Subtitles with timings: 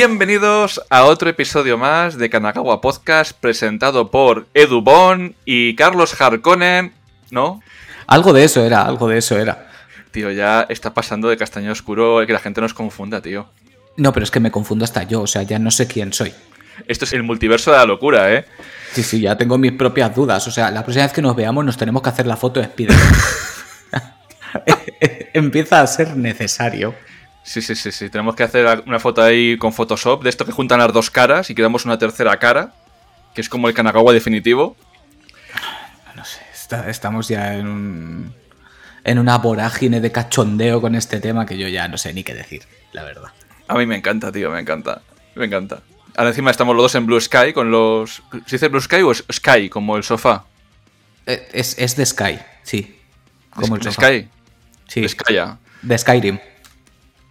[0.00, 6.92] Bienvenidos a otro episodio más de Kanagawa Podcast presentado por Edu Bon y Carlos Harkonnen,
[7.32, 7.60] ¿no?
[8.06, 9.72] Algo de eso era, algo de eso era.
[10.12, 13.48] Tío, ya está pasando de castaño oscuro que la gente nos confunda, tío.
[13.96, 16.32] No, pero es que me confundo hasta yo, o sea, ya no sé quién soy.
[16.86, 18.44] Esto es el multiverso de la locura, ¿eh?
[18.92, 20.46] Sí, sí, ya tengo mis propias dudas.
[20.46, 22.66] O sea, la próxima vez que nos veamos nos tenemos que hacer la foto de
[22.66, 22.96] Spider.
[25.34, 26.94] Empieza a ser necesario.
[27.48, 28.10] Sí, sí, sí, sí.
[28.10, 31.48] Tenemos que hacer una foto ahí con Photoshop de esto que juntan las dos caras
[31.48, 32.74] y quedamos una tercera cara,
[33.34, 34.76] que es como el Kanagawa definitivo.
[36.14, 36.40] No sé,
[36.90, 38.34] estamos ya en un,
[39.02, 42.34] en una vorágine de cachondeo con este tema que yo ya no sé ni qué
[42.34, 43.30] decir, la verdad.
[43.66, 45.00] A mí me encanta, tío, me encanta.
[45.34, 45.80] Me encanta.
[46.16, 48.22] Ahora encima estamos los dos en Blue Sky con los...
[48.44, 50.44] ¿Se dice Blue Sky o es Sky, como el sofá?
[51.24, 53.00] Eh, es, es de Sky, sí.
[53.54, 54.02] Como el sofá.
[54.02, 54.28] Sky?
[54.86, 55.00] Sí.
[55.00, 55.58] De Sky, ya.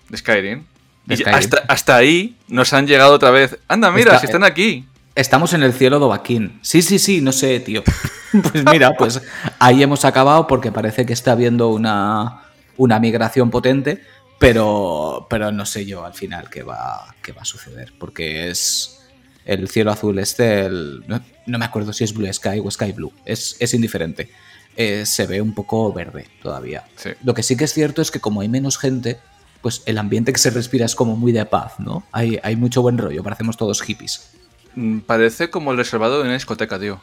[0.10, 0.64] De Skyrim
[1.08, 1.50] de Skyrim.
[1.68, 3.58] Hasta, ahí nos han llegado otra vez.
[3.68, 4.88] Anda, mira, si están aquí.
[5.16, 6.60] Estamos en el cielo de Obaquín.
[6.62, 7.84] Sí, sí, sí, no sé, tío.
[8.52, 9.20] pues mira, pues
[9.58, 12.44] ahí hemos acabado porque parece que está habiendo una,
[12.76, 14.04] una migración potente,
[14.38, 19.00] pero, pero no sé yo al final qué va, qué va a suceder, porque es
[19.46, 21.22] el cielo azul este, no,
[21.58, 24.30] me acuerdo si es Blue Sky o Sky Blue, es, es indiferente.
[24.76, 26.84] Eh, se ve un poco verde todavía.
[27.24, 29.18] Lo que sí que es cierto es que como hay menos gente,
[29.62, 32.04] pues el ambiente que se respira es como muy de paz, ¿no?
[32.12, 34.30] Hay, hay mucho buen rollo, parecemos todos hippies.
[34.76, 37.02] Mm, parece como el reservado de una discoteca, tío.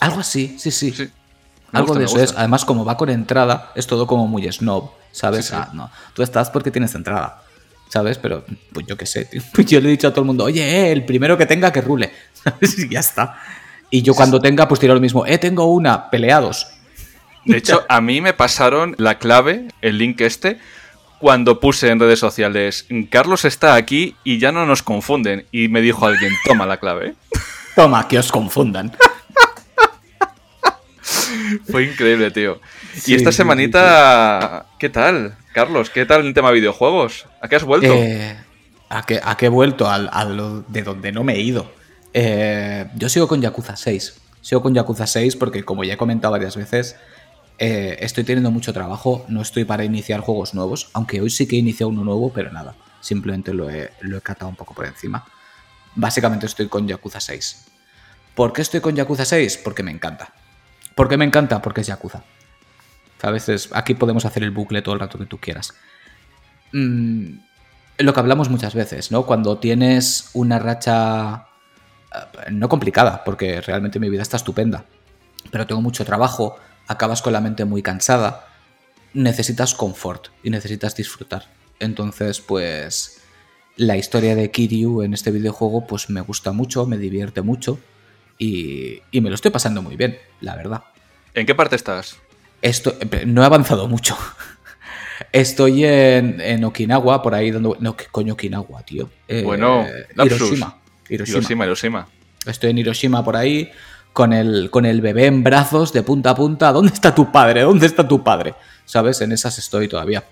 [0.00, 0.94] Algo así, sí, sí.
[1.72, 2.34] Algo de eso es.
[2.36, 5.52] Además, como va con entrada, es todo como muy snob, ¿sabes?
[5.52, 5.90] Ah, no.
[6.14, 7.42] Tú estás porque tienes entrada,
[7.88, 8.18] ¿sabes?
[8.18, 9.42] Pero, pues yo qué sé, tío.
[9.66, 11.80] Yo le he dicho a todo el mundo, oye, eh, el primero que tenga que
[11.80, 12.78] rule, ¿sabes?
[12.84, 13.36] Y ya está.
[13.90, 16.66] Y yo cuando tenga, pues tiro lo mismo, eh, tengo una, peleados.
[17.46, 20.58] De hecho, a mí me pasaron la clave, el link este,
[21.18, 25.46] cuando puse en redes sociales, Carlos está aquí y ya no nos confunden.
[25.52, 27.14] Y me dijo alguien, toma la clave.
[27.74, 28.92] Toma, que os confundan.
[31.70, 32.60] Fue increíble, tío.
[33.06, 35.88] y esta semanita, ¿qué tal, Carlos?
[35.88, 37.26] ¿Qué tal el tema videojuegos?
[37.40, 37.94] ¿A qué has vuelto?
[37.94, 38.36] Eh,
[38.88, 39.88] ¿a, qué, ¿A qué he vuelto?
[39.88, 41.70] A, lo de donde no me he ido.
[42.14, 44.20] Eh, yo sigo con Yakuza 6.
[44.40, 46.96] Sigo con Yakuza 6 porque, como ya he comentado varias veces,
[47.58, 51.56] eh, estoy teniendo mucho trabajo, no estoy para iniciar juegos nuevos, aunque hoy sí que
[51.56, 55.26] he iniciado uno nuevo, pero nada, simplemente lo he, lo catado un poco por encima.
[55.94, 57.66] Básicamente estoy con Yakuza 6.
[58.34, 59.58] ¿Por qué estoy con Yakuza 6?
[59.64, 60.32] Porque me encanta.
[60.94, 61.60] ¿Por qué me encanta?
[61.60, 62.22] Porque es Yakuza.
[63.22, 65.74] A veces aquí podemos hacer el bucle todo el rato que tú quieras.
[66.72, 67.38] Mm,
[67.98, 69.26] lo que hablamos muchas veces, ¿no?
[69.26, 71.46] Cuando tienes una racha
[72.14, 74.84] eh, no complicada, porque realmente mi vida está estupenda,
[75.50, 76.56] pero tengo mucho trabajo,
[76.88, 78.48] acabas con la mente muy cansada,
[79.14, 81.46] necesitas confort y necesitas disfrutar.
[81.78, 83.20] Entonces, pues
[83.76, 87.78] la historia de Kiryu en este videojuego pues me gusta mucho, me divierte mucho
[88.38, 90.82] y, me lo estoy pasando muy bien, la verdad.
[91.34, 92.18] ¿En qué parte estás?
[92.62, 94.16] Esto, no he avanzado mucho.
[95.32, 97.76] Estoy en, Okinawa, por ahí donde...
[97.80, 99.10] No, ¿qué coño Okinawa, tío?
[99.28, 101.38] Eh, bueno, Hiroshima, Hiroshima.
[101.38, 102.08] Hiroshima, Hiroshima.
[102.46, 103.70] Estoy en Hiroshima por ahí
[104.18, 106.72] con el, con el bebé en brazos de punta a punta.
[106.72, 107.62] ¿Dónde está tu padre?
[107.62, 108.56] ¿Dónde está tu padre?
[108.84, 109.20] ¿Sabes?
[109.20, 110.24] En esas estoy todavía.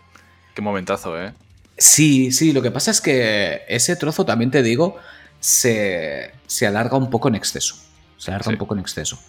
[0.57, 1.33] Qué momentazo, ¿eh?
[1.79, 4.97] Sí, sí, lo que pasa es que ese trozo, también te digo,
[5.39, 7.77] se, se alarga un poco en exceso.
[8.17, 9.21] Se alarga un poco en exceso.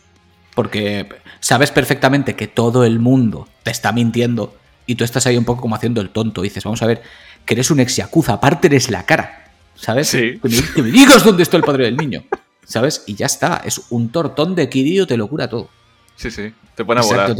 [0.56, 1.08] Porque
[1.40, 4.58] sabes perfectamente que todo el mundo te está mintiendo
[4.88, 6.42] y tú estás ahí un poco como haciendo el tonto.
[6.42, 7.04] dices, vamos a ver,
[7.46, 9.52] que eres un ex yakuza, aparte eres la cara.
[9.76, 10.08] ¿Sabes?
[10.08, 10.40] Sí.
[10.42, 12.24] Que me, que me digas dónde está el padre del niño.
[12.68, 13.04] ¿Sabes?
[13.08, 15.70] Y ya está, es un tortón de Kirio, te lo cura todo.
[16.16, 17.36] Sí, sí, te pone a volar.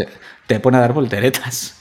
[0.48, 1.76] Te, pone a dar volteretas.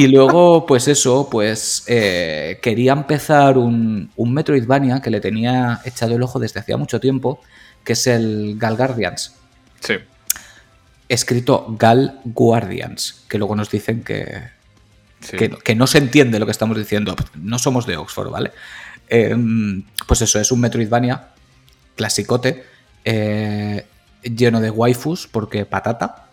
[0.00, 6.16] y luego, pues eso, pues eh, quería empezar un, un, Metroidvania que le tenía echado
[6.16, 7.40] el ojo desde hacía mucho tiempo,
[7.84, 9.34] que es el Gal Guardians.
[9.80, 9.94] Sí.
[11.08, 14.50] Escrito Gal Guardians, que luego nos dicen que,
[15.64, 17.14] que, no se entiende lo que estamos diciendo.
[17.34, 18.52] No somos de Oxford, ¿vale?
[19.08, 21.28] Em, pues eso, es un Metroidvania
[21.98, 22.64] clasicote,
[23.04, 23.84] eh,
[24.22, 26.28] lleno de waifus, porque patata.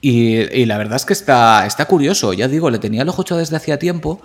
[0.00, 3.36] Y, la verdad es que está, está curioso, ya digo, le tenía el ojo hecho
[3.36, 4.22] desde hacía tiempo,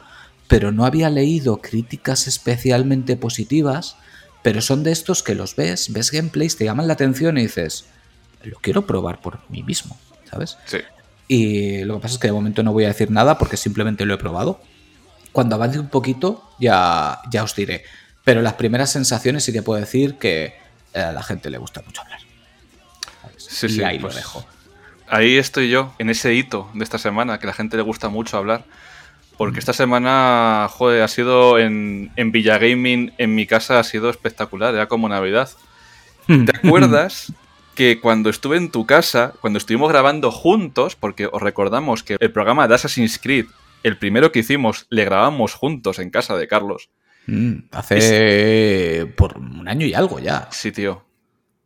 [0.47, 3.97] pero no había leído críticas especialmente positivas,
[4.41, 7.85] pero son de estos que los ves, ves gameplays, te llaman la atención y dices,
[8.43, 9.97] lo quiero probar por mí mismo,
[10.29, 10.57] ¿sabes?
[10.65, 10.77] Sí.
[11.27, 14.05] Y lo que pasa es que de momento no voy a decir nada porque simplemente
[14.05, 14.61] lo he probado.
[15.33, 17.83] Cuando avance un poquito ya, ya os diré.
[18.23, 20.55] Pero las primeras sensaciones sí que puedo decir que
[20.95, 22.19] a la gente le gusta mucho hablar.
[23.37, 24.45] Sí, y ahí lo pues dejo.
[25.07, 28.09] Ahí estoy yo, en ese hito de esta semana, que a la gente le gusta
[28.09, 28.65] mucho hablar.
[29.37, 34.09] Porque esta semana, joder, ha sido en, en Villa Gaming, en mi casa, ha sido
[34.09, 35.49] espectacular, era como Navidad.
[36.27, 37.33] ¿Te acuerdas
[37.75, 42.31] que cuando estuve en tu casa, cuando estuvimos grabando juntos, porque os recordamos que el
[42.31, 43.47] programa de Assassin's Creed,
[43.83, 46.89] el primero que hicimos, le grabamos juntos en casa de Carlos.
[47.27, 50.47] Mm, hace por un año y algo ya.
[50.51, 51.03] Sí, tío.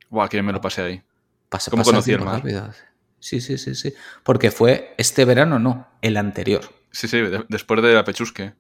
[0.10, 1.02] Buah, que me lo pasé ahí.
[1.50, 2.36] Pasa, ¿Cómo pasa conocí el mar?
[2.36, 2.72] rápido.
[3.20, 3.94] Sí, sí, sí, sí.
[4.24, 6.62] Porque fue este verano, no, el anterior.
[6.92, 8.54] Sí, sí, de- después de la pechusque.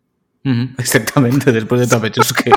[0.77, 2.51] Exactamente, después de Tapechusque.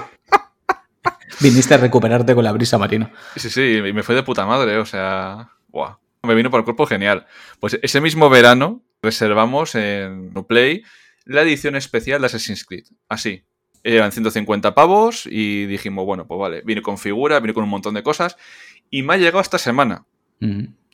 [1.40, 3.10] Viniste a recuperarte con la brisa marina.
[3.36, 5.50] Sí, sí, y me fue de puta madre, o sea.
[5.68, 5.96] Buah.
[6.22, 7.26] Me vino por el cuerpo genial.
[7.58, 10.84] Pues ese mismo verano reservamos en Play
[11.24, 12.84] la edición especial de Assassin's Creed.
[13.08, 13.42] Así.
[13.84, 17.94] Eran 150 pavos y dijimos, bueno, pues vale, vine con figura, vine con un montón
[17.94, 18.36] de cosas.
[18.90, 20.06] Y me ha llegado esta semana.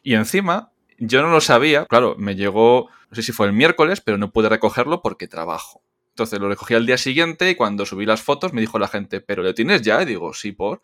[0.02, 1.86] Y encima, yo no lo sabía.
[1.86, 5.82] Claro, me llegó, no sé si fue el miércoles, pero no pude recogerlo porque trabajo.
[6.10, 9.20] Entonces lo recogí al día siguiente y cuando subí las fotos me dijo la gente,
[9.20, 10.02] ¿pero lo tienes ya?
[10.02, 10.82] Y digo, sí, por.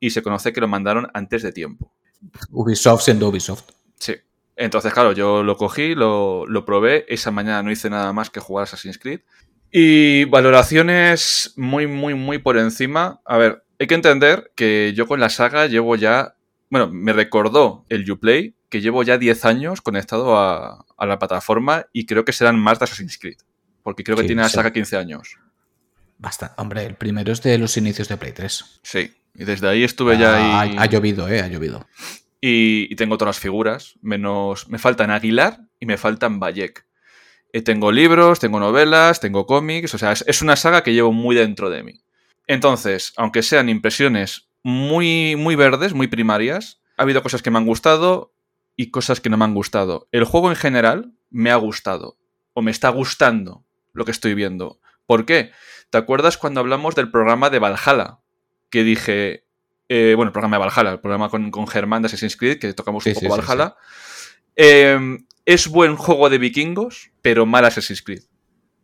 [0.00, 1.92] Y se conoce que lo mandaron antes de tiempo.
[2.50, 3.64] Ubisoft siendo Ubisoft.
[3.98, 4.14] Sí.
[4.56, 7.04] Entonces, claro, yo lo cogí, lo, lo probé.
[7.08, 9.20] Esa mañana no hice nada más que jugar Assassin's Creed.
[9.72, 13.20] Y valoraciones muy, muy, muy por encima.
[13.24, 16.34] A ver, hay que entender que yo con la saga llevo ya.
[16.70, 21.86] Bueno, me recordó el Uplay que llevo ya 10 años conectado a, a la plataforma
[21.92, 23.36] y creo que serán más de Assassin's Creed.
[23.82, 24.54] Porque creo que Sí, tiene la sí.
[24.56, 25.36] saga 15 años.
[26.18, 26.54] Basta.
[26.58, 28.80] Hombre, el primero es de los inicios de Play 3.
[28.82, 29.12] Sí.
[29.34, 30.76] Y desde ahí estuve ya Ah, ahí.
[30.78, 31.86] ha, ha llovido, eh, ha llovido.
[32.40, 36.84] Y, y tengo todas las figuras, menos me faltan Aguilar y me faltan Bayek.
[37.52, 41.12] Eh, tengo libros, tengo novelas, tengo cómics, o sea, es, es una saga que llevo
[41.12, 42.02] muy dentro de mí.
[42.46, 47.66] Entonces, aunque sean impresiones muy, muy verdes, muy primarias, ha habido cosas que me han
[47.66, 48.34] gustado
[48.76, 50.08] y cosas que no me han gustado.
[50.12, 52.16] El juego en general me ha gustado,
[52.54, 54.80] o me está gustando lo que estoy viendo.
[55.06, 55.50] ¿Por qué?
[55.90, 58.18] ¿Te acuerdas cuando hablamos del programa de Valhalla?
[58.70, 59.44] Que dije,
[59.88, 62.72] eh, bueno, el programa de Valhalla, el programa con, con Germán de Assassin's Creed, que
[62.72, 63.76] tocamos un Sí, poco sí, sí, Valhalla.
[64.56, 68.22] Eh, es buen juego de vikingos, pero mal Assassin's Creed.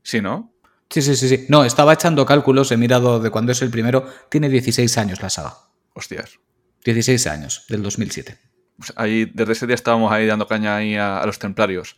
[0.03, 0.53] ¿Sí, no?
[0.91, 1.47] Sí, sí, sí, sí.
[1.49, 4.07] No, estaba echando cálculos, he mirado de cuándo es el primero.
[4.31, 5.55] Tiene 16 años la saga.
[5.95, 6.39] Hostias.
[6.85, 8.39] 16 años, del 2007.
[8.77, 11.97] Pues ahí, desde ese día estábamos ahí dando caña ahí a, a los templarios.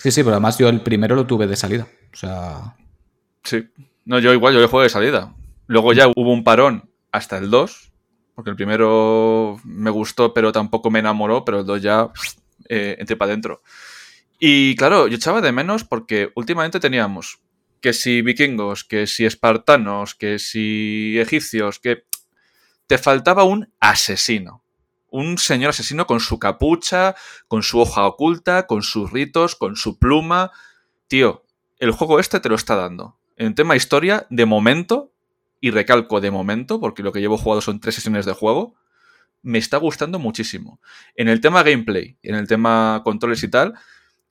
[0.00, 1.88] Sí, sí, pero además yo el primero lo tuve de salida.
[2.12, 2.76] O sea,
[3.48, 3.66] Sí.
[4.04, 5.34] No, yo igual, yo el juego de salida.
[5.66, 7.92] Luego ya hubo un parón hasta el 2,
[8.34, 12.10] porque el primero me gustó, pero tampoco me enamoró, pero el 2 ya
[12.68, 13.62] eh, entré para adentro.
[14.38, 17.40] Y claro, yo echaba de menos porque últimamente teníamos
[17.80, 22.04] que si vikingos, que si espartanos, que si egipcios, que
[22.86, 24.64] te faltaba un asesino.
[25.10, 27.14] Un señor asesino con su capucha,
[27.46, 30.50] con su hoja oculta, con sus ritos, con su pluma.
[31.06, 31.44] Tío,
[31.78, 33.18] el juego este te lo está dando.
[33.36, 35.12] En tema historia, de momento,
[35.60, 38.74] y recalco de momento, porque lo que llevo jugado son tres sesiones de juego,
[39.42, 40.80] me está gustando muchísimo.
[41.14, 43.74] En el tema gameplay, en el tema controles y tal,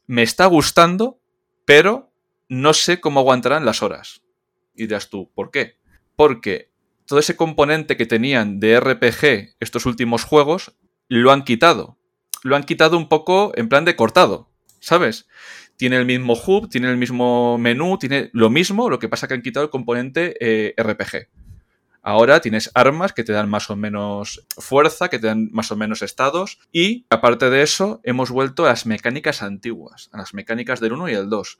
[0.08, 1.20] me está gustando,
[1.66, 2.12] pero
[2.50, 4.24] no sé cómo aguantarán las horas.
[4.74, 5.78] Y dirás tú, ¿por qué?
[6.16, 6.72] Porque
[7.06, 10.76] todo ese componente que tenían de RPG estos últimos juegos,
[11.08, 11.98] lo han quitado.
[12.44, 14.50] Lo han quitado un poco en plan de cortado,
[14.80, 15.28] ¿sabes?
[15.78, 19.34] Tiene el mismo hub, tiene el mismo menú, tiene lo mismo, lo que pasa que
[19.34, 21.30] han quitado el componente eh, RPG.
[22.10, 25.76] Ahora tienes armas que te dan más o menos fuerza, que te dan más o
[25.76, 26.58] menos estados.
[26.72, 31.10] Y aparte de eso, hemos vuelto a las mecánicas antiguas, a las mecánicas del 1
[31.10, 31.60] y el 2.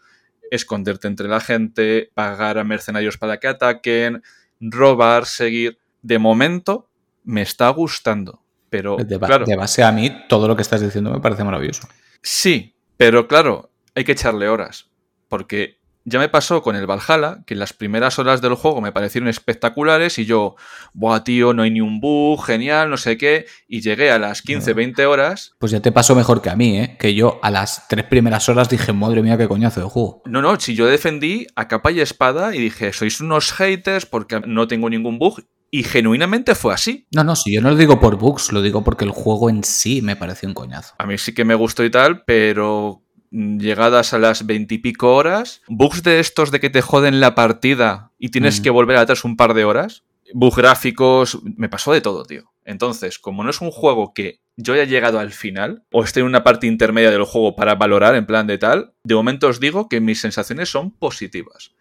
[0.50, 4.24] Esconderte entre la gente, pagar a mercenarios para que ataquen,
[4.62, 5.80] robar, seguir.
[6.02, 6.90] De momento,
[7.26, 8.42] me está gustando.
[8.70, 11.44] Pero, de, ba- claro, de base a mí, todo lo que estás diciendo me parece
[11.44, 11.90] maravilloso.
[12.22, 14.90] Sí, pero claro, hay que echarle horas.
[15.28, 15.78] Porque
[16.10, 20.18] ya me pasó con el Valhalla, que las primeras horas del juego me parecieron espectaculares
[20.20, 20.56] y yo,
[20.94, 23.46] buah, tío, no hay ni un bug, genial, no sé qué.
[23.68, 25.56] Y llegué a las 15, 20 horas.
[25.60, 26.96] Pues ya te pasó mejor que a mí, ¿eh?
[26.98, 30.22] Que yo a las tres primeras horas dije, madre mía, qué coñazo de juego.
[30.26, 34.40] No, no, si yo defendí a capa y espada y dije, sois unos haters porque
[34.40, 35.44] no tengo ningún bug.
[35.70, 37.06] Y genuinamente fue así.
[37.14, 39.66] No, no, si yo no lo digo por bugs, lo digo porque el juego en
[39.66, 40.96] sí me pareció un coñazo.
[40.98, 46.04] A mí sí que me gustó y tal, pero llegadas a las veintipico horas, bugs
[46.04, 48.64] de estos de que te joden la partida y tienes Mm.
[48.64, 50.04] que volver atrás un par de horas,
[50.34, 52.52] bugs gráficos, me pasó de todo, tío.
[52.66, 56.26] Entonces, como no es un juego que yo haya llegado al final, o esté en
[56.26, 59.88] una parte intermedia del juego para valorar en plan de tal, de momento os digo
[59.88, 61.72] que mis sensaciones son positivas.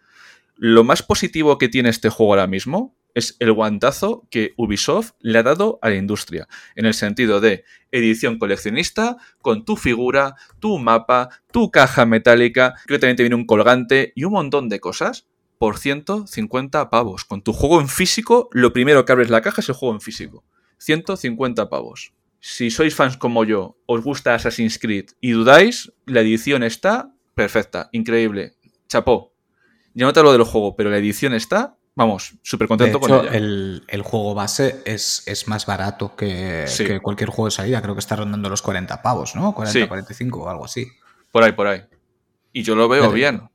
[0.55, 5.39] Lo más positivo que tiene este juego ahora mismo es el guantazo que Ubisoft le
[5.39, 10.77] ha dado a la industria, en el sentido de edición coleccionista con tu figura, tu
[10.77, 14.79] mapa, tu caja metálica, creo que también te viene un colgante y un montón de
[14.79, 15.25] cosas
[15.57, 17.25] por 150 pavos.
[17.25, 20.01] Con tu juego en físico, lo primero que abres la caja es el juego en
[20.01, 20.45] físico.
[20.77, 22.13] 150 pavos.
[22.39, 27.89] Si sois fans como yo, os gusta Assassin's Creed y dudáis, la edición está perfecta,
[27.93, 28.53] increíble.
[28.87, 29.33] Chapó.
[29.95, 33.35] Ya no te hablo del juego, pero la edición está, vamos, súper contento con ella.
[33.35, 37.81] El, el, juego base es, es más barato que, que, cualquier juego de salida.
[37.81, 39.53] Creo que está rondando los 40 pavos, ¿no?
[39.53, 40.87] 40, 45 o algo así.
[41.31, 41.81] Por ahí, por ahí.
[42.53, 43.49] Y yo lo veo bien.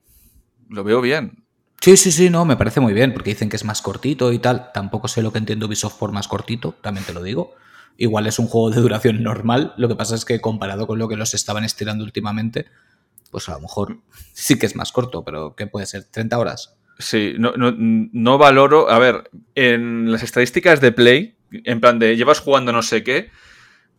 [0.68, 1.44] Lo veo bien.
[1.80, 4.40] Sí, sí, sí, no, me parece muy bien, porque dicen que es más cortito y
[4.40, 4.70] tal.
[4.74, 7.54] Tampoco sé lo que entiendo Ubisoft por más cortito, también te lo digo.
[7.96, 11.08] Igual es un juego de duración normal, lo que pasa es que comparado con lo
[11.08, 12.66] que los estaban estirando últimamente,
[13.30, 14.00] pues a lo mejor
[14.32, 16.04] sí que es más corto, pero ¿qué puede ser?
[16.10, 16.76] ¿30 horas?
[16.98, 18.90] Sí, no, no, no valoro.
[18.90, 23.30] A ver, en las estadísticas de Play, en plan de llevas jugando no sé qué,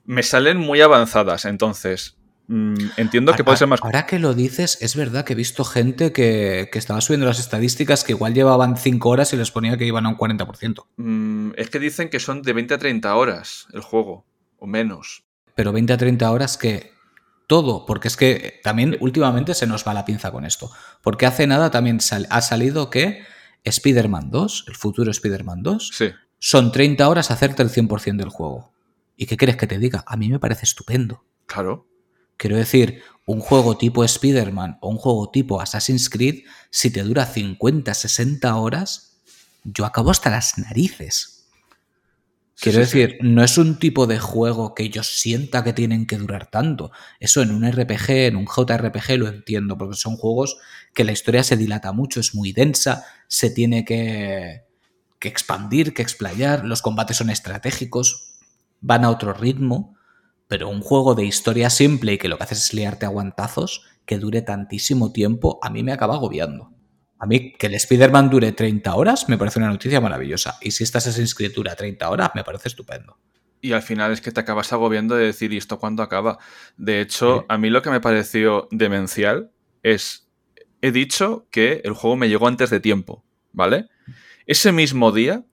[0.05, 1.45] me salen muy avanzadas.
[1.45, 3.79] Entonces, Mm, entiendo que puede ser más.
[3.83, 8.03] Ahora que lo dices, es verdad que he visto gente que, estaba subiendo las estadísticas
[8.03, 10.85] que igual llevaban 5 horas y les ponía que iban a un 40%.
[10.97, 14.25] Mm, es que dicen que son de 20 a 30 horas el juego,
[14.57, 15.23] o menos.
[15.55, 16.92] Pero 20 a 30 horas que
[17.47, 20.71] todo, porque es que también últimamente se nos va la pinza con esto.
[21.01, 23.23] Porque hace nada también ha salido que
[23.63, 25.91] Spider-Man 2, el futuro Spider-Man 2,
[26.39, 28.71] son 30 horas hacerte el 100% del juego.
[29.15, 30.03] ¿Y qué quieres que te diga?
[30.07, 31.23] A mí me parece estupendo.
[31.45, 31.87] Claro.
[32.37, 37.25] Quiero decir, un juego tipo Spider-Man o un juego tipo Assassin's Creed, si te dura
[37.25, 39.21] 50, 60 horas,
[39.63, 41.32] yo acabo hasta las narices.
[42.59, 46.49] Quiero decir, no es un tipo de juego que yo sienta que tienen que durar
[46.49, 46.91] tanto.
[47.19, 50.57] Eso en un RPG, en un JRPG lo entiendo, porque son juegos
[50.93, 54.63] que la historia se dilata mucho, es muy densa, se tiene que,
[55.19, 58.35] que expandir, que explayar, los combates son estratégicos,
[58.81, 59.95] van a otro ritmo.
[60.47, 63.83] Pero un juego de historia simple y que lo que haces es liarte a guantazos,
[64.05, 66.72] que dure tantísimo tiempo, a mí me acaba agobiando.
[67.23, 70.57] A mí que el Spider-Man dure 30 horas me parece una noticia maravillosa.
[70.59, 73.17] Y si estás esa inscritura 30 horas, me parece estupendo.
[73.61, 76.37] Y al final es que te acabas agobiando de decir, ¿y esto cuándo acaba?
[76.75, 79.51] De hecho, a mí lo que me pareció demencial
[79.83, 80.27] es,
[80.81, 83.87] he dicho que el juego me llegó antes de tiempo, ¿vale?
[84.45, 85.45] Ese mismo día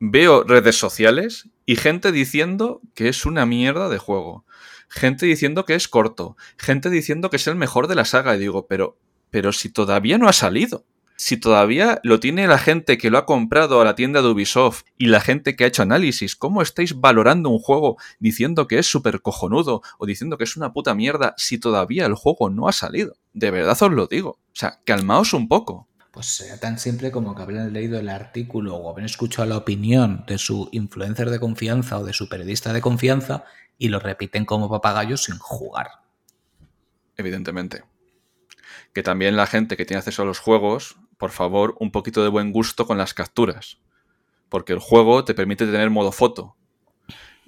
[0.00, 4.44] veo redes sociales y gente diciendo que es una mierda de juego.
[4.90, 6.36] Gente diciendo que es corto.
[6.58, 8.36] Gente diciendo que es el mejor de la saga.
[8.36, 8.98] Y digo, pero,
[9.30, 10.84] pero si todavía no ha salido.
[11.16, 14.84] Si todavía lo tiene la gente que lo ha comprado a la tienda de Ubisoft
[14.96, 18.86] y la gente que ha hecho análisis, ¿cómo estáis valorando un juego diciendo que es
[18.86, 22.72] súper cojonudo o diciendo que es una puta mierda si todavía el juego no ha
[22.72, 23.16] salido?
[23.34, 24.30] De verdad os lo digo.
[24.30, 28.76] O sea, calmaos un poco pues sea tan simple como que habrán leído el artículo
[28.76, 32.80] o habrán escuchado la opinión de su influencer de confianza o de su periodista de
[32.80, 33.44] confianza
[33.78, 35.88] y lo repiten como papagayos sin jugar.
[37.16, 37.84] Evidentemente.
[38.92, 42.28] Que también la gente que tiene acceso a los juegos, por favor, un poquito de
[42.28, 43.78] buen gusto con las capturas.
[44.48, 46.56] Porque el juego te permite tener modo foto.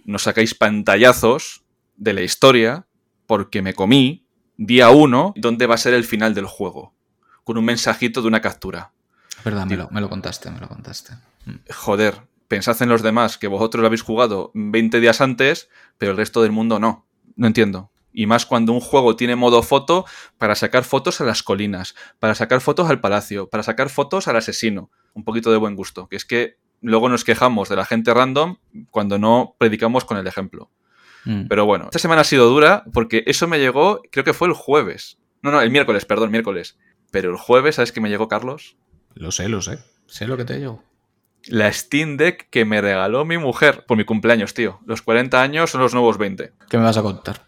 [0.05, 1.65] No sacáis pantallazos
[1.97, 2.87] de la historia
[3.27, 6.95] porque me comí día uno donde va a ser el final del juego
[7.45, 8.93] con un mensajito de una captura.
[9.45, 11.15] Verdad, me lo, me lo contaste, me lo contaste.
[11.47, 11.73] Mm.
[11.73, 15.69] Joder, pensad en los demás, que vosotros lo habéis jugado 20 días antes,
[15.99, 17.07] pero el resto del mundo no.
[17.35, 17.91] No entiendo.
[18.13, 20.05] Y más cuando un juego tiene modo foto
[20.39, 24.37] para sacar fotos a las colinas, para sacar fotos al palacio, para sacar fotos al
[24.37, 24.91] asesino.
[25.15, 26.09] Un poquito de buen gusto.
[26.09, 28.57] Que es que luego nos quejamos de la gente random
[28.91, 30.71] cuando no predicamos con el ejemplo.
[31.25, 31.47] Mm.
[31.49, 34.55] Pero bueno, esta semana ha sido dura porque eso me llegó, creo que fue el
[34.55, 35.19] jueves.
[35.41, 36.79] No, no, el miércoles, perdón, miércoles.
[37.11, 38.77] Pero el jueves, ¿sabes qué me llegó, Carlos?
[39.15, 39.79] Lo sé, lo sé.
[40.07, 40.83] Sé lo que te llegó.
[41.47, 44.81] La Steam Deck que me regaló mi mujer por mi cumpleaños, tío.
[44.87, 46.53] Los 40 años son los nuevos 20.
[46.69, 47.47] ¿Qué me vas a contar?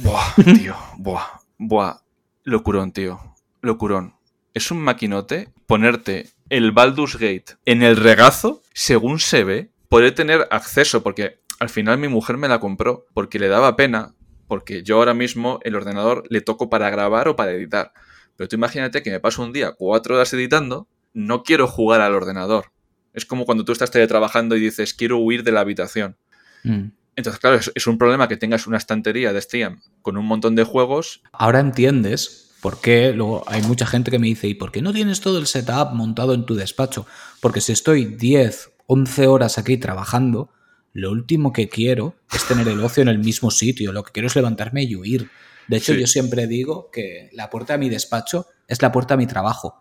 [0.00, 0.74] Buah, tío.
[0.96, 2.00] buah, buah.
[2.44, 3.20] Locurón, tío.
[3.60, 4.14] Locurón.
[4.54, 10.46] Es un maquinote ponerte el Baldur's Gate en el regazo, según se ve, poder tener
[10.50, 14.14] acceso, porque al final mi mujer me la compró, porque le daba pena,
[14.48, 17.92] porque yo ahora mismo el ordenador le toco para grabar o para editar.
[18.36, 22.14] Pero tú imagínate que me paso un día cuatro horas editando, no quiero jugar al
[22.14, 22.72] ordenador.
[23.12, 26.16] Es como cuando tú estás teletrabajando y dices, quiero huir de la habitación.
[26.64, 26.88] Mm.
[27.16, 30.64] Entonces, claro, es, un problema que tengas una estantería de Steam con un montón de
[30.64, 31.22] juegos.
[31.32, 34.92] Ahora entiendes por qué luego hay mucha gente que me dice, ¿y por qué no
[34.92, 37.06] tienes todo el setup montado en tu despacho?
[37.40, 40.50] Porque si estoy 10, 11 horas aquí trabajando,
[40.92, 43.92] lo último que quiero es tener el ocio en el mismo sitio.
[43.92, 45.30] Lo que quiero es levantarme y huir.
[45.68, 49.16] De hecho, yo siempre digo que la puerta a mi despacho es la puerta a
[49.16, 49.80] mi trabajo.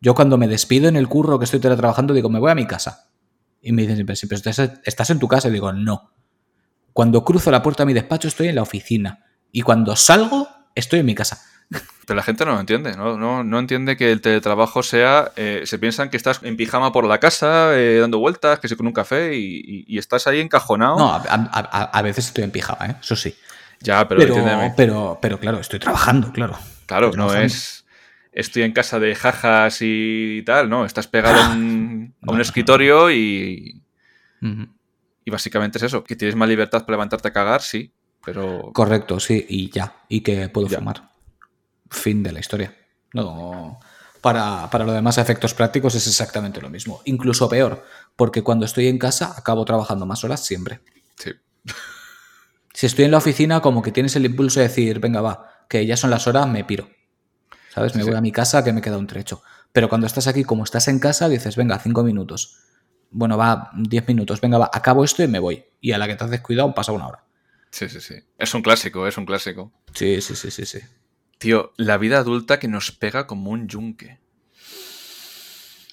[0.00, 2.66] Yo cuando me despido en el curro que estoy trabajando digo, me voy a mi
[2.66, 3.10] casa.
[3.60, 5.48] Y me dicen siempre, siempre estás, estás en tu casa.
[5.48, 6.12] Y digo, no.
[6.98, 9.24] Cuando cruzo la puerta de mi despacho estoy en la oficina.
[9.52, 11.40] Y cuando salgo, estoy en mi casa.
[12.04, 13.16] Pero la gente no lo entiende, ¿no?
[13.16, 15.30] No, no entiende que el teletrabajo sea.
[15.36, 18.74] eh, se piensan que estás en pijama por la casa, eh, dando vueltas, que sí
[18.74, 20.98] con un café y, y- y estás ahí encajonado.
[20.98, 22.96] No, a, a- a- a veces estoy en pijama, ¿eh?
[23.00, 23.32] eso sí.
[23.80, 26.58] ya, pero, Pero, pero, pero claro, estoy trabajando, claro.
[26.86, 27.84] Claro, no es.
[28.32, 30.84] Estoy en casa de jajas y tal, ¿no?
[30.84, 33.84] Estás pegado a un, a un No, no, escritorio y,
[34.42, 34.66] Ujú.
[35.28, 36.02] Y básicamente es eso.
[36.02, 37.92] Que tienes más libertad para levantarte a cagar, sí,
[38.24, 38.70] pero.
[38.72, 39.94] Correcto, sí, y ya.
[40.08, 40.78] Y que puedo Ya.
[40.78, 41.10] fumar.
[41.90, 42.74] Fin de la historia.
[43.12, 43.78] No.
[44.22, 47.02] Para, para los demás efectos prácticos es exactamente lo mismo.
[47.04, 47.84] Incluso peor,
[48.16, 50.80] porque cuando estoy en casa acabo trabajando más horas siempre.
[51.16, 51.32] Sí.
[52.72, 55.84] Si estoy en la oficina, como que tienes el impulso de decir, venga, va, que
[55.84, 56.88] ya son las horas, me piro.
[57.74, 57.94] ¿Sabes?
[57.94, 58.18] Me Sí, voy sí.
[58.18, 59.42] a mi casa que me queda un trecho.
[59.72, 62.56] Pero cuando estás aquí, como estás en casa, dices, venga, cinco minutos.
[63.10, 64.40] Bueno, va, diez minutos.
[64.40, 65.64] Venga, va, acabo esto y me voy.
[65.80, 67.24] Y a la que te has descuidado pasa una hora.
[67.70, 68.14] Sí, sí, sí.
[68.38, 69.72] Es un clásico, es un clásico.
[69.94, 70.78] Sí, sí, sí, sí, sí.
[71.38, 74.18] Tío, la vida adulta que nos pega como un yunque.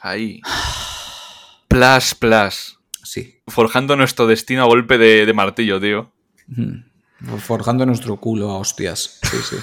[0.02, 0.42] Ahí.
[1.68, 2.80] Plas, plas.
[3.04, 3.42] Sí.
[3.48, 6.12] Forjando nuestro destino a golpe de, de martillo, tío.
[7.40, 9.20] Forjando nuestro culo a hostias.
[9.24, 9.56] Sí, sí.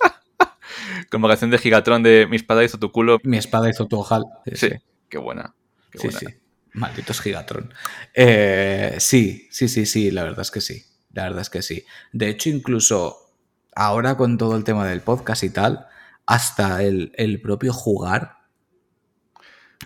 [1.10, 3.18] Como canción de Gigatron de Mi espada hizo tu culo.
[3.24, 4.24] Mi espada hizo tu ojal.
[4.54, 4.70] Sí,
[5.08, 5.54] qué buena.
[5.90, 6.18] Qué Sí, buena.
[6.20, 6.26] sí.
[6.74, 7.72] Malditos Gigatron.
[8.12, 10.84] Eh, sí, sí, sí, sí, la verdad es que sí.
[11.12, 11.84] La verdad es que sí.
[12.12, 13.30] De hecho, incluso
[13.74, 15.86] ahora con todo el tema del podcast y tal,
[16.26, 18.38] hasta el, el propio jugar,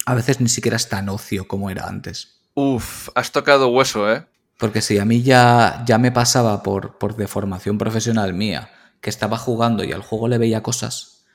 [0.07, 2.41] a veces ni siquiera es tan ocio como era antes.
[2.55, 4.27] Uf, has tocado hueso, ¿eh?
[4.59, 9.39] Porque si a mí ya, ya me pasaba por, por deformación profesional mía, que estaba
[9.39, 11.27] jugando y al juego le veía cosas,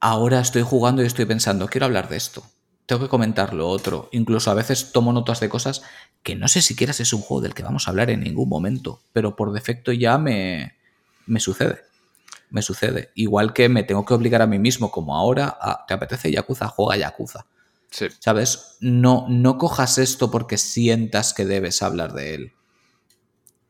[0.00, 2.42] ahora estoy jugando y estoy pensando, quiero hablar de esto,
[2.88, 4.08] tengo que comentar lo otro.
[4.12, 5.82] Incluso a veces tomo notas de cosas
[6.22, 8.48] que no sé siquiera si es un juego del que vamos a hablar en ningún
[8.48, 10.74] momento, pero por defecto ya me,
[11.26, 11.82] me sucede.
[12.48, 13.10] Me sucede.
[13.14, 16.68] Igual que me tengo que obligar a mí mismo, como ahora, a, ¿te apetece Yakuza?
[16.68, 17.44] Juega Yakuza.
[17.90, 18.06] Sí.
[18.20, 18.78] ¿Sabes?
[18.80, 22.52] No, no cojas esto porque sientas que debes hablar de él.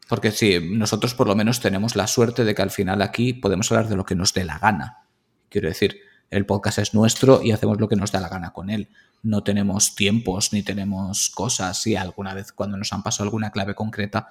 [0.08, 3.72] Porque sí, nosotros por lo menos tenemos la suerte de que al final aquí podemos
[3.72, 5.08] hablar de lo que nos dé la gana.
[5.48, 8.70] Quiero decir, el podcast es nuestro y hacemos lo que nos da la gana con
[8.70, 8.90] él.
[9.22, 11.86] No tenemos tiempos ni tenemos cosas.
[11.86, 14.28] Y alguna vez cuando nos han pasado alguna clave concreta,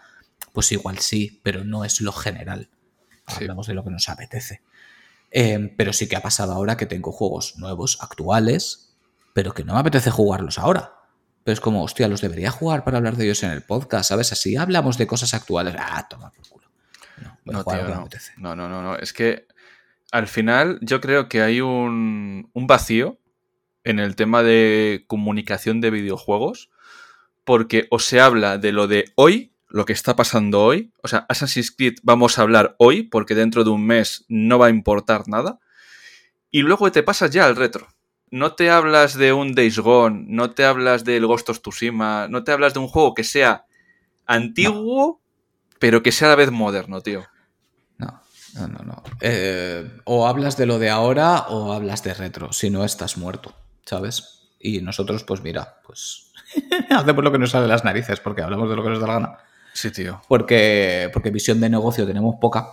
[0.54, 2.69] pues igual sí, pero no es lo general.
[3.28, 3.36] Sí.
[3.41, 4.62] Hablamos de lo que nos apetece.
[5.32, 8.95] Eh, pero sí que ha pasado ahora que tengo juegos nuevos, actuales,
[9.34, 10.93] pero que no me apetece jugarlos ahora.
[11.43, 14.32] Pero es como, hostia, los debería jugar para hablar de ellos en el podcast, ¿sabes?
[14.32, 15.76] Así hablamos de cosas actuales.
[15.78, 16.67] Ah, toma por culo.
[17.45, 18.02] No, No, tío, me no.
[18.02, 18.32] apetece.
[18.38, 18.95] no, no, no, no.
[18.95, 19.47] Es que
[20.12, 23.19] al final yo creo que hay un, un vacío
[23.88, 26.69] en el tema de comunicación de videojuegos
[27.45, 31.26] porque o se habla de lo de hoy, lo que está pasando hoy, o sea,
[31.30, 35.30] Assassin's Creed vamos a hablar hoy porque dentro de un mes no va a importar
[35.30, 35.60] nada,
[36.52, 37.88] y luego te pasas ya al retro.
[38.30, 42.43] No te hablas de un Days Gone, no te hablas del Ghost of Tsushima, no
[42.43, 43.65] te hablas de un juego que sea
[44.26, 45.21] antiguo,
[45.80, 47.23] pero que sea a la vez moderno, tío.
[47.97, 48.19] No,
[48.56, 48.84] no, no.
[48.84, 49.04] no.
[49.21, 52.52] Eh, o hablas de lo de ahora o hablas de retro.
[52.52, 53.56] Si no, estás muerto,
[53.88, 54.50] ¿sabes?
[54.60, 56.32] Y nosotros, pues mira, pues
[56.91, 59.08] hacemos lo que nos sale de las narices porque hablamos de lo que nos da
[59.08, 59.38] la gana.
[59.73, 60.21] Sí, tío.
[60.28, 62.67] porque, porque visión de negocio tenemos poca.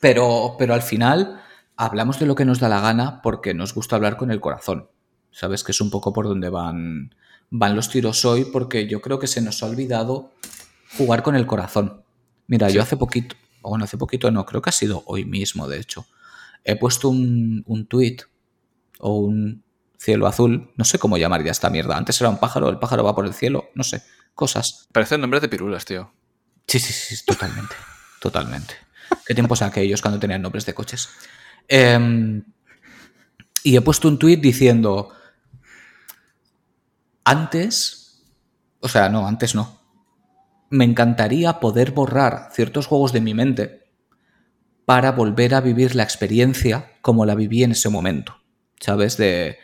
[0.00, 1.40] Pero, pero al final
[1.76, 4.88] hablamos de lo que nos da la gana porque nos gusta hablar con el corazón.
[5.30, 7.14] Sabes que es un poco por donde van,
[7.50, 10.30] van los tiros hoy porque yo creo que se nos ha olvidado
[10.96, 12.02] jugar con el corazón.
[12.46, 12.76] Mira, Sí.
[12.76, 15.80] yo hace poquito, o bueno, hace poquito no, creo que ha sido hoy mismo, de
[15.80, 16.06] hecho.
[16.64, 18.18] He puesto un, un tweet
[19.00, 19.64] o un
[20.04, 21.96] cielo azul, no sé cómo llamar ya esta mierda.
[21.96, 24.02] Antes era un pájaro, el pájaro va por el cielo, no sé,
[24.34, 24.88] cosas.
[24.92, 26.12] Parecen nombres de pirulas, tío.
[26.66, 27.74] Sí, sí, sí, totalmente.
[28.20, 28.74] totalmente.
[29.26, 31.08] ¿Qué tiempos aquellos cuando tenían nombres de coches?
[31.68, 32.42] Eh,
[33.62, 35.08] y he puesto un tuit diciendo,
[37.24, 38.22] antes,
[38.80, 39.80] o sea, no, antes no.
[40.68, 43.84] Me encantaría poder borrar ciertos juegos de mi mente
[44.84, 48.36] para volver a vivir la experiencia como la viví en ese momento.
[48.80, 49.16] ¿Sabes?
[49.16, 49.58] De,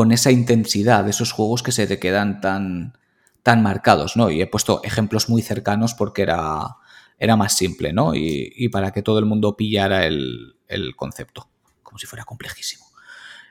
[0.00, 2.96] con esa intensidad esos juegos que se te quedan tan,
[3.42, 4.30] tan marcados, ¿no?
[4.30, 6.76] Y he puesto ejemplos muy cercanos porque era,
[7.18, 8.14] era más simple, ¿no?
[8.14, 11.50] Y, y para que todo el mundo pillara el, el concepto,
[11.82, 12.86] como si fuera complejísimo.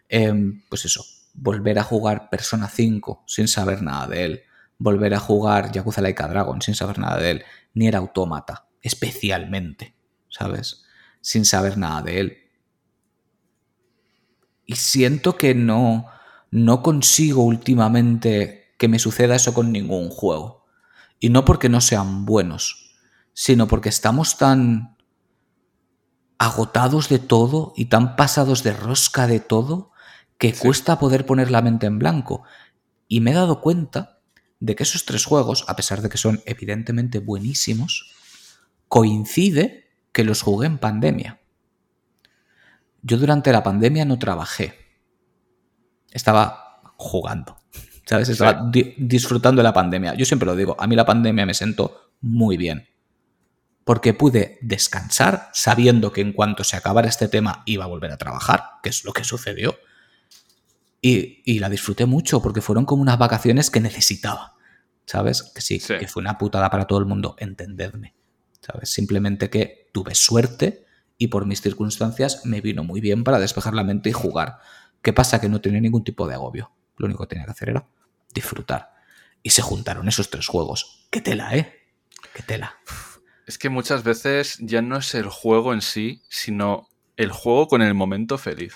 [0.08, 4.42] Em, pues eso, volver a jugar Persona 5 sin saber nada de él,
[4.80, 7.44] volver a jugar Yakuza Laika Dragon sin saber nada de él,
[7.76, 9.94] ni era Autómata, especialmente,
[10.30, 10.84] ¿sabes?
[11.22, 12.38] Sin saber nada de él.
[14.66, 16.08] Y siento que no,
[16.52, 20.66] no consigo últimamente que me suceda eso con ningún juego.
[21.20, 22.96] Y no porque no sean buenos,
[23.34, 24.98] sino porque estamos tan
[26.38, 29.92] agotados de todo y tan pasados de rosca de todo
[30.38, 32.44] que cuesta poder poner la mente en blanco.
[33.08, 34.22] Y me he dado cuenta
[34.60, 38.14] de que esos tres juegos, a pesar de que son evidentemente buenísimos,
[38.88, 41.42] coincide que los jugué en pandemia.
[43.02, 44.89] Yo durante la pandemia no trabajé.
[46.12, 47.58] Estaba jugando.
[48.06, 48.30] ¿Sabes?
[48.30, 50.16] Estaba disfrutando de la pandemia.
[50.16, 52.90] Yo siempre lo digo, a mí la pandemia me sentó muy bien.
[53.84, 58.18] Porque pude descansar sabiendo que en cuanto se acabara este tema iba a volver a
[58.18, 59.78] trabajar, que es lo que sucedió.
[61.02, 64.56] Y, la disfruté mucho porque fueron como unas vacaciones que necesitaba.
[65.06, 65.44] ¿Sabes?
[65.44, 68.16] Que sí, que fue una putada para todo el mundo, entendedme.
[68.62, 68.90] ¿Sabes?
[68.90, 70.86] Simplemente que tuve suerte
[71.18, 74.60] y por mis circunstancias me vino muy bien para despejar la mente y jugar.
[75.02, 75.40] ¿Qué pasa?
[75.40, 76.72] Que no tenía ningún tipo de agobio.
[76.98, 77.86] Lo único que tenía que hacer era
[78.34, 78.94] disfrutar.
[79.42, 81.08] Y se juntaron esos tres juegos.
[81.10, 81.74] ¡Qué tela, eh!
[82.34, 82.78] ¡Qué tela!
[83.48, 87.82] Es que muchas veces ya no es el juego en sí, sino el juego con
[87.82, 88.76] el momento feliz.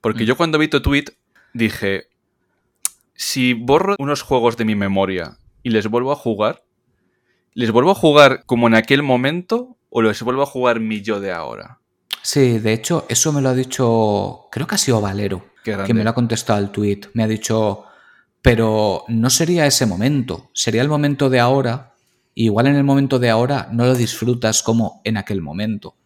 [0.00, 0.26] Porque mm.
[0.26, 1.04] yo cuando vi tu tweet
[1.52, 2.08] dije,
[3.14, 6.62] si borro unos juegos de mi memoria y les vuelvo a jugar,
[7.52, 11.20] ¿les vuelvo a jugar como en aquel momento o les vuelvo a jugar mi yo
[11.20, 11.80] de ahora?
[12.22, 16.04] Sí, de hecho, eso me lo ha dicho, creo que ha sido Valero, que me
[16.04, 17.00] lo ha contestado al tweet.
[17.14, 17.84] Me ha dicho,
[18.42, 21.94] pero no sería ese momento, sería el momento de ahora.
[22.34, 25.96] igual en el momento de ahora no lo disfrutas como en aquel momento.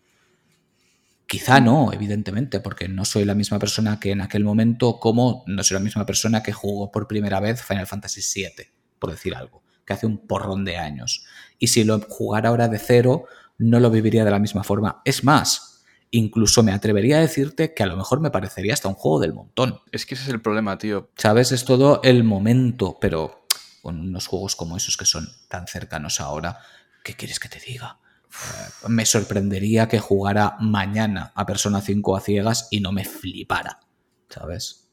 [1.27, 5.63] Quizá no, evidentemente, porque no soy la misma persona que en aquel momento, como no
[5.63, 8.67] soy la misma persona que jugó por primera vez Final Fantasy VII,
[8.99, 11.25] por decir algo, que hace un porrón de años.
[11.59, 13.25] Y si lo jugara ahora de cero,
[13.59, 15.01] no lo viviría de la misma forma.
[15.05, 15.72] Es más,
[16.13, 19.33] incluso me atrevería a decirte que a lo mejor me parecería hasta un juego del
[19.33, 19.81] montón.
[19.91, 21.11] Es que ese es el problema, tío.
[21.17, 23.47] Sabes, es todo el momento, pero
[23.83, 26.59] con unos juegos como esos que son tan cercanos ahora,
[27.03, 27.99] ¿qué quieres que te diga?
[28.31, 33.81] Eh, me sorprendería que jugara mañana a Persona 5 a ciegas y no me flipara,
[34.29, 34.91] ¿sabes?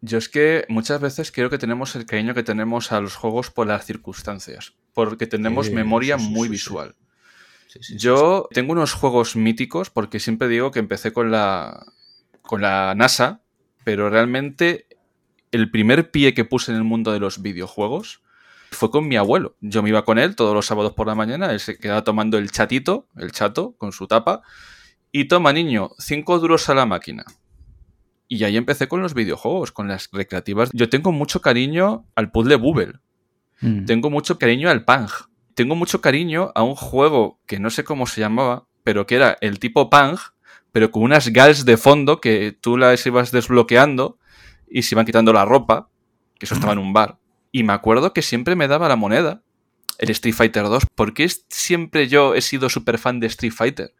[0.00, 3.50] Yo es que muchas veces creo que tenemos el cariño que tenemos a los juegos
[3.50, 6.94] por las circunstancias, porque tenemos memoria muy visual.
[7.96, 11.86] Yo tengo unos juegos míticos porque siempre digo que empecé con la,
[12.42, 13.42] con la NASA,
[13.84, 14.86] pero realmente
[15.50, 18.22] el primer pie que puse en el mundo de los videojuegos
[18.70, 19.56] fue con mi abuelo.
[19.60, 22.38] Yo me iba con él todos los sábados por la mañana, él se quedaba tomando
[22.38, 24.42] el chatito, el chato, con su tapa,
[25.12, 27.24] y toma, niño, cinco duros a la máquina.
[28.26, 30.70] Y ahí empecé con los videojuegos, con las recreativas.
[30.72, 32.94] Yo tengo mucho cariño al puzzle Bubble.
[33.60, 33.84] Mm.
[33.84, 35.08] Tengo mucho cariño al Pang.
[35.54, 39.36] Tengo mucho cariño a un juego que no sé cómo se llamaba, pero que era
[39.40, 40.18] el tipo Pang,
[40.72, 44.18] pero con unas gals de fondo que tú las ibas desbloqueando
[44.68, 45.88] y se iban quitando la ropa,
[46.38, 47.18] que eso estaba en un bar.
[47.52, 49.42] Y me acuerdo que siempre me daba la moneda
[49.98, 50.86] el Street Fighter 2.
[50.94, 53.94] ¿Por qué siempre yo he sido súper fan de Street Fighter?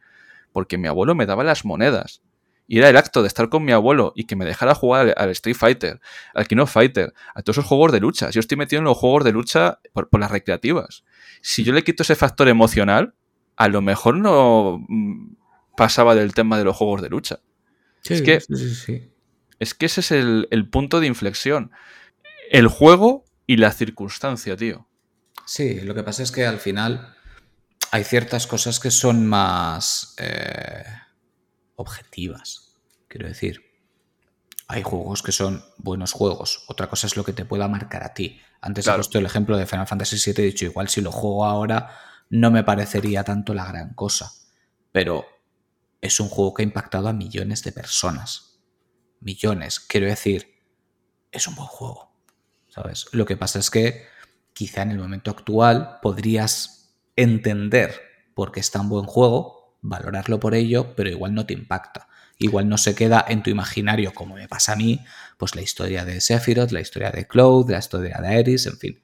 [0.52, 2.22] Porque mi abuelo me daba las monedas.
[2.66, 5.30] Y era el acto de estar con mi abuelo y que me dejara jugar al,
[5.30, 6.00] Street Fighter,
[6.34, 8.30] al Kino Fighter, a todos esos juegos de lucha.
[8.30, 11.04] Yo estoy metido en los juegos de lucha por, las recreativas.
[11.40, 13.14] Si yo le quito ese factor emocional,
[13.56, 15.36] a lo mejor no mm,
[15.76, 17.40] pasaba del tema de los juegos de lucha.
[18.04, 18.40] es, que,
[19.58, 21.70] es que ese es el, el punto de inflexión.
[22.50, 24.88] El juego y la circunstancia, tío.
[25.46, 27.14] Sí, lo que pasa es que al final
[27.90, 30.84] hay ciertas cosas que son más eh,
[31.76, 32.76] objetivas.
[33.08, 33.63] Quiero decir,
[34.68, 36.64] hay juegos que son buenos juegos.
[36.68, 38.40] Otra cosa es lo que te pueda marcar a ti.
[38.60, 40.42] Antes he puesto el ejemplo de Final Fantasy VII.
[40.42, 41.96] He dicho, igual si lo juego ahora
[42.30, 44.32] no me parecería tanto la gran cosa.
[44.90, 45.26] Pero
[46.00, 48.60] es un juego que ha impactado a millones de personas.
[49.20, 49.80] Millones.
[49.80, 50.62] Quiero decir,
[51.30, 52.14] es un buen juego.
[52.74, 53.06] ¿sabes?
[53.12, 54.06] Lo que pasa es que
[54.52, 58.00] quizá en el momento actual podrías entender
[58.34, 62.08] por qué es tan buen juego, valorarlo por ello, pero igual no te impacta.
[62.38, 65.00] Igual no se queda en tu imaginario, como me pasa a mí,
[65.38, 69.02] pues la historia de Sephiroth, la historia de Cloud, la historia de Aeris, en fin,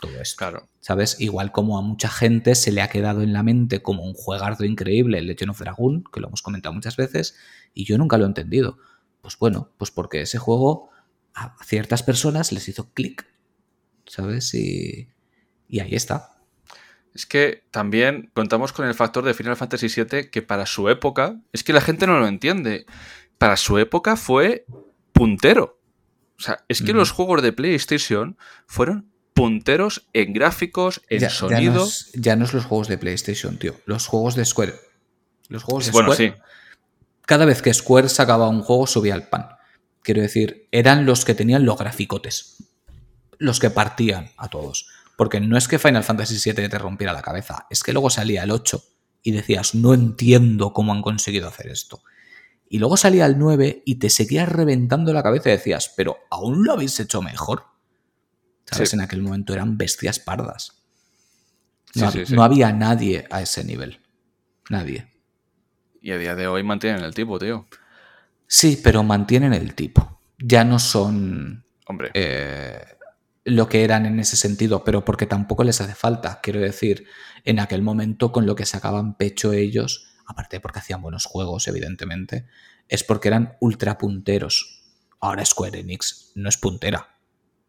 [0.00, 0.38] todo esto.
[0.38, 0.68] Claro.
[0.80, 1.20] ¿Sabes?
[1.20, 4.64] Igual como a mucha gente se le ha quedado en la mente como un juegardo
[4.64, 7.36] increíble el Legend of Dragon, que lo hemos comentado muchas veces,
[7.72, 8.78] y yo nunca lo he entendido.
[9.20, 10.90] Pues bueno, pues porque ese juego
[11.34, 13.26] a ciertas personas les hizo clic,
[14.06, 14.52] ¿sabes?
[14.54, 15.08] Y,
[15.80, 16.31] ahí está.
[17.14, 21.36] Es que también contamos con el factor de Final Fantasy VII que para su época,
[21.52, 22.86] es que la gente no lo entiende,
[23.38, 24.64] para su época fue
[25.12, 25.78] puntero.
[26.38, 31.88] O sea, es que los juegos de PlayStation fueron punteros en gráficos, en sonido.
[32.14, 33.76] Ya no, es, los juegos de PlayStation, tío.
[33.86, 34.74] Los juegos de Square.
[35.48, 36.32] Los juegos de bueno, Sí.
[37.26, 39.48] Cada vez que Square sacaba un juego subía al pan.
[40.02, 42.56] Quiero decir, eran los que tenían los graficotes.
[43.38, 44.86] los que partían a todos.
[45.16, 48.42] Porque no es que Final Fantasy VII te rompiera la cabeza, es que luego salía
[48.42, 48.82] el 8
[49.22, 52.02] y decías, no entiendo cómo han conseguido hacer esto.
[52.68, 56.64] Y luego salía el 9 y te seguías reventando la cabeza y decías, pero aún
[56.64, 57.66] lo habéis hecho mejor.
[58.64, 58.94] ¿Sabes?
[58.94, 60.82] En aquel momento eran bestias pardas.
[61.94, 64.00] No, no había nadie a ese nivel.
[64.70, 65.12] Nadie.
[66.00, 67.66] Y a día de hoy mantienen el tipo, tío.
[68.46, 70.20] Sí, pero mantienen el tipo.
[70.38, 71.64] Ya no son.
[71.86, 72.10] Hombre.
[72.14, 72.82] Eh,
[73.44, 76.40] lo que eran en ese sentido, pero porque tampoco les hace falta.
[76.42, 77.06] Quiero decir,
[77.44, 82.46] en aquel momento con lo que sacaban pecho ellos, aparte porque hacían buenos juegos, evidentemente,
[82.88, 84.82] es porque eran ultra punteros.
[85.20, 87.16] Ahora Square Enix no es puntera,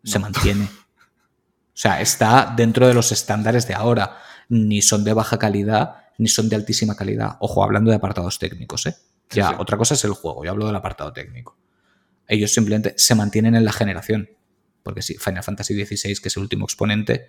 [0.04, 0.66] se mantiene.
[0.66, 4.18] O sea, está dentro de los estándares de ahora.
[4.50, 7.38] Ni son de baja calidad, ni son de altísima calidad.
[7.40, 8.96] Ojo, hablando de apartados técnicos, ¿eh?
[9.30, 11.58] Ya, otra cosa es el juego, yo hablo del apartado técnico.
[12.28, 14.30] Ellos simplemente se mantienen en la generación.
[14.84, 17.28] Porque sí, Final Fantasy XVI, que es el último exponente,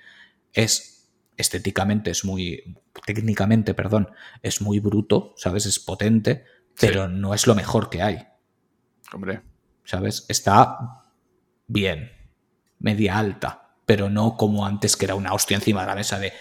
[0.52, 2.76] es estéticamente, es muy.
[3.06, 4.10] técnicamente, perdón,
[4.42, 5.66] es muy bruto, ¿sabes?
[5.66, 6.44] Es potente,
[6.78, 8.26] pero no es lo mejor que hay.
[9.12, 9.42] Hombre.
[9.84, 10.26] ¿Sabes?
[10.28, 11.02] Está
[11.66, 12.10] bien,
[12.78, 16.32] media alta, pero no como antes que era una hostia encima de la mesa de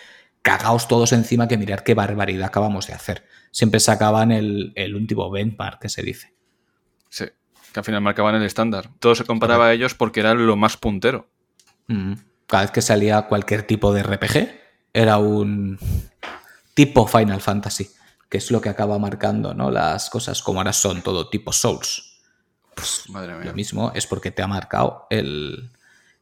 [0.42, 3.26] cagaos todos encima que mirar qué barbaridad acabamos de hacer.
[3.52, 6.34] Siempre sacaban el, el último benchmark que se dice.
[7.10, 7.26] Sí,
[7.74, 8.90] que al final marcaban el estándar.
[9.00, 11.28] Todo se comparaba a ellos porque eran lo más puntero.
[12.48, 14.50] Cada vez que salía cualquier tipo de RPG,
[14.94, 15.80] era un
[16.74, 17.90] tipo Final Fantasy,
[18.30, 19.72] que es lo que acaba marcando ¿no?
[19.72, 22.22] las cosas como ahora son todo tipo Souls.
[22.76, 23.46] Pues, madre mía.
[23.46, 25.72] Lo mismo es porque te ha marcado el,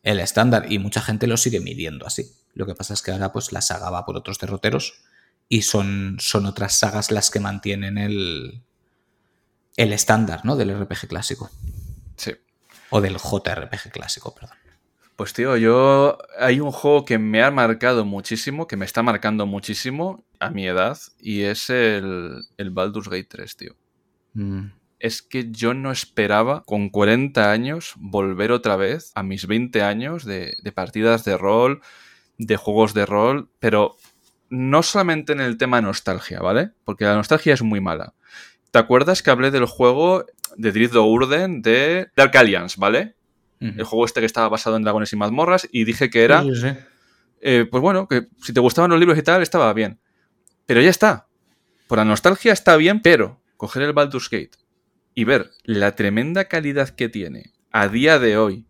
[0.03, 2.31] el estándar y mucha gente lo sigue midiendo así.
[2.53, 4.93] Lo que pasa es que ahora pues la saga va por otros derroteros
[5.47, 8.63] y son, son otras sagas las que mantienen el,
[9.82, 10.56] el estándar ¿no?
[10.56, 11.50] del RPG clásico.
[12.15, 12.34] Sí.
[12.89, 14.58] O del JRPG clásico, perdón.
[15.15, 19.46] Pues tío, yo hay un juego que me ha marcado muchísimo, que me está marcando
[19.46, 23.76] muchísimo a mi edad, y es el, el Baldur's Gate 3, tío.
[24.34, 24.67] Mm.
[25.00, 30.26] Es que yo no esperaba con 40 años volver otra vez a mis 20 años
[30.26, 31.82] de, de partidas de rol,
[32.38, 33.98] de juegos de rol, pero
[34.50, 36.72] no solamente en el tema nostalgia, ¿vale?
[36.84, 38.13] Porque la nostalgia es muy mala.
[38.71, 43.15] ¿Te acuerdas que hablé del juego de Drift Urden de Dark Alliance, ¿vale?
[43.60, 46.41] El juego este que estaba basado en dragones y mazmorras y dije que era...
[46.41, 46.67] Sí, sí.
[47.41, 49.99] eh, pues bueno, que si te gustaban los libros y tal, estaba bien.
[50.65, 51.27] Pero ya está.
[51.88, 54.57] Por la nostalgia está bien, pero coger el Baldur's Gate
[55.13, 58.65] y ver la tremenda calidad que tiene a día de hoy,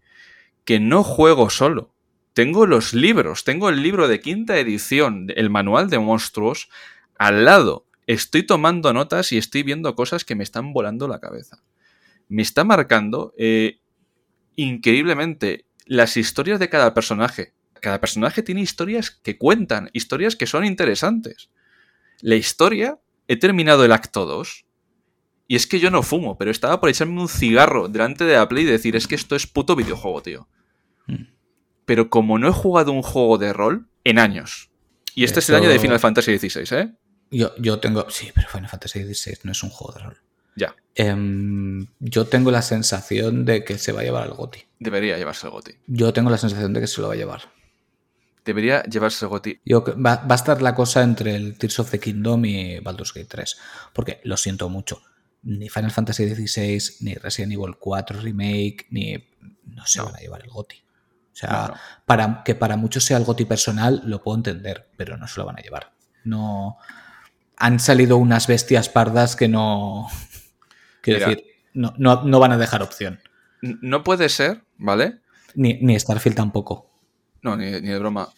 [0.65, 1.93] que no juego solo,
[2.33, 6.69] tengo los libros, tengo el libro de quinta edición, el manual de monstruos,
[7.17, 7.85] al lado.
[8.07, 11.63] Estoy tomando notas y estoy viendo cosas que me están volando la cabeza.
[12.27, 13.79] Me está marcando eh,
[14.55, 17.53] increíblemente las historias de cada personaje.
[17.79, 21.49] Cada personaje tiene historias que cuentan, historias que son interesantes.
[22.21, 24.65] La historia, he terminado el acto 2
[25.47, 28.47] y es que yo no fumo, pero estaba por echarme un cigarro delante de la
[28.47, 30.47] Play y decir, es que esto es puto videojuego, tío.
[31.07, 31.25] Mm.
[31.83, 34.71] Pero como no he jugado un juego de rol en años.
[35.13, 36.93] Y este es el año de Final Fantasy XVI, ¿eh?
[37.31, 38.09] Yo, yo tengo.
[38.09, 40.17] Sí, pero Final Fantasy XVI no es un juego de rol.
[40.55, 40.75] Ya.
[40.95, 44.59] Em, yo tengo la sensación de que se va a llevar al GOTI.
[44.79, 45.75] Debería llevarse el GOTI.
[45.87, 47.41] Yo tengo la sensación de que se lo va a llevar.
[48.43, 49.61] Debería llevarse el GOTI.
[49.63, 53.13] Yo, va, va a estar la cosa entre el Tears of the Kingdom y Baldur's
[53.13, 53.57] Gate 3.
[53.93, 55.01] Porque lo siento mucho.
[55.43, 59.13] Ni Final Fantasy XVI, ni Resident Evil 4 Remake, ni.
[59.65, 60.05] No se No.
[60.05, 60.75] van a llevar el GOTI.
[60.77, 61.73] O sea, No, no.
[62.05, 65.45] Para, que para muchos sea el GOTI personal, lo puedo entender, pero no se lo
[65.45, 65.93] van a llevar.
[66.25, 66.77] No.
[67.61, 70.07] Han salido unas bestias pardas que no.
[71.01, 71.29] Quiero Mira.
[71.29, 73.19] decir, no, no- no van a dejar opción.
[73.61, 75.19] No puede ser, ¿vale?
[75.53, 76.89] Ni, ni Starfield tampoco.
[77.41, 78.29] No, ni, ni de broma.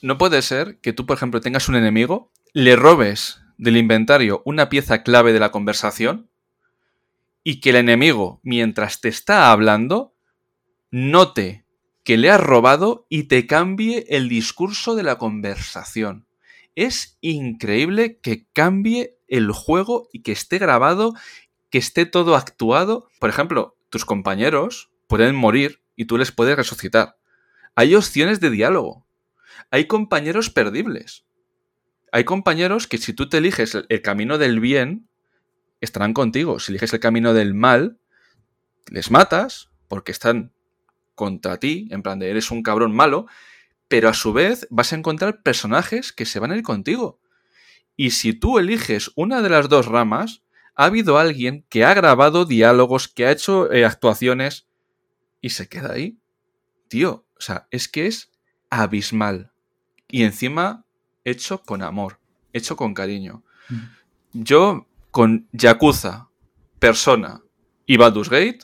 [0.00, 4.68] No puede ser que tú, por ejemplo, tengas un enemigo, le robes del inventario una
[4.68, 6.28] pieza clave de la conversación
[7.44, 10.14] y que el enemigo, mientras te está hablando,
[10.90, 11.64] note
[12.04, 16.26] que le has robado y te cambie el discurso de la conversación.
[16.74, 21.14] Es increíble que cambie el juego y que esté grabado,
[21.70, 23.08] que esté todo actuado.
[23.18, 27.16] Por ejemplo, tus compañeros pueden morir y tú les puedes resucitar.
[27.74, 29.06] Hay opciones de diálogo.
[29.70, 31.24] Hay compañeros perdibles.
[32.12, 35.08] Hay compañeros que si tú te eliges el, camino del bien,
[35.80, 36.58] estarán contigo.
[36.58, 37.98] Si eliges el camino del mal,
[38.90, 40.52] les matas porque están
[41.14, 43.26] contra ti, en plan de eres un cabrón malo,
[43.92, 47.20] pero a su vez vas a encontrar personajes que se van a ir contigo.
[47.94, 50.42] Y si tú eliges una de las dos ramas,
[50.74, 54.66] ha habido alguien que ha grabado diálogos, que ha hecho eh, actuaciones
[55.42, 56.18] y se queda ahí.
[56.88, 58.32] Tío, O sea, es que es
[58.70, 59.52] abismal.
[60.08, 60.86] Y encima
[61.22, 62.18] hecho con amor,
[62.54, 63.44] hecho con cariño.
[63.68, 63.82] Mm.
[64.32, 66.30] Yo, con Yakuza,
[66.78, 67.42] Persona
[67.84, 68.60] y Baldur's Gate,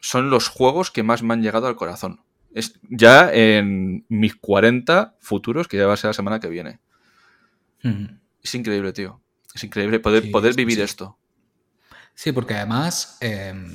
[0.00, 2.20] son los juegos que más me han llegado al corazón.
[2.54, 6.80] Es ya en mis 40 futuros, que ya va a ser la semana que viene.
[7.82, 8.06] Mm.
[8.42, 9.20] Es increíble, tío.
[9.54, 10.82] Es increíble poder, Sí, poder vivir sí.
[10.82, 11.18] esto.
[12.14, 13.74] Sí, porque además em,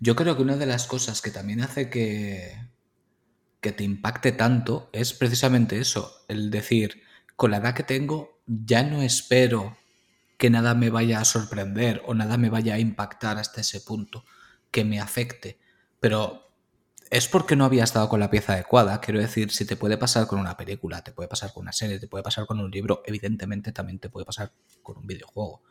[0.00, 2.56] yo creo que una de las cosas que también hace que,
[3.60, 7.02] que te impacte tanto es precisamente eso, el decir,
[7.36, 9.76] con la edad que tengo ya no espero
[10.38, 14.24] que nada me vaya a sorprender o nada me vaya a impactar hasta ese punto,
[14.70, 15.58] que me afecte.
[15.98, 16.45] Pero
[17.10, 19.00] es porque no había estado con la pieza adecuada.
[19.00, 21.98] Quiero decir, si te puede pasar con una película, te puede pasar con una serie,
[21.98, 25.62] te puede pasar con un libro, evidentemente también te puede pasar con un videojuego.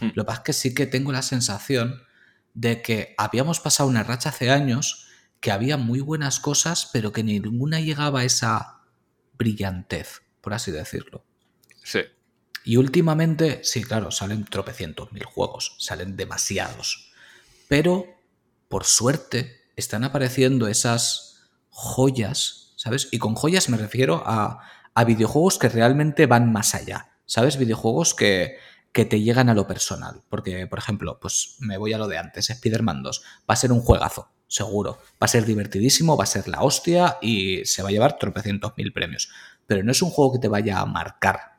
[0.00, 0.10] Hmm.
[0.14, 2.02] Lo que pasa es que sí que tengo la sensación
[2.54, 5.08] de que habíamos pasado una racha hace años
[5.40, 8.82] que había muy buenas cosas, pero que ninguna llegaba a esa
[9.34, 11.24] brillantez, por así decirlo.
[11.82, 12.00] Sí.
[12.64, 17.10] Y últimamente, sí, claro, salen tropecientos mil juegos, salen demasiados.
[17.66, 18.06] Pero,
[18.68, 23.08] por suerte, están apareciendo esas joyas, ¿sabes?
[23.12, 24.60] Y con joyas me refiero a,
[24.94, 27.56] a videojuegos que realmente van más allá, ¿sabes?
[27.56, 28.56] Videojuegos que,
[28.92, 30.22] que te llegan a lo personal.
[30.28, 33.22] Porque, por ejemplo, pues me voy a lo de antes, Spider-Man 2.
[33.48, 34.98] Va a ser un juegazo, seguro.
[35.14, 38.74] Va a ser divertidísimo, va a ser la hostia y se va a llevar tropecientos
[38.76, 39.30] mil premios.
[39.66, 41.52] Pero no es un juego que te vaya a marcar.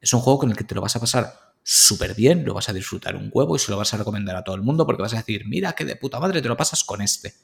[0.00, 2.68] Es un juego con el que te lo vas a pasar súper bien, lo vas
[2.68, 5.02] a disfrutar un huevo y se lo vas a recomendar a todo el mundo porque
[5.02, 7.34] vas a decir, mira que de puta madre te lo pasas con este.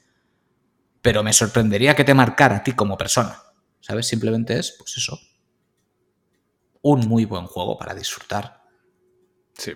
[1.01, 3.41] Pero me sorprendería que te marcara a ti como persona.
[3.79, 4.07] ¿Sabes?
[4.07, 5.19] Simplemente es, pues eso.
[6.83, 8.61] Un muy buen juego para disfrutar.
[9.57, 9.73] Sí.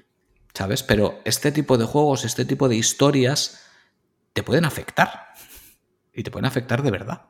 [0.53, 0.83] ¿Sabes?
[0.83, 3.63] Pero este tipo de juegos, este tipo de historias,
[4.33, 5.29] te pueden afectar.
[6.13, 7.29] Y te pueden afectar de verdad.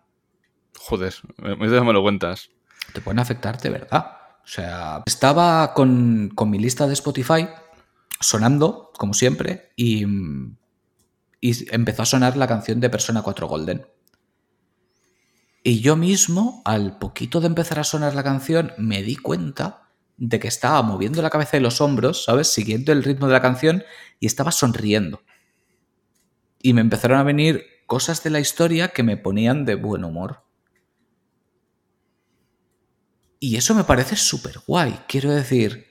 [0.77, 2.49] Joder, me, me me lo cuentas.
[2.93, 4.24] te pueden afectar de verdad.
[4.45, 7.47] O sea, estaba con, con mi lista de Spotify
[8.19, 10.05] sonando, como siempre, y,
[11.41, 13.87] y empezó a sonar la canción de Persona 4 Golden.
[15.63, 20.39] Y yo mismo, al poquito de empezar a sonar la canción, me di cuenta de
[20.39, 22.47] que estaba moviendo la cabeza y los hombros, ¿sabes?
[22.47, 23.83] Siguiendo el ritmo de la canción
[24.19, 25.23] y estaba sonriendo.
[26.61, 30.44] Y me empezaron a venir cosas de la historia que me ponían de buen humor.
[33.39, 34.99] Y eso me parece súper guay.
[35.07, 35.87] Quiero decir,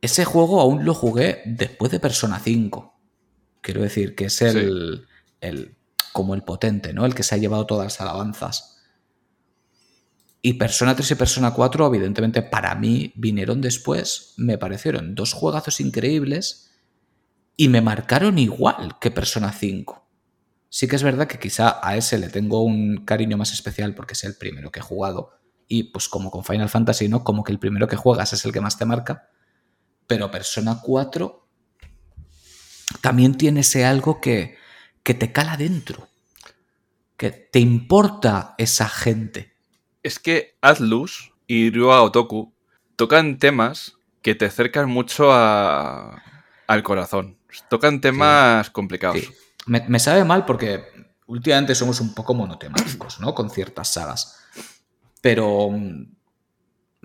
[0.00, 2.94] ese juego aún lo jugué después de Persona 5.
[3.60, 5.06] Quiero decir que es el,
[5.40, 5.76] el
[6.12, 7.06] como el potente, ¿no?
[7.06, 8.74] El que se ha llevado todas las alabanzas.
[10.42, 14.34] Y Persona 3 y Persona 4, evidentemente, para mí vinieron después.
[14.36, 16.70] Me parecieron dos juegazos increíbles
[17.56, 20.06] y me marcaron igual que Persona 5.
[20.68, 24.12] Sí que es verdad que quizá a ese le tengo un cariño más especial porque
[24.12, 25.32] es el primero que he jugado.
[25.68, 27.24] Y pues como con Final Fantasy, ¿no?
[27.24, 29.28] Como que el primero que juegas es el que más te marca.
[30.06, 31.48] Pero Persona 4
[33.00, 34.56] también tiene ese algo que,
[35.02, 36.08] que te cala dentro.
[37.16, 39.54] Que te importa esa gente.
[40.02, 42.54] Es que Atlus y Ryuga Otoku
[42.96, 46.22] tocan temas que te acercan mucho a,
[46.66, 47.38] al corazón.
[47.68, 49.20] Tocan temas complicados.
[49.20, 49.30] Sí.
[49.66, 50.84] Me, me sabe mal porque
[51.26, 53.34] últimamente somos un poco monotemáticos, ¿no?
[53.34, 54.43] Con ciertas sagas.
[55.24, 55.70] Pero.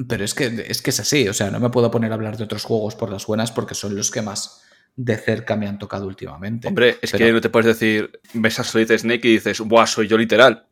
[0.08, 1.27] Pero es que, es que es así.
[1.29, 3.75] O sea, no me puedo poner a hablar de otros juegos por las buenas porque
[3.75, 4.62] son los que más
[4.95, 6.67] de cerca me han tocado últimamente.
[6.67, 9.88] Hombre, es Pero- que no te puedes decir, ves a Solid Snake y dices, ¡buah,
[9.88, 10.67] soy yo literal!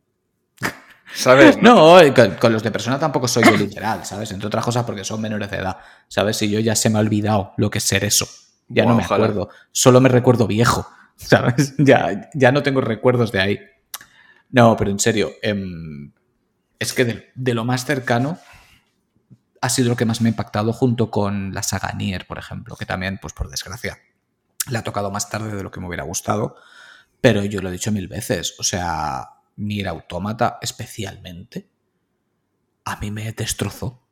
[1.13, 1.61] ¿Sabes?
[1.61, 4.31] No, con, con los de persona tampoco soy yo literal, ¿sabes?
[4.31, 5.77] Entre otras cosas porque son menores de edad,
[6.09, 6.41] ¿sabes?
[6.41, 8.27] Y yo ya se me ha olvidado lo que es ser eso.
[8.67, 9.25] Ya no me ojalá.
[9.25, 9.49] acuerdo.
[9.71, 11.73] Solo me recuerdo viejo, ¿sabes?
[11.77, 13.59] Ya, ya no tengo recuerdos de ahí.
[14.51, 16.11] No, pero en serio, em,
[16.79, 18.37] es que de, lo más cercano
[19.61, 22.75] ha sido lo que más me ha impactado junto con la saga Nier, por ejemplo,
[22.75, 23.97] que también, pues por desgracia,
[24.69, 26.55] la ha tocado más tarde de lo que me hubiera gustado,
[27.21, 31.69] pero yo lo he dicho mil veces, o sea, Nier Automata especialmente,
[32.85, 34.07] a mí me destrozó.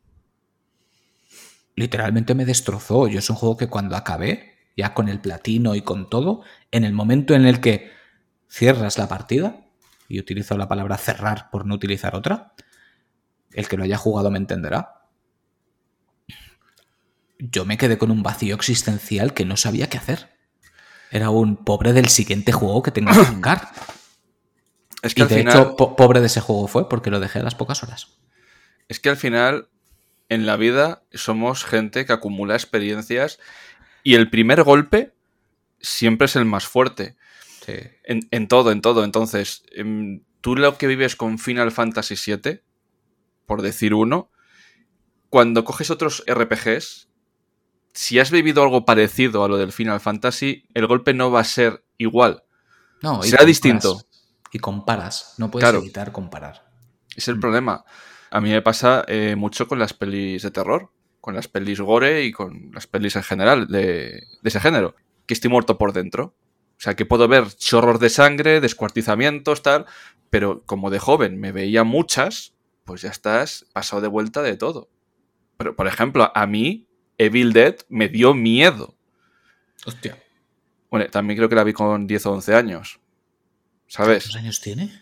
[1.75, 3.07] Literalmente me destrozó.
[3.07, 6.41] Yo es un juego que cuando acabé, ya con el platino y con todo,
[6.71, 7.91] en el momento en el que
[8.49, 9.64] cierras la partida,
[10.07, 12.53] y utilizo la palabra cerrar por no utilizar otra,
[13.51, 15.01] el que lo haya jugado me entenderá.
[17.39, 20.29] Yo me quedé con un vacío existencial que no sabía qué hacer.
[21.11, 23.69] Era un pobre del siguiente juego que tengo que jugar.
[25.01, 27.19] Es que Y al de final, hecho, po- pobre de ese juego fue porque lo
[27.19, 28.17] dejé a las pocas horas.
[28.87, 29.67] es que al final,
[30.29, 33.39] en la vida, somos gente que acumula experiencias
[34.03, 35.13] y el primer golpe
[35.79, 37.15] siempre es el más fuerte.
[37.65, 37.73] Sí.
[38.03, 39.03] En, en todo, en todo.
[39.03, 42.61] Entonces, em, tú lo que vives con Final Fantasy VII,
[43.45, 44.29] por decir uno,
[45.29, 47.09] cuando coges otros RPGs,
[47.93, 51.45] si has vivido algo parecido a lo del Final Fantasy, el golpe no va a
[51.45, 52.43] ser igual.
[53.01, 53.47] No, Será comparas.
[53.47, 54.01] distinto.
[54.51, 55.33] Y comparas.
[55.37, 55.79] No puedes Claro.
[55.79, 56.65] evitar comparar.
[57.15, 57.83] Es el problema.
[58.31, 60.91] A mí me pasa eh, mucho con las pelis de terror,
[61.21, 63.81] con las pelis gore y con las pelis en general de,
[64.41, 64.95] de ese género,
[65.25, 66.35] que estoy muerto por dentro.
[66.77, 69.85] O sea, que puedo ver chorros de sangre, descuartizamientos, tal,
[70.29, 72.53] pero como de joven me veía muchas,
[72.83, 74.89] pues ya estás pasado de vuelta de todo.
[75.57, 78.95] Pero, por ejemplo, a mí Evil Dead me dio miedo.
[79.85, 80.21] Hostia.
[80.89, 82.99] Bueno, también creo que la vi con 10 o 11 años.
[83.87, 84.23] ¿Sabes?
[84.25, 85.01] ¿Cuántos años tiene?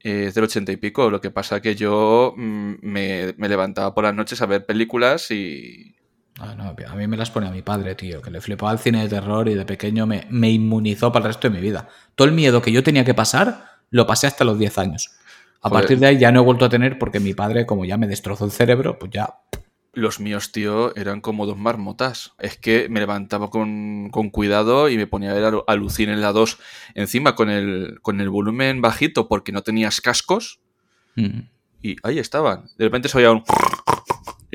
[0.00, 1.10] Eh, Es del 80 y pico.
[1.10, 5.30] Lo que pasa que yo mm, me, me levantaba por las noches a ver películas
[5.30, 5.95] y.
[6.38, 8.78] Ah, no, a mí me las pone a mi padre, tío, que le flipaba el
[8.78, 11.88] cine de terror y de pequeño me, me inmunizó para el resto de mi vida.
[12.14, 15.10] Todo el miedo que yo tenía que pasar, lo pasé hasta los 10 años.
[15.62, 15.82] A Joder.
[15.82, 18.06] partir de ahí ya no he vuelto a tener porque mi padre, como ya me
[18.06, 19.36] destrozó el cerebro, pues ya...
[19.94, 22.34] Los míos, tío, eran como dos marmotas.
[22.38, 26.32] Es que me levantaba con, con cuidado y me ponía a ver Alucin en la
[26.32, 26.58] 2
[26.94, 30.60] encima con el, con el volumen bajito porque no tenías cascos
[31.16, 31.48] Mm.
[31.82, 32.66] y ahí estaban.
[32.76, 33.42] De repente se oía un...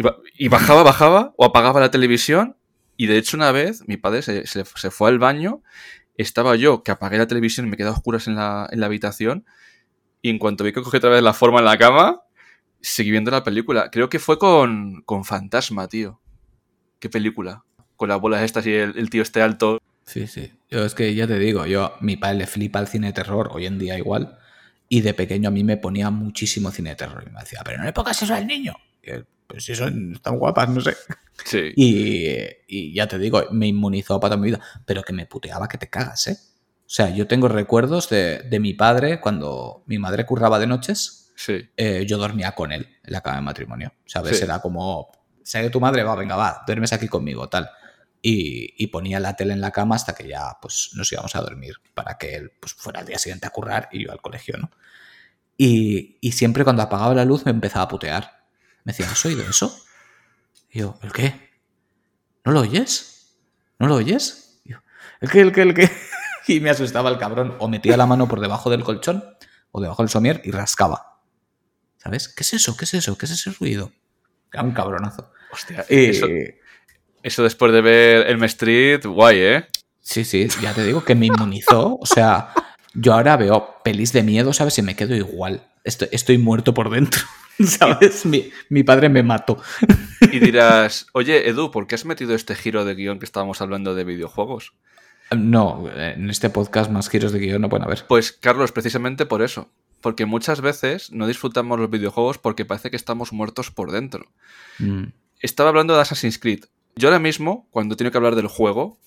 [0.01, 2.57] Y, ba- y bajaba, bajaba o apagaba la televisión
[2.97, 5.61] y de hecho una vez mi padre se, se- fue al baño,
[6.17, 8.87] estaba yo que apagué la televisión y me quedé a oscuras en la, en la
[8.87, 9.45] habitación
[10.21, 12.21] y en cuanto vi que cogí otra vez la forma en la cama,
[12.79, 13.89] seguí viendo la película.
[13.91, 16.19] Creo que fue con, con Fantasma, tío.
[16.99, 17.63] ¿Qué película?
[17.95, 19.79] Con las bolas estas y el, tío este alto.
[20.05, 20.51] Sí, sí.
[20.69, 23.49] Yo es que ya te digo, yo mi padre le flipa el cine de terror,
[23.51, 24.37] hoy en día igual,
[24.89, 27.23] y de pequeño a mí me ponía muchísimo cine terror.
[27.27, 28.75] Y me decía, pero no le pongas eso al niño.
[29.47, 30.95] Pues si son tan guapas, no sé.
[31.43, 31.73] Sí.
[31.75, 32.27] Y,
[32.67, 35.77] y ya te digo, me inmunizó para toda mi vida, pero que me puteaba que
[35.77, 36.37] te cagas, ¿eh?
[36.85, 41.31] O sea, yo tengo recuerdos de, de mi padre cuando mi madre curraba de noches,
[41.35, 41.69] Sí.
[41.77, 44.37] eh, yo dormía con él en la cama de matrimonio, ¿sabes?
[44.37, 44.43] Sí.
[44.43, 45.09] Era como,
[45.43, 46.03] ¿sabes tu madre?
[46.03, 47.69] Va, venga, va, duermes aquí conmigo, tal.
[48.21, 51.41] Y, y ponía la tele en la cama hasta que ya pues nos íbamos a
[51.41, 54.57] dormir para que él pues, fuera al día siguiente a currar y yo al colegio,
[54.59, 54.69] ¿no?
[55.57, 58.40] Y, y siempre cuando apagaba la luz me empezaba a putear.
[58.83, 59.75] Me decía, ¿has oído eso?
[60.71, 61.51] Y yo, ¿el qué?
[62.45, 63.35] ¿No lo oyes?
[63.79, 64.59] ¿No lo oyes?
[64.65, 64.77] Y yo,
[65.19, 65.89] ¿El qué, el qué, el qué?
[66.47, 67.55] Y me asustaba el cabrón.
[67.59, 69.23] O metía la mano por debajo del colchón
[69.71, 71.19] o debajo del somier y rascaba.
[71.97, 72.27] ¿Sabes?
[72.27, 72.75] ¿Qué es eso?
[72.75, 73.15] ¿Qué es eso?
[73.15, 73.91] ¿Qué es ese ruido?
[74.51, 75.31] Era un cabronazo.
[75.51, 76.25] Hostia, Y- eso,
[77.21, 79.67] eso después de ver El Street, guay, ¿eh?
[79.99, 81.95] Sí, sí, ya te digo que me inmunizó.
[82.01, 82.51] O sea,
[82.93, 84.77] yo ahora veo pelis de miedo, ¿sabes?
[84.77, 85.67] Y me quedo igual.
[85.83, 87.21] Estoy, estoy muerto por dentro.
[87.65, 88.25] ¿Sabes?
[88.25, 89.61] Mi, mi padre me mató.
[90.31, 93.95] Y dirás, oye, Edu, ¿por qué has metido este giro de guion que estábamos hablando
[93.95, 94.73] de videojuegos?
[95.35, 98.05] No, en este podcast más giros de guion no pueden haber.
[98.07, 99.69] Pues, Carlos, precisamente por eso.
[100.01, 104.25] Porque muchas veces no disfrutamos los videojuegos porque parece que estamos muertos por dentro.
[104.79, 105.05] Mm.
[105.39, 106.65] Estaba hablando de Assassin's Creed.
[106.95, 108.97] Yo ahora mismo, cuando he tenido que hablar del juego,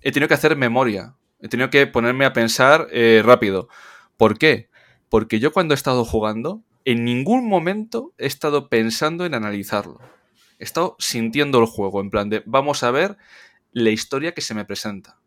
[0.00, 1.14] he tenido que hacer memoria.
[1.46, 3.68] He tenido que ponerme a pensar eh, rápido.
[4.16, 4.68] ¿Por qué?
[5.08, 10.00] Porque yo cuando he estado jugando, en ningún momento he estado pensando en analizarlo.
[10.58, 13.16] He estado sintiendo el juego, en plan de, vamos a ver
[13.70, 15.20] la historia que se me presenta.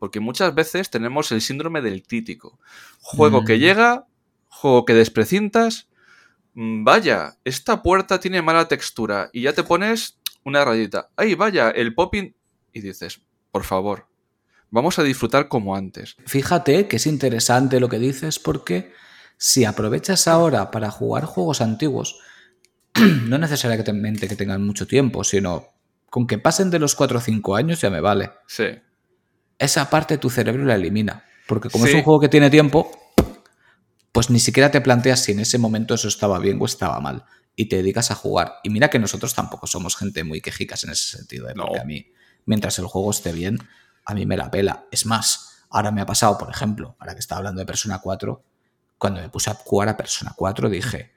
[0.00, 2.58] Porque muchas veces tenemos el síndrome del crítico.
[3.00, 3.44] Juego Mm.
[3.44, 4.06] que llega,
[4.48, 5.88] juego que desprecintas.
[6.54, 9.30] mm, Vaya, esta puerta tiene mala textura.
[9.32, 11.10] Y ya te pones una rayita.
[11.16, 11.70] ¡Ay, vaya!
[11.70, 12.34] El popping.
[12.72, 13.20] Y dices,
[13.52, 14.08] por favor,
[14.70, 16.16] vamos a disfrutar como antes.
[16.26, 18.92] Fíjate que es interesante lo que dices porque
[19.36, 22.18] si aprovechas ahora para jugar juegos antiguos,
[23.26, 25.68] no necesariamente que tengan mucho tiempo, sino
[26.10, 28.30] con que pasen de los 4 o 5 años ya me vale.
[28.46, 28.64] Sí.
[29.58, 31.24] Esa parte tu cerebro la elimina.
[31.46, 31.90] Porque como Sí.
[31.90, 32.90] es un juego que tiene tiempo,
[34.12, 37.24] pues ni siquiera te planteas si en ese momento eso estaba bien o estaba mal.
[37.56, 38.54] Y te dedicas a jugar.
[38.64, 41.48] Y mira que nosotros tampoco somos gente muy quejicas en ese sentido.
[41.48, 41.52] ¿eh?
[41.56, 41.82] Porque No.
[41.82, 42.06] a mí,
[42.46, 43.58] mientras el juego esté bien,
[44.04, 44.86] a mí me la pela.
[44.90, 48.44] Es más, ahora me ha pasado, por ejemplo, ahora que estaba hablando de Persona 4,
[48.98, 51.12] cuando me puse a jugar a Persona 4 dije,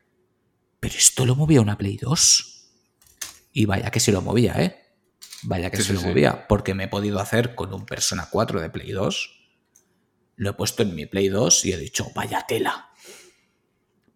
[0.80, 2.50] pero esto lo movía una Play 2.
[3.54, 4.80] Y vaya que se lo movía, ¿eh?
[5.44, 6.08] Vaya que Sí, se sí, lo sí.
[6.08, 6.48] movía.
[6.48, 9.40] Porque me he podido hacer con un Persona 4 de Play 2.
[10.38, 12.90] Lo he puesto en mi Play 2 y he dicho, vaya tela.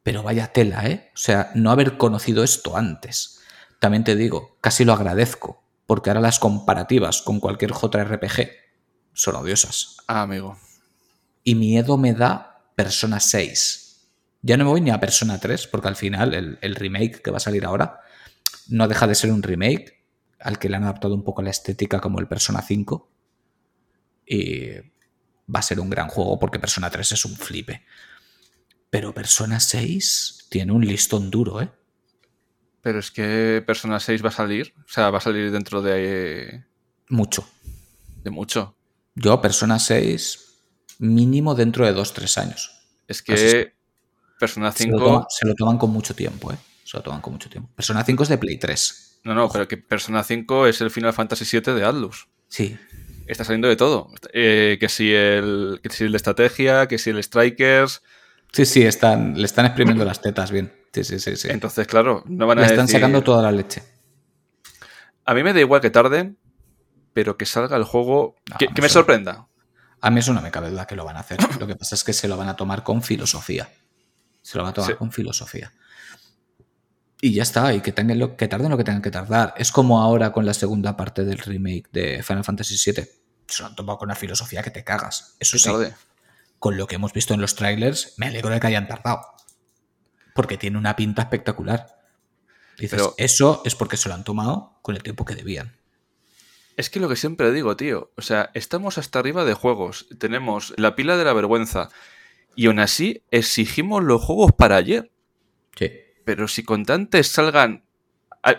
[0.03, 1.11] Pero vaya tela, ¿eh?
[1.13, 3.41] O sea, no haber conocido esto antes.
[3.79, 5.63] También te digo, casi lo agradezco.
[5.87, 8.51] Porque ahora las comparativas con cualquier JRPG
[9.13, 9.97] son odiosas.
[10.05, 10.59] Ah, amigo.
[11.43, 14.09] Y miedo me da Persona 6.
[14.43, 17.31] Ya no me voy ni a Persona 3, porque al final el, el remake que
[17.31, 18.01] va a salir ahora
[18.67, 20.05] no deja de ser un remake
[20.39, 23.09] al que le han adaptado un poco la estética como el Persona 5.
[24.27, 24.67] Y
[25.53, 27.83] va a ser un gran juego porque Persona 3 es un flipe.
[28.89, 31.69] Pero Persona 6 tiene un listón duro, ¿eh?
[32.87, 34.73] Pero es que Persona 6 va a salir.
[34.77, 36.63] O sea, va a salir dentro de.
[37.09, 37.45] Mucho.
[38.23, 38.77] De mucho.
[39.13, 40.61] Yo, Persona 6,
[40.99, 42.71] mínimo dentro de 2-3 años.
[43.05, 43.73] Es que
[44.39, 44.77] Persona 5.
[44.77, 46.55] Se lo, toman, se lo, toman, con mucho tiempo, ¿eh?
[46.85, 47.69] Se lo toman con mucho tiempo.
[47.75, 49.19] Persona 5 es de Play 3.
[49.25, 52.29] No, no, pero que Persona 5 es el Final Fantasy VII de Atlus.
[52.47, 52.77] Sí.
[53.27, 54.13] Está saliendo de todo.
[54.31, 58.01] Eh, que, si el, que si el de estrategia, que si el Strikers.
[58.53, 60.71] Sí, sí, están, le están exprimiendo las tetas bien.
[61.03, 61.47] Sí, sí, sí, sí.
[61.51, 63.83] Entonces, claro, no van a Le están decir- sacando toda la leche.
[65.25, 66.37] A mí me da igual que tarden,
[67.13, 68.35] pero que salga el juego.
[68.49, 69.47] No, que, me sorprenda.
[70.01, 71.37] A mí eso no me cabe duda que lo van a hacer.
[71.59, 73.69] Lo que pasa es que se lo van a tomar con filosofía.
[74.41, 74.95] Se lo van a tomar Sí.
[74.97, 75.73] con filosofía.
[77.19, 79.53] Y ya está, y que, tengan lo, que tarden lo que tengan que tardar.
[79.57, 83.07] Es como ahora con la segunda parte del remake de Final Fantasy VII.
[83.47, 85.35] Se lo han tomado con una filosofía que te cagas.
[85.39, 85.95] Eso sí, Tarde.
[86.59, 89.21] con lo que hemos visto en los trailers, me alegro de que hayan tardado.
[90.37, 91.87] Porque tiene una pinta espectacular.
[92.77, 95.75] Dices, Pero- eso es porque se lo han tomado con el tiempo que debían.
[96.77, 98.11] Es que lo que siempre digo, tío.
[98.15, 100.07] O sea, estamos hasta arriba de juegos.
[100.19, 101.89] Tenemos la pila de la vergüenza.
[102.55, 105.11] Y aún así exigimos los juegos para ayer.
[105.75, 105.91] Sí.
[106.23, 107.83] Pero si con tantos salgan,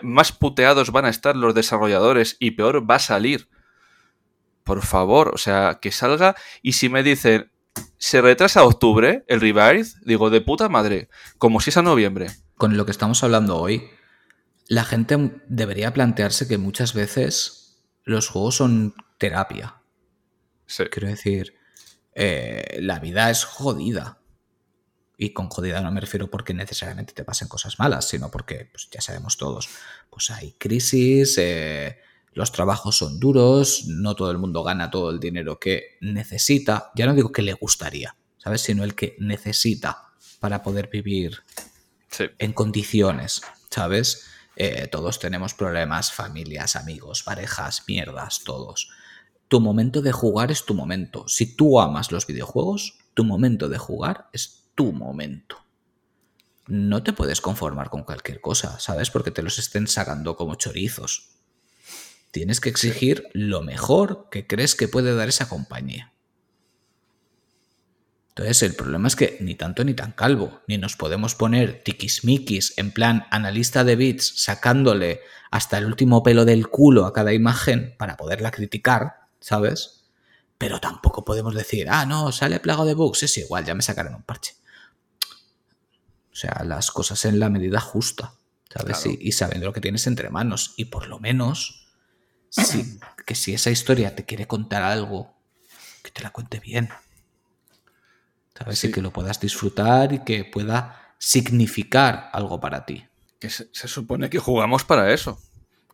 [0.01, 3.47] más puteados van a estar los desarrolladores y peor va a salir.
[4.65, 6.35] Por favor, o sea, que salga.
[6.61, 7.49] Y si me dicen,
[7.97, 11.09] se retrasa a octubre el Revive, digo, de puta madre.
[11.37, 12.31] Como si es a noviembre.
[12.55, 13.89] con lo que estamos hablando hoy,
[14.67, 19.81] la gente debería plantearse que muchas veces los juegos son terapia.
[20.65, 20.83] Sí.
[20.91, 21.55] Quiero decir,
[22.13, 24.19] eh, la vida es jodida.
[25.17, 28.89] Y con jodida no me refiero porque necesariamente te pasen cosas malas, sino porque pues,
[28.89, 29.69] ya sabemos todos,
[30.09, 31.99] pues hay crisis, eh,
[32.39, 36.89] los trabajos son duros, no todo el mundo gana todo el dinero que necesita.
[36.95, 38.61] Ya no digo que le gustaría, ¿sabes?
[38.61, 40.05] Sino el que necesita
[40.39, 41.43] para poder vivir
[42.09, 42.23] Sí.
[42.39, 44.23] en condiciones, ¿sabes?
[44.55, 48.89] Eh, todos tenemos problemas, familias, amigos, parejas, mierdas, todos.
[49.49, 51.27] Tu momento de jugar es tu momento.
[51.27, 55.57] Si tú amas los videojuegos, tu momento de jugar es tu momento.
[56.67, 59.11] No te puedes conformar con cualquier cosa, ¿sabes?
[59.11, 61.31] Porque te los estén sacando como chorizos.
[62.31, 66.13] Tienes que exigir lo mejor que crees que puede dar esa compañía.
[68.29, 72.73] Entonces, el problema es que ni tanto ni tan calvo, ni nos podemos poner tiquismiquis
[72.77, 75.19] en plan analista de bits sacándole
[75.51, 80.05] hasta el último pelo del culo a cada imagen para poderla criticar, ¿sabes?
[80.57, 84.15] Pero tampoco podemos decir, ah, no, sale plagado de bugs, es igual, ya me sacarán
[84.15, 84.53] un parche.
[86.31, 88.35] O sea, las cosas en la medida justa,
[88.73, 88.99] ¿sabes?
[88.99, 89.17] Claro.
[89.19, 90.75] Y, y sabiendo lo que tienes entre manos.
[90.77, 91.88] Y por lo menos,
[92.49, 95.33] si, que si esa historia te quiere contar algo,
[96.03, 96.89] que te la cuente bien.
[98.57, 98.79] ¿Sabes?
[98.79, 98.87] Sí.
[98.87, 103.05] Y que lo puedas disfrutar y que pueda significar algo para ti.
[103.39, 105.39] Que se, se supone que jugamos para eso.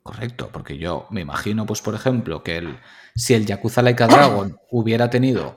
[0.01, 2.80] Correcto, porque yo me imagino, pues, por ejemplo, que el,
[3.16, 5.56] si el Yakuza Laika Dragon hubiera tenido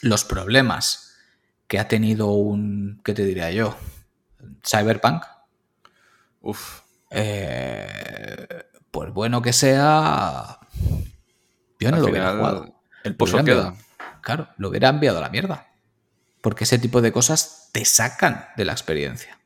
[0.00, 1.16] los problemas
[1.66, 3.76] que ha tenido un, ¿qué te diría yo?
[4.66, 5.22] Cyberpunk,
[6.40, 6.80] Uf.
[7.10, 8.64] eh,
[8.98, 10.58] por bueno que sea,
[11.78, 12.80] yo no Al lo hubiera jugado.
[13.04, 13.68] el pozo queda.
[13.68, 13.76] enviado-
[14.22, 15.68] claro, lo hubiera enviado a la mierda.
[16.40, 19.38] Porque ese tipo de cosas te sacan de la experiencia.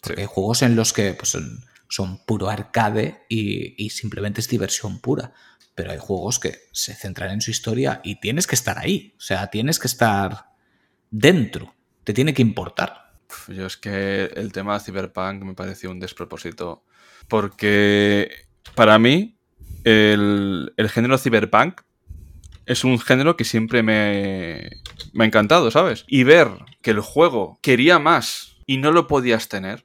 [0.00, 0.20] Porque Sí.
[0.22, 5.00] hay juegos en los que pues, son, son puro arcade y, y simplemente es diversión
[5.00, 5.32] pura.
[5.74, 9.14] Pero hay juegos que se centran en su historia y tienes que estar ahí.
[9.16, 10.50] O sea, tienes que estar
[11.10, 11.74] dentro.
[12.04, 13.12] Te tiene que importar.
[13.48, 16.84] Yo es que el tema de Cyberpunk me pareció un despropósito.
[17.28, 18.30] Porque
[18.74, 19.36] para mí,
[19.84, 21.80] el, el género Cyberpunk
[22.66, 24.70] es un género que siempre me,
[25.12, 26.04] me ha encantado, ¿sabes?
[26.06, 26.48] Y ver
[26.80, 29.84] que el juego quería más y no lo podías tener.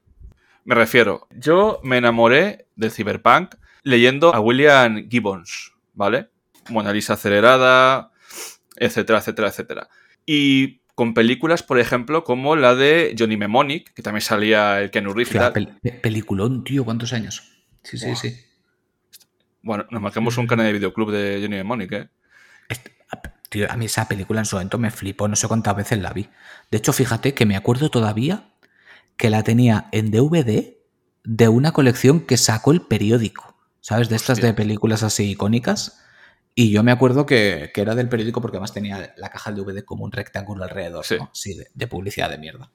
[0.64, 6.30] Me refiero, yo me enamoré del Cyberpunk leyendo a William Gibbons, ¿vale?
[6.70, 8.12] Mona Lisa acelerada,
[8.76, 9.90] etcétera, etcétera, etcétera.
[10.26, 15.14] Y con películas, por ejemplo, como la de Johnny Mnemonic, que también salía el Keanu
[15.14, 17.44] Reeves pel- pe- peliculón, tío, ¿cuántos años?
[17.84, 18.36] Sí, sí, sí.
[19.62, 22.10] Bueno, nos marcamos un canal de videoclub de Johnny Mnemonic, ¿eh?
[22.70, 22.96] Este-
[23.50, 26.12] Tío, a mí esa película en su momento me flipó, no sé cuántas veces la
[26.12, 26.30] vi.
[26.70, 28.50] De hecho, fíjate que me acuerdo todavía
[29.16, 30.76] que la tenía en DVD
[31.24, 34.10] de una colección que sacó el periódico, ¿sabes?
[34.10, 36.04] De estas de películas así icónicas.
[36.56, 39.64] Y yo me acuerdo que, que era del periódico porque además tenía la caja del
[39.64, 41.16] DVD como un rectángulo alrededor, Sí.
[41.18, 41.30] ¿no?
[41.34, 42.70] Sí, de, de publicidad de mierda.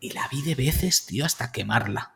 [0.00, 2.14] Y la vi de veces, tío, hasta quemarla.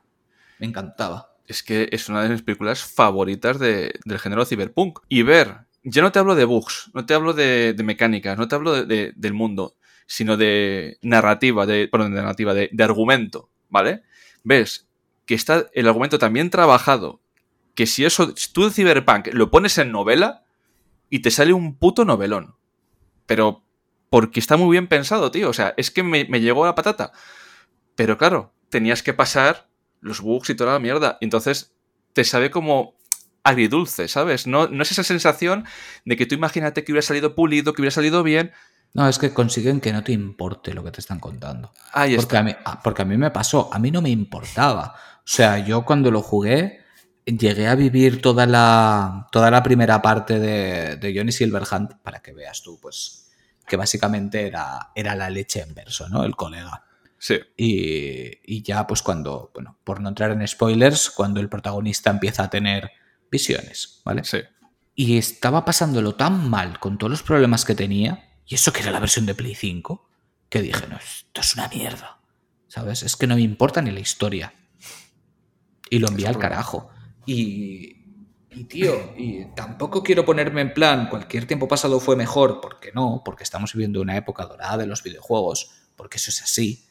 [0.58, 1.35] Me encantaba.
[1.46, 5.00] Es que es una de mis películas favoritas de- del género cyberpunk.
[5.08, 8.56] Y ver ya no te hablo de bugs, no te hablo de, mecánicas, no te
[8.56, 9.76] hablo de, de, del mundo,
[10.06, 14.02] sino de narrativa, de, perdón, de narrativa, de, argumento, ¿vale?
[14.42, 14.88] Ves
[15.26, 17.20] que está el argumento también trabajado,
[17.76, 20.42] que si eso, si tú de Cyberpunk lo pones en novela
[21.08, 22.56] y te sale un puto novelón.
[23.26, 23.62] Pero
[24.10, 25.48] porque está muy bien pensado, tío.
[25.50, 27.12] O sea, es que me llegó la patata.
[27.94, 29.68] Pero claro, tenías que pasar
[30.00, 31.18] los bugs y toda la mierda.
[31.20, 31.72] Entonces
[32.12, 32.94] te sabe como
[33.42, 34.46] agridulce, ¿sabes?
[34.46, 35.64] No, no es esa sensación
[36.04, 38.52] de que tú imagínate que hubiera salido pulido, que hubiera salido bien.
[38.92, 41.72] No, es que consiguen que no te importe lo que te están contando.
[41.92, 42.38] Ahí Porque está.
[42.38, 44.94] a, mí, ah, porque a mí me pasó, a mí no me importaba.
[45.18, 46.80] O sea, yo cuando lo jugué
[47.26, 52.32] llegué a vivir toda la, toda la primera parte de, de Johnny Silverhand, para que
[52.32, 53.30] veas tú, pues,
[53.66, 56.24] que básicamente era, era la leche en verso, ¿no?
[56.24, 56.84] El colega.
[57.18, 62.10] Sí, Y, y ya, pues cuando, bueno, por no entrar en spoilers, cuando el protagonista
[62.10, 62.90] empieza a tener
[63.30, 64.24] visiones, ¿vale?
[64.24, 64.38] sí.
[64.98, 68.92] Y estaba pasándolo tan mal con todos los problemas que tenía, y eso que era
[68.92, 70.08] la versión de Play 5,
[70.48, 72.18] que dije, no, esto es una mierda.
[72.68, 73.02] ¿Sabes?
[73.02, 74.54] Es que no me importa ni la historia.
[75.90, 76.90] Y lo envié al carajo.
[77.26, 77.96] Y,
[78.50, 83.22] y tío, y tampoco quiero ponerme en plan, cualquier tiempo pasado fue mejor, porque no,
[83.24, 86.85] porque estamos viviendo una época dorada de los videojuegos, porque eso es así.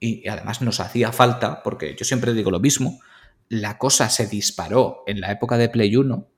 [0.00, 3.00] Y, además nos hacía falta, porque yo siempre digo lo mismo,
[3.48, 6.28] la cosa se disparó en la época de Play 1,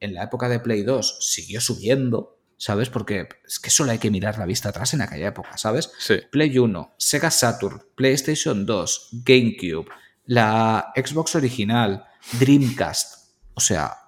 [0.00, 2.90] en la época de Play 2 siguió subiendo, ¿sabes?
[2.90, 5.92] Porque es que solo hay que mirar la vista atrás en aquella época, ¿sabes?
[5.98, 6.16] Sí.
[6.30, 9.88] Play 1, Sega Saturn, PlayStation 2, GameCube,
[10.26, 12.04] la Xbox original,
[12.38, 14.04] Dreamcast, o sea,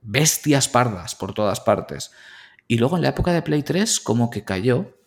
[0.00, 2.12] bestias pardas por todas partes.
[2.66, 4.98] Y luego en la época de Play 3, como que cayó.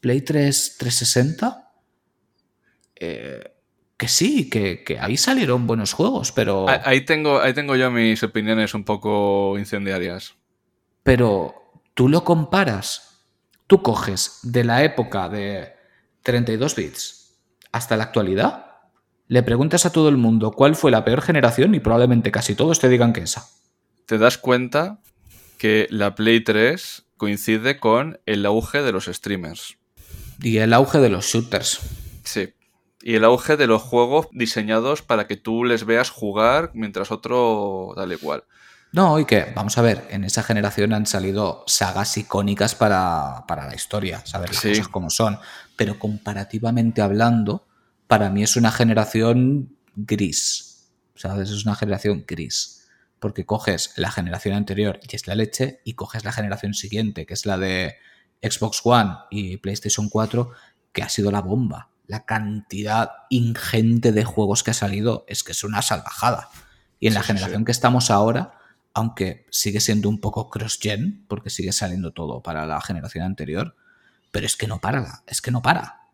[0.00, 1.65] Play 3 360,
[2.96, 3.52] eh,
[3.96, 6.68] que sí, que, que ahí salieron buenos juegos, pero...
[6.68, 10.34] Ah, Ahí tengo, ahí tengo yo mis opiniones un poco incendiarias.
[11.02, 11.54] Pero
[11.94, 13.24] tú lo comparas,
[13.66, 15.72] tú coges de la época de
[16.22, 17.38] 32 bits
[17.72, 18.66] hasta la actualidad,
[19.28, 22.78] le preguntas a todo el mundo cuál fue la peor generación y probablemente casi todos
[22.78, 23.48] te digan que esa.
[24.06, 25.00] Te das cuenta
[25.58, 29.78] que la Play 3 coincide con el auge de los streamers.
[30.40, 31.80] Y el auge de los shooters.
[32.24, 32.52] Sí.
[33.08, 37.92] Y el auge de los juegos diseñados para que tú les veas jugar mientras otro
[37.94, 38.42] tal igual.
[38.90, 43.68] No, y que, vamos a ver, en esa generación han salido sagas icónicas para, para
[43.68, 44.70] la historia, saber las Sí.
[44.70, 45.38] cosas como son.
[45.76, 47.64] Pero comparativamente hablando,
[48.08, 50.88] para mí es una generación gris.
[51.14, 51.50] ¿Sabes?
[51.50, 52.88] Es una generación gris.
[53.20, 57.34] Porque coges la generación anterior y es la leche, y coges la generación siguiente, que
[57.34, 57.94] es la de
[58.42, 60.50] Xbox One y PlayStation 4,
[60.92, 61.90] que ha sido la bomba.
[62.06, 66.48] La cantidad ingente de juegos que ha salido es que es una salvajada.
[67.00, 67.64] Y en la Sí, generación sí.
[67.66, 68.52] que estamos ahora,
[68.94, 73.76] aunque sigue siendo un poco cross-gen, porque sigue saliendo todo para la generación anterior,
[74.30, 76.08] pero es que no para, es que no para.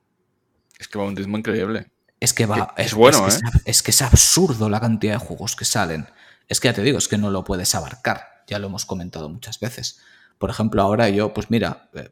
[0.78, 1.90] Es que va a un ritmo increíble.
[2.18, 2.74] Es que va.
[2.76, 3.40] Es bueno, es, ¿eh?
[3.54, 6.08] es- es que es absurdo la cantidad de juegos que salen.
[6.48, 8.44] Es que ya te digo, es que no lo puedes abarcar.
[8.46, 10.00] Ya lo hemos comentado muchas veces.
[10.38, 12.10] Por ejemplo, ahora yo, pues mira, eh,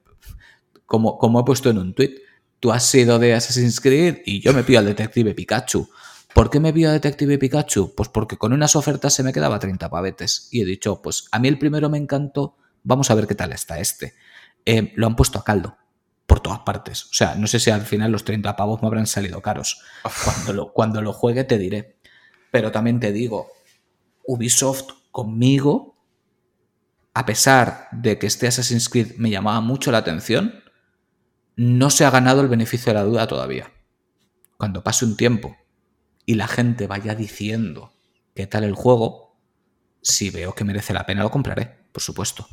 [0.87, 2.15] como, como he puesto en un tweet,
[2.61, 5.89] tú has sido de Assassin's Creed y yo me pido al Detective Pikachu.
[6.35, 7.95] ¿Por qué me pido a Detective Pikachu?
[7.95, 10.49] Pues porque con unas ofertas se me quedaba 30 pavetes.
[10.53, 13.53] Y he dicho, pues a mí el primero me encantó, vamos a ver qué tal
[13.53, 14.15] está este.
[14.65, 15.77] Eh, lo han puesto a caldo
[16.27, 17.07] por todas partes.
[17.07, 19.83] O sea, no sé si al final los 30 pavos me habrán salido caros.
[20.25, 21.97] Cuando lo, cuando lo juegue te diré.
[22.53, 23.49] Pero también te digo,
[24.25, 25.97] Ubisoft conmigo,
[27.15, 30.63] a pesar de que este Assassin's Creed me llamaba mucho la atención,
[31.61, 33.71] no se ha ganado el beneficio de la duda todavía.
[34.57, 35.59] Cuando pase un tiempo
[36.25, 37.93] y la gente vaya diciendo
[38.35, 39.37] qué tal el juego,
[40.01, 42.47] si veo que merece la pena lo compraré, por supuesto.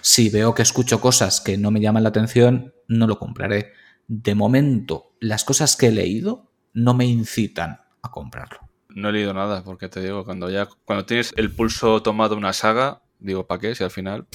[0.00, 3.72] Si veo que escucho cosas que no me llaman la atención, no lo compraré.
[4.06, 8.60] De momento, las cosas que he leído no me incitan a comprarlo.
[8.90, 12.52] No he leído nada, porque te digo, cuando ya cuando tienes el pulso tomado una
[12.52, 13.74] saga, digo, ¿para qué?
[13.74, 14.28] Si al final.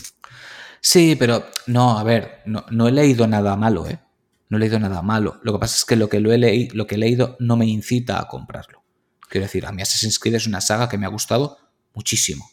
[0.81, 3.99] Sí, pero no, a ver, no, no he leído nada malo, ¿eh?
[4.49, 5.39] No he leído nada malo.
[5.43, 7.55] Lo que pasa es que lo que, lo he, leí- lo que he leído no
[7.55, 8.83] me incita a comprarlo.
[9.29, 11.57] Quiero decir, a mí Assassin's Creed es una saga que me ha gustado
[11.93, 12.49] muchísimo.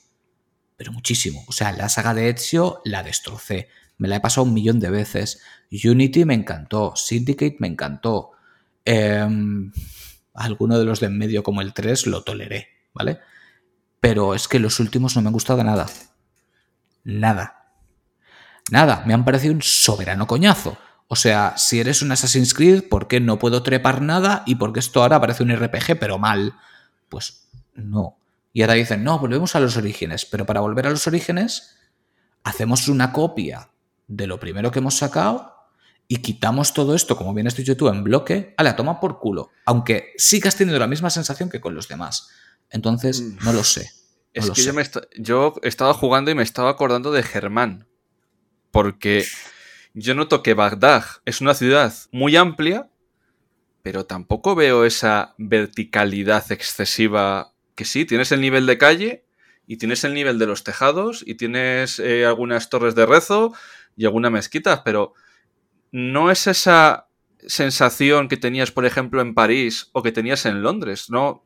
[0.76, 1.44] Pero muchísimo.
[1.48, 3.68] O sea, la saga de Ezio la destrocé.
[3.98, 5.40] Me la he pasado un millón de veces.
[5.72, 6.94] Unity me encantó.
[6.96, 8.32] Syndicate me encantó.
[8.84, 9.72] Em,
[10.34, 13.20] alguno de los de en medio, como el 3, lo toleré, ¿vale?
[14.00, 15.86] Pero es que los últimos no me han gustado nada.
[17.04, 17.57] Nada.
[18.70, 20.78] Nada, me han parecido un soberano coñazo.
[21.08, 24.42] O sea, si eres un Assassin's Creed, ¿por qué no puedo trepar nada?
[24.46, 26.54] Y porque esto ahora parece un RPG, pero mal.
[27.08, 28.18] Pues no.
[28.52, 30.26] Y ahora dicen, no, volvemos a los orígenes.
[30.26, 31.76] Pero para volver a los orígenes,
[32.44, 33.70] hacemos una copia
[34.06, 35.54] de lo primero que hemos sacado
[36.08, 39.18] y quitamos todo esto, como bien has dicho tú, en bloque, a la toma por
[39.18, 39.50] culo.
[39.66, 42.28] Aunque sigas teniendo la misma sensación que con los demás.
[42.70, 43.90] Entonces, no lo sé.
[44.34, 44.84] no Es lo que yo, me
[45.18, 47.87] yo estaba jugando y me estaba acordando de Germán.
[48.70, 49.24] Porque
[49.94, 52.88] yo noto que Bagdad es una ciudad muy amplia,
[53.82, 57.52] pero tampoco veo esa verticalidad excesiva.
[57.74, 59.24] Que sí, tienes el nivel de calle
[59.66, 63.52] y tienes el nivel de los tejados y tienes eh, algunas torres de rezo
[63.96, 65.14] y alguna mezquita, pero
[65.92, 67.08] no es esa
[67.46, 71.44] sensación que tenías, por ejemplo, en París o que tenías en Londres, ¿no?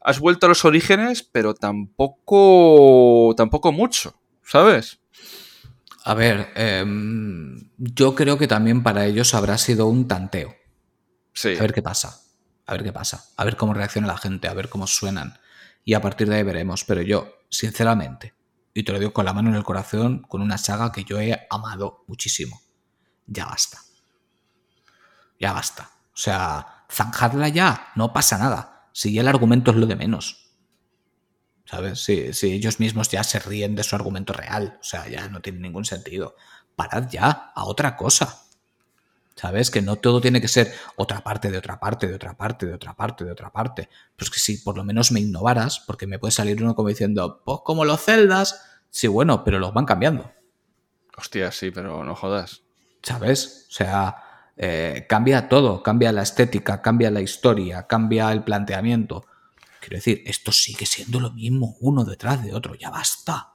[0.00, 3.34] Has vuelto a los orígenes, pero tampoco.
[3.36, 5.00] tampoco mucho, ¿sabes?
[6.06, 10.54] A ver, em, yo creo que también para ellos habrá sido un tanteo.
[11.32, 11.56] Sí.
[11.56, 12.20] A ver qué pasa.
[12.64, 13.24] A ver qué pasa.
[13.36, 15.36] A ver cómo reacciona la gente, a ver cómo suenan.
[15.84, 16.84] Y a partir de ahí veremos.
[16.84, 18.34] Pero yo, sinceramente,
[18.72, 21.20] y te lo digo con la mano en el corazón, con una saga que yo
[21.20, 22.60] he amado muchísimo.
[23.26, 23.80] Ya basta.
[25.40, 25.90] Ya basta.
[26.14, 28.90] O sea, zanjadla ya, no pasa nada.
[28.92, 30.45] Si ya el argumento es lo de menos.
[31.66, 32.04] ¿Sabes?
[32.04, 34.78] Si, si ellos mismos ya se ríen de su argumento real.
[34.80, 36.36] O sea, ya no tiene ningún sentido.
[36.76, 38.42] Parad ya a otra cosa.
[39.34, 39.70] ¿Sabes?
[39.70, 42.72] Que no todo tiene que ser otra parte de otra parte, de otra parte, de
[42.72, 43.88] otra parte, de otra parte.
[44.16, 47.42] Pues que si por lo menos me innovaras, porque me puede salir uno como diciendo,
[47.44, 48.62] pues como los celdas.
[48.88, 50.32] Sí, bueno, pero los van cambiando.
[51.18, 52.62] Hostia, sí, pero no jodas.
[53.02, 53.66] ¿Sabes?
[53.68, 54.16] O sea,
[54.56, 59.26] eh, cambia todo, cambia la estética, cambia la historia, cambia el planteamiento.
[59.86, 62.74] Quiero decir, esto sigue siendo lo mismo, uno detrás de otro.
[62.74, 63.52] Ya basta.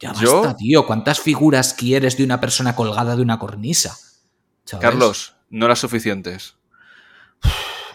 [0.00, 0.84] Ya basta, Yo- tío.
[0.84, 3.96] ¿Cuántas figuras quieres de una persona colgada de una cornisa?
[4.64, 4.82] ¿Sabes?
[4.82, 6.56] Carlos, no las suficientes.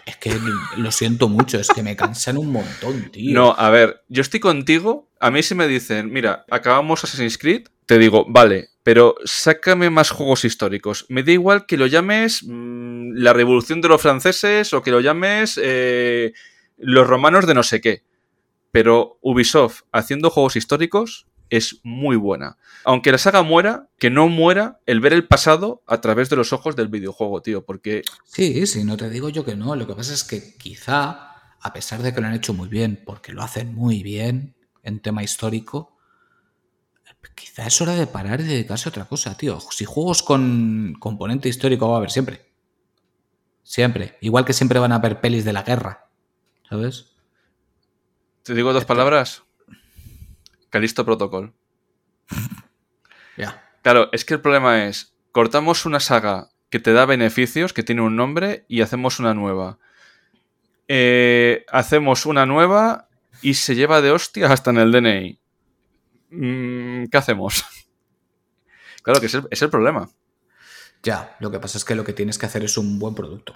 [0.05, 0.39] Es que
[0.77, 3.33] lo siento mucho, es que me cansan un montón, tío.
[3.33, 5.09] No, a ver, yo estoy contigo.
[5.19, 10.11] A mí si me dicen, mira, acabamos Assassin's Creed, te digo, vale, pero sácame más
[10.11, 11.07] juegos históricos.
[11.09, 14.99] Me da igual que lo llames mm, la revolución de los franceses o que lo
[14.99, 16.33] llames eh,
[16.77, 18.03] los romanos de no sé qué.
[18.71, 22.57] Pero Ubisoft haciendo juegos históricos es muy buena.
[22.83, 26.53] Aunque la saga muera, que no muera el ver el pasado a través de los
[26.53, 27.65] ojos del videojuego, tío.
[27.65, 29.75] Porque Sí, sí, no te digo yo que no.
[29.75, 33.01] Lo que pasa es que quizá, a pesar de que lo han hecho muy bien,
[33.05, 35.95] porque lo hacen muy bien en tema histórico,
[37.35, 39.59] quizá es hora de parar y dedicarse a otra cosa, tío.
[39.71, 42.45] Si juegos con componente histórico va a haber siempre.
[43.63, 44.17] Siempre.
[44.21, 46.04] Igual que siempre van a haber pelis de la guerra.
[46.69, 47.15] ¿Sabes?
[48.45, 49.43] te digo dos palabras.
[50.69, 51.53] Calisto Protocol.
[53.37, 53.69] Ya.
[53.81, 58.01] Claro, es que el problema es, cortamos una saga que te da beneficios, que tiene
[58.01, 59.77] un nombre, y hacemos una nueva.
[60.87, 63.09] Eh, hacemos una nueva
[63.41, 65.39] y se lleva de hostias hasta en el DNI.
[66.29, 67.65] Mm, ¿Qué hacemos?
[69.03, 70.09] Claro que es el, es el problema.
[71.03, 71.35] Ya.
[71.39, 73.55] Lo que pasa es que lo que tienes que hacer es un buen producto.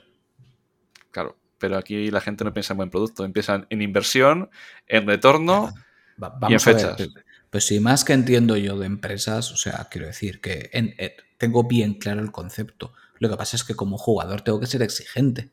[1.10, 1.38] Claro.
[1.60, 4.50] Pero aquí la gente no piensa en buen producto, empiezan en inversión,
[4.88, 5.74] en retorno.
[6.22, 6.96] Va- Y en ver, fechas.
[6.98, 7.10] pe-
[7.50, 11.16] Pues si más que entiendo yo de empresas, o sea, quiero decir que en- eh,
[11.38, 12.94] tengo bien claro el concepto.
[13.18, 15.52] Lo que pasa es que como jugador tengo que ser exigente.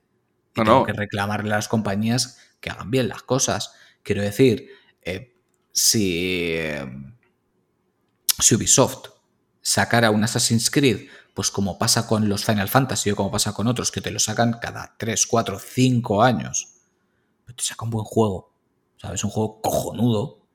[0.54, 0.84] Y No, tengo no.
[0.86, 3.72] que reclamarle a las compañías que hagan bien las cosas.
[4.02, 4.68] Quiero decir,
[5.02, 5.34] eh,
[5.72, 6.86] si, eh,
[8.38, 9.08] si Ubisoft
[9.62, 13.66] sacara un Assassin's Creed, pues como pasa con los Final Fantasy o como pasa con
[13.66, 16.68] otros, que te lo sacan cada 3, 4, 5 años,
[17.44, 18.54] pero te saca un buen juego,
[18.96, 19.22] ¿sabes?
[19.22, 20.48] Un juego cojonudo,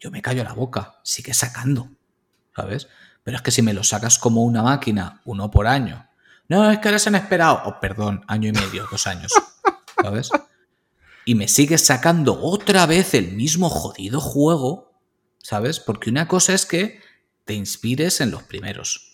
[0.00, 1.90] yo me callo la boca, sigue sacando,
[2.56, 2.88] ¿sabes?
[3.22, 6.08] Pero es que si me lo sacas como una máquina, uno por año,
[6.48, 9.30] no, es que ahora se han esperado, oh, perdón, año y medio, dos años,
[10.02, 10.30] ¿sabes?
[11.26, 14.94] Y me sigues sacando otra vez el mismo jodido juego,
[15.36, 15.80] ¿sabes?
[15.80, 16.98] Porque una cosa es que
[17.44, 19.11] te inspires en los primeros.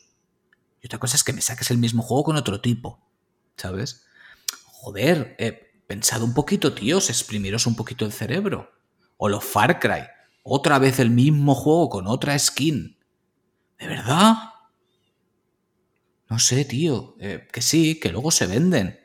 [0.83, 3.01] Y otra cosa es que me saques el mismo juego con otro tipo,
[3.57, 4.05] ¿sabes?
[4.65, 8.71] Joder, eh, pensad un poquito, tíos, exprimiros un poquito el cerebro.
[9.17, 10.03] O los Far Cry,
[10.45, 12.97] otra vez el mismo juego con otra skin.
[13.79, 14.35] ¿De verdad?
[16.29, 17.17] No sé, tío.
[17.21, 18.99] eh, que sí, que luego se venden.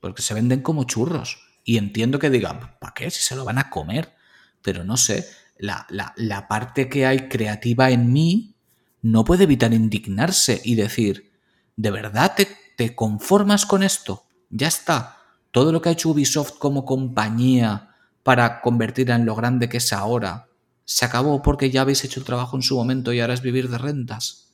[0.00, 1.38] Porque se venden como churros.
[1.64, 3.10] Y entiendo que digan, ¿para qué?
[3.10, 4.14] Si se lo van a comer.
[4.62, 5.26] Pero no sé,
[5.58, 8.54] la, la- la parte que hay creativa en mí
[9.02, 11.30] no puede evitar indignarse y decir,
[11.76, 14.24] ¿de verdad te, te conformas con esto?
[14.50, 15.18] Ya está.
[15.50, 19.92] Todo lo que ha hecho Ubisoft como compañía para convertirla en lo grande que es
[19.92, 20.48] ahora,
[20.84, 23.68] se acabó porque ya habéis hecho el trabajo en su momento y ahora es vivir
[23.68, 24.52] de rentas.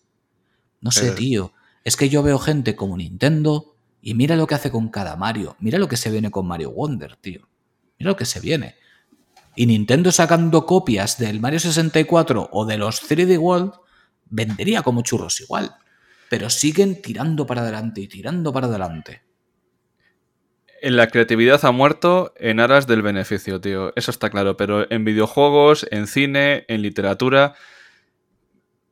[0.81, 1.53] No sé, Pero- tío.
[1.85, 5.55] Es que yo veo gente como Nintendo y mira lo que hace con cada Mario.
[5.61, 7.47] Mira lo que se viene con Mario Wonder, tío.
[7.99, 8.77] Mira lo que se viene.
[9.55, 13.73] Y Nintendo sacando copias del Mario 64 o de los 3D World
[14.35, 15.75] vendería como churros igual.
[16.29, 19.23] Pero siguen tirando para adelante y tirando para adelante.
[20.83, 23.93] En la creatividad ha muerto en aras del beneficio, tío.
[23.97, 24.57] Eso está claro.
[24.57, 27.55] Pero en videojuegos, en cine, en literatura.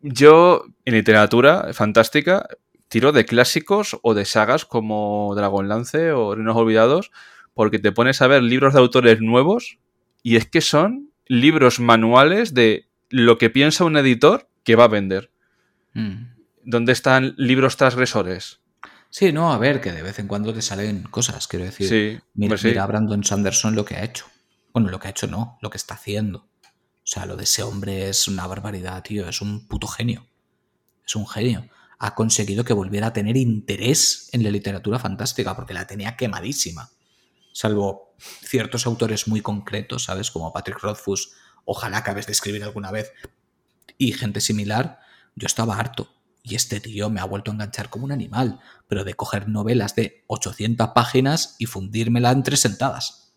[0.00, 2.48] Yo, en literatura fantástica,
[2.88, 7.10] tiro de clásicos o de sagas como Dragonlance o Reinos Olvidados,
[7.54, 9.78] porque te pones a ver libros de autores nuevos
[10.22, 14.88] y es que son libros manuales de lo que piensa un editor que va a
[14.88, 15.31] vender.
[15.94, 16.34] Mm.
[16.64, 18.60] ¿Dónde están libros transgresores?
[19.10, 21.88] Sí, no, a ver, que de vez en cuando te salen cosas, quiero decir.
[21.88, 22.68] Sí, mira, pues sí.
[22.68, 24.26] mira a Brandon Sanderson lo que ha hecho.
[24.72, 26.48] Bueno, lo que ha hecho no, lo que está haciendo.
[27.04, 29.28] O sea, lo de ese hombre es una barbaridad, tío.
[29.28, 30.26] Es un puto genio.
[31.04, 31.68] Es un genio.
[31.98, 36.90] Ha conseguido que volviera a tener interés en la literatura fantástica, porque la tenía quemadísima.
[37.52, 40.30] Salvo ciertos autores muy concretos, ¿sabes?
[40.30, 41.32] Como Patrick Rothfuss,
[41.64, 43.12] ojalá acabes de escribir alguna vez.
[43.98, 45.00] Y gente similar,
[45.34, 46.08] yo estaba harto.
[46.42, 49.94] Y este tío me ha vuelto a enganchar como un animal, pero de coger novelas
[49.94, 53.34] de 800 páginas y fundírmela en tres sentadas.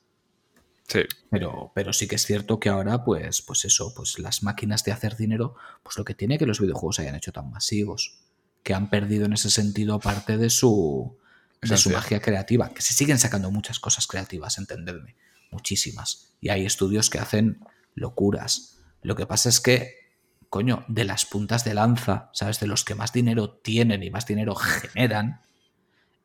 [0.87, 1.01] Sí.
[1.29, 4.91] Pero, pero sí que es cierto que ahora, pues, pues eso, pues las máquinas de
[4.91, 8.19] hacer dinero, pues lo que tiene que los videojuegos hayan hecho tan masivos,
[8.63, 11.17] que han perdido en ese sentido parte de su,
[11.61, 15.15] de su magia creativa, que se siguen sacando muchas cosas creativas, entendedme,
[15.51, 16.33] muchísimas.
[16.41, 17.59] Y hay estudios que hacen
[17.93, 18.79] locuras.
[19.01, 20.04] Lo que pasa es que,
[20.49, 22.59] coño, de las puntas de lanza, ¿sabes?
[22.59, 25.41] De los que más dinero tienen y más dinero generan,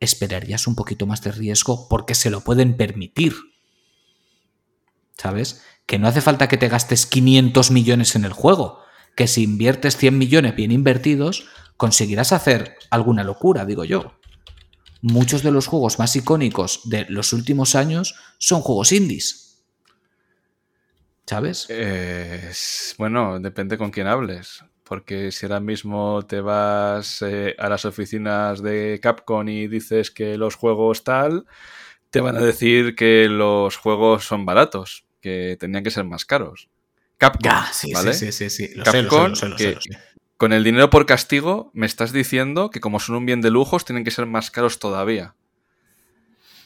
[0.00, 3.34] esperarías un poquito más de riesgo porque se lo pueden permitir.
[5.16, 5.62] ¿Sabes?
[5.86, 8.80] Que no hace falta que te gastes 500 millones en el juego,
[9.14, 11.46] que si inviertes 100 millones bien invertidos,
[11.76, 14.14] conseguirás hacer alguna locura, digo yo.
[15.02, 19.49] Muchos de los juegos más icónicos de los últimos años son juegos indies.
[21.26, 21.68] ¿Sabes?
[21.68, 22.50] Eh,
[22.98, 24.64] bueno, depende con quién hables.
[24.84, 30.36] Porque si ahora mismo te vas eh, a las oficinas de Capcom y dices que
[30.36, 31.46] los juegos tal,
[32.10, 36.68] te van a decir que los juegos son baratos, que tenían que ser más caros.
[37.18, 38.12] Capcom, Ya, sí, ¿vale?
[38.14, 38.74] sí, sí, sí, sí.
[38.76, 39.90] Lo sé, lo sé, Capcom, lo sé, lo sé, que
[40.36, 43.84] con el dinero por castigo me estás diciendo que como son un bien de lujos
[43.84, 45.34] tienen que ser más caros todavía.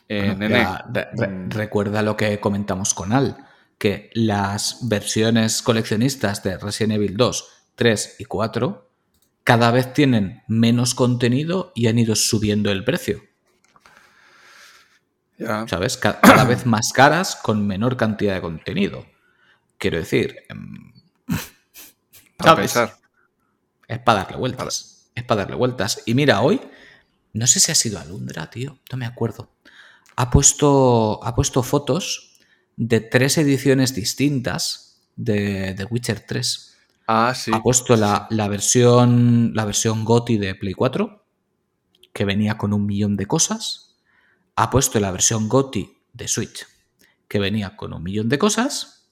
[0.08, 1.50] Eh, Bueno, nene, ya, re- re- mm.
[1.50, 3.36] recuerda lo que comentamos con Al,
[3.78, 8.90] que las versiones coleccionistas de Resident Evil 2, 3 y 4
[9.44, 13.22] cada vez tienen menos contenido y han ido subiendo el precio.
[15.68, 15.96] ¿Sabes?
[15.96, 19.04] Ca- Cada vez más caras con menor cantidad de contenido.
[19.78, 20.92] Quiero decir, em,
[22.38, 22.72] para ¿sabes?
[22.72, 22.96] pensar.
[23.88, 25.10] Es para darle vueltas.
[25.14, 26.02] Es para darle vueltas.
[26.06, 26.60] Y mira, hoy,
[27.32, 29.50] no sé si ha sido Alundra, tío, no me acuerdo.
[30.16, 32.33] Ha puesto, ha puesto fotos
[32.76, 36.76] de tres ediciones distintas de The Witcher 3.
[37.06, 37.50] Ah, sí.
[37.54, 41.24] Ha puesto la, la versión, la versión GOTI de Play 4,
[42.12, 43.96] que venía con un millón de cosas.
[44.56, 46.66] Ha puesto la versión GOTI de Switch,
[47.28, 49.10] que venía con un millón de cosas.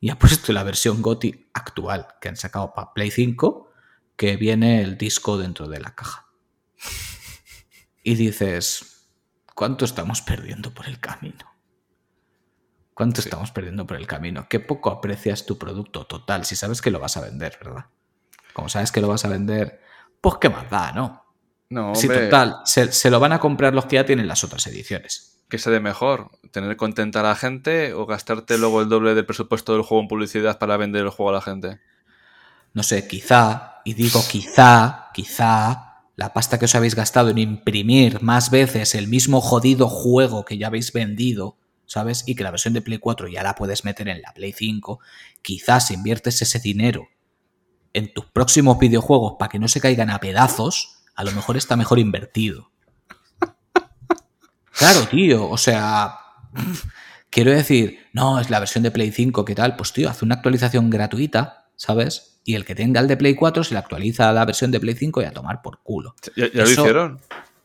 [0.00, 3.70] Y ha puesto la versión GOTI actual, que han sacado para Play 5,
[4.16, 6.26] que viene el disco dentro de la caja.
[8.02, 9.06] Y dices,
[9.54, 11.51] ¿cuánto estamos perdiendo por el camino?
[12.94, 13.28] ¿Cuánto Sí.
[13.28, 14.46] estamos perdiendo por el camino?
[14.48, 17.86] Qué poco aprecias tu producto total si sabes que lo vas a vender, ¿verdad?
[18.52, 19.80] Como sabes que lo vas a vender,
[20.20, 21.24] pues qué más da, ¿no?
[21.70, 24.44] No, Si hombre, total, se, se lo van a comprar los que ya tienen las
[24.44, 25.32] otras ediciones.
[25.52, 26.30] ¿qué de mejor?
[26.50, 30.08] ¿Tener contenta a la gente o gastarte luego el doble del presupuesto del juego en
[30.08, 31.78] publicidad para vender el juego a la gente?
[32.72, 38.22] No sé, quizá, y digo quizá, quizá, la pasta que os habéis gastado en imprimir
[38.22, 42.24] más veces el mismo jodido juego que ya habéis vendido, ¿sabes?
[42.26, 45.00] Y que la versión de Play 4 ya la puedes meter en la Play 5,
[45.42, 47.08] quizás inviertes ese dinero
[47.92, 51.76] en tus próximos videojuegos para que no se caigan a pedazos, a lo mejor está
[51.76, 52.70] mejor invertido.
[54.72, 56.16] Claro, tío, o sea,
[57.30, 59.76] quiero decir, no, es la versión de Play 5, ¿qué tal?
[59.76, 62.40] Pues tío, haz una actualización gratuita, ¿sabes?
[62.44, 64.80] Y el que tenga el de Play 4 se le actualiza a la versión de
[64.80, 66.14] Play 5 y a tomar por culo.
[66.36, 67.20] ¿Ya, ya lo hicieron?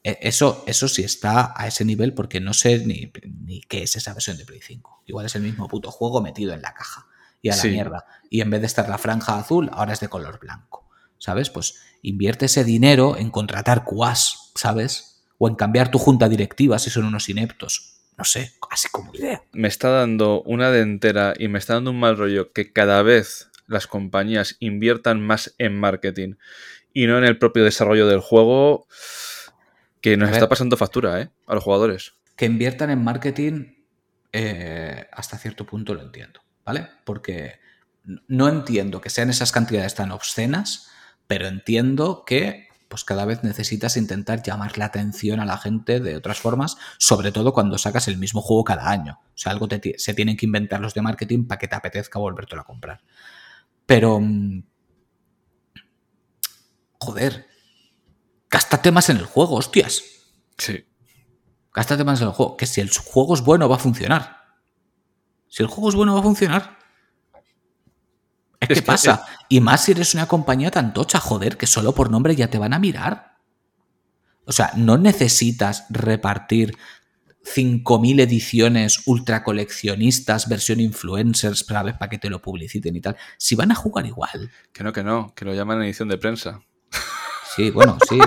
[0.07, 3.11] E- Eso, eso sí está a ese nivel porque no sé ni,
[3.45, 5.03] ni qué es esa versión de Play 5.
[5.05, 7.07] Igual es el mismo puto juego metido en la caja
[7.41, 7.69] y a la Sí.
[7.69, 8.05] mierda.
[8.29, 10.87] Y en vez de estar la franja azul, ahora es de color blanco.
[11.19, 11.49] ¿Sabes?
[11.49, 15.23] Pues invierte ese dinero en contratar QAs, ¿sabes?
[15.39, 17.95] O en cambiar tu junta directiva si son unos ineptos.
[18.17, 19.43] No sé, así como idea.
[19.51, 23.49] Me está dando una dentera y me está dando un mal rollo que cada vez
[23.67, 26.35] las compañías inviertan más en marketing
[26.93, 28.87] y no en el propio desarrollo del juego,
[30.11, 31.29] que nos está pasando factura, ¿eh?
[31.45, 32.13] A los jugadores.
[32.35, 33.77] que inviertan en marketing
[34.31, 36.87] eh, hasta cierto punto lo entiendo, ¿vale?
[37.05, 37.59] Porque
[38.27, 40.89] no entiendo que sean esas cantidades tan obscenas
[41.27, 46.15] Pero entiendo que pues cada vez necesitas intentar llamar la atención a la gente de
[46.15, 49.19] otras formas, sobre todo cuando sacas el mismo juego cada año.
[49.21, 52.61] O sea, algo se tienen que inventar los de marketing para que te apetezca volvértelo
[52.61, 53.01] a comprar.
[53.85, 54.19] Pero...
[54.21, 54.63] Mm,
[56.99, 57.46] joder.
[58.49, 60.03] Gástate más en el juego, hostias.
[60.57, 60.85] Sí.
[61.73, 62.57] Gástate más en el juego.
[62.57, 64.37] Que si el juego es bueno, va a funcionar.
[65.47, 66.77] Si el juego es bueno, va a funcionar.
[68.59, 69.25] Es, que pasa.
[69.49, 72.57] Y más si eres una compañía tan tocha, joder, que solo por nombre ya te
[72.57, 73.37] van a mirar.
[74.45, 76.75] O sea, no necesitas repartir
[77.43, 83.15] 5.000 ediciones ultra coleccionistas, versión influencers, para, ver, para que te lo publiciten y tal.
[83.37, 84.51] Si van a jugar igual.
[84.73, 86.61] Que no, que no, que lo llaman edición de prensa.
[87.57, 88.17] Sí, bueno, sí.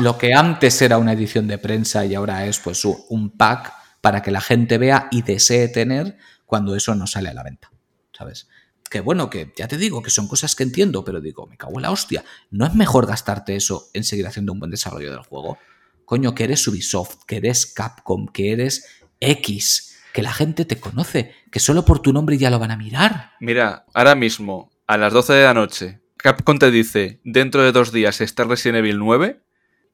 [0.00, 4.22] lo que antes era una edición de prensa y ahora es pues un pack para
[4.22, 6.16] que la gente vea y desee tener
[6.46, 7.70] cuando eso no sale a la venta.
[8.16, 8.48] ¿sabes?
[8.90, 11.74] Que bueno, que ya te digo que son cosas que entiendo, pero digo, me cago
[11.76, 12.24] en la hostia.
[12.50, 15.58] ¿No es mejor gastarte eso en seguir haciendo un buen desarrollo del juego?
[16.04, 18.86] Coño, que eres Ubisoft, que eres Capcom, que eres
[19.20, 22.76] X, que la gente te conoce, que solo por tu nombre ya lo van a
[22.76, 23.32] mirar.
[23.40, 27.92] Mira, ahora mismo, a las 12 de la noche, Capcom te dice, dentro de dos
[27.92, 29.42] días está Resident Evil 9,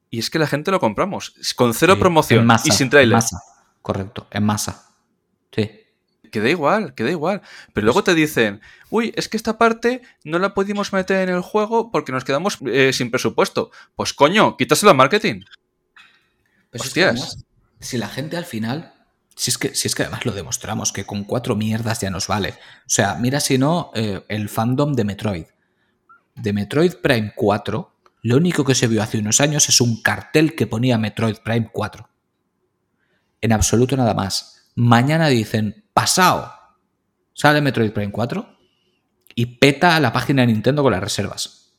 [0.09, 3.11] y es que la gente lo compramos, con cero promoción y sin trailer.
[3.11, 3.41] En masa,
[3.81, 4.95] correcto, en masa.
[5.53, 5.69] Sí
[6.31, 7.41] que da igual, que da igual.
[7.73, 11.41] Pero luego te dicen, uy, es que esta parte no la pudimos meter en el
[11.41, 13.69] juego porque nos quedamos eh, sin presupuesto.
[13.97, 15.41] Pues coño, quítaselo al marketing.
[16.71, 17.43] Hostias.
[17.81, 18.93] si la gente al final.
[19.35, 22.27] Si es, que, si es que además lo demostramos, que con cuatro mierdas ya nos
[22.27, 22.51] vale.
[22.51, 25.45] O sea, mira si no, eh, el fandom de Metroid.
[26.35, 30.55] De Metroid Prime 4, lo único que se vio hace unos años es un cartel
[30.55, 32.09] que ponía Metroid Prime 4.
[33.41, 34.71] En absoluto nada más.
[34.75, 36.53] Mañana dicen, pasado,
[37.33, 38.57] sale Metroid Prime 4
[39.35, 41.73] y peta la página de Nintendo con las reservas.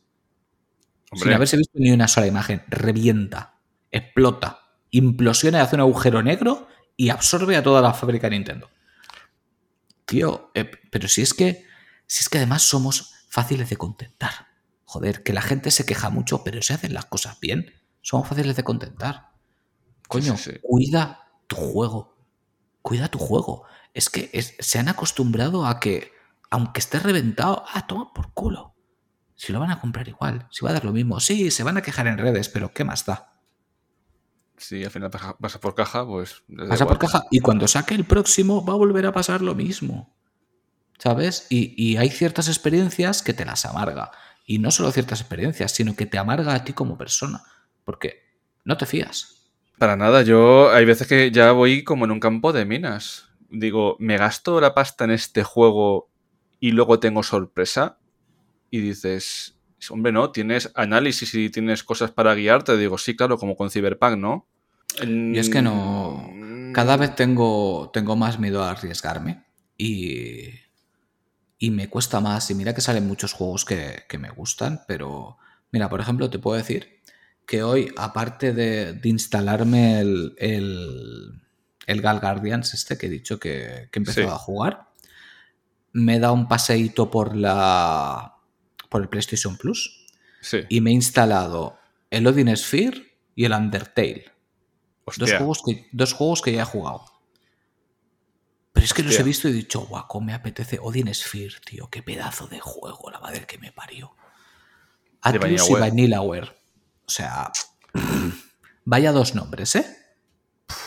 [1.14, 2.62] Sin haberse visto ni una sola imagen.
[2.68, 3.58] Revienta,
[3.90, 8.70] explota, implosiona y hace un agujero negro y absorbe a toda la fábrica de Nintendo.
[10.06, 11.66] Tío, eh, pero si es que.
[12.06, 14.46] Si es que además somos fáciles de contentar.
[14.84, 17.72] Joder, que la gente se queja mucho, pero si hacen las cosas bien,
[18.02, 19.32] somos fáciles de contentar.
[20.06, 22.14] Coño, cuida tu juego.
[22.82, 23.64] Cuida tu juego
[23.94, 26.12] es que se han acostumbrado a que,
[26.50, 28.74] aunque esté reventado, ah, toma por culo.
[29.34, 31.20] Si lo van a comprar igual, si va a dar lo mismo.
[31.20, 33.32] Sí, se van a quejar en redes, pero ¿qué más da?
[34.56, 36.44] Si al final pasa por caja, pues.
[36.68, 37.24] Pasa por caja.
[37.30, 40.14] Y cuando saque el próximo, va a volver a pasar lo mismo.
[41.02, 41.46] ¿Sabes?
[41.50, 44.12] Y, y hay ciertas experiencias que te las amarga.
[44.46, 47.42] Y no solo ciertas experiencias, sino que te amarga a ti como persona.
[47.84, 48.22] Porque
[48.64, 49.50] no te fías.
[49.78, 53.96] Para nada, yo hay veces que ya voy como en un campo de minas digo,
[54.00, 56.08] ¿me gasto la pasta en este juego
[56.58, 57.98] y luego tengo sorpresa?
[58.70, 59.58] Y dices,
[59.90, 62.76] hombre, no, tienes análisis y tienes cosas para guiarte.
[62.76, 64.48] Digo, sí, claro, como con Cyberpunk, ¿no?
[65.06, 66.30] Y es que no.
[66.74, 69.44] Cada vez tengo, tengo más miedo a arriesgarme
[69.76, 70.48] y,
[71.62, 72.50] y me cuesta más.
[72.50, 75.38] Y mira que salen muchos juegos que, me gustan, pero
[75.70, 77.00] mira, por ejemplo, te puedo decir
[77.46, 81.42] que hoy, aparte de, instalarme el
[81.86, 84.88] el Gal Guardians este que he dicho que, que empezó a jugar.
[85.92, 88.36] Me da un paseíto por la
[88.88, 90.06] por el PlayStation Plus
[90.68, 91.78] y me he instalado
[92.10, 94.26] el Odin Sphere y el Undertale.
[95.16, 97.04] Dos juegos, que, dos juegos que ya he jugado.
[98.72, 101.88] Pero es que los he visto y he dicho, guaco, me apetece Odin Sphere, tío,
[101.90, 104.16] qué pedazo de juego, la madre que me parió.
[105.20, 106.48] Atlus y Vanillaware.
[107.06, 107.52] O sea,
[108.84, 109.96] vaya dos nombres, ¿eh?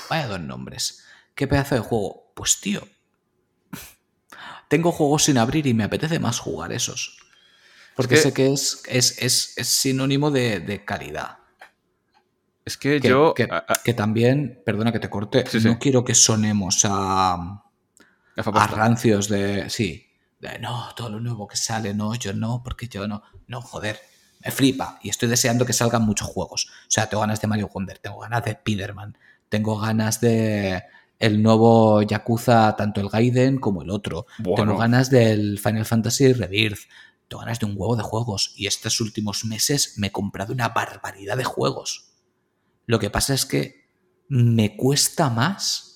[0.09, 1.05] Vaya dos nombres.
[1.35, 2.33] ¿Qué pedazo de juego?
[2.35, 2.81] Pues tío,
[4.67, 7.17] tengo juegos sin abrir y me apetece más jugar esos.
[7.95, 11.37] Porque sé que es, es, sinónimo de, calidad.
[12.65, 13.33] Es que, yo.
[13.33, 17.64] Que, también, perdona que te corte, no quiero que sonemos a.
[18.35, 19.69] A, rancios de.
[19.69, 20.07] Sí.
[20.39, 23.23] De no, todo lo nuevo que sale, no, yo no, porque yo no.
[23.47, 23.99] No, joder.
[24.43, 24.99] Me flipa.
[25.01, 26.67] Y estoy deseando que salgan muchos juegos.
[26.67, 29.17] O sea, tengo ganas de Mario Wonder, tengo ganas de Spiderman,
[29.49, 30.83] tengo ganas de
[31.19, 34.25] el nuevo Yakuza, tanto el Gaiden como el otro.
[34.55, 36.81] Tengo ganas del Final Fantasy Rebirth.
[37.27, 38.53] Tengo ganas de un huevo de juegos.
[38.55, 42.11] Y estos últimos meses me he comprado una barbaridad de juegos.
[42.85, 43.85] Lo que pasa es que
[44.27, 45.94] me cuesta más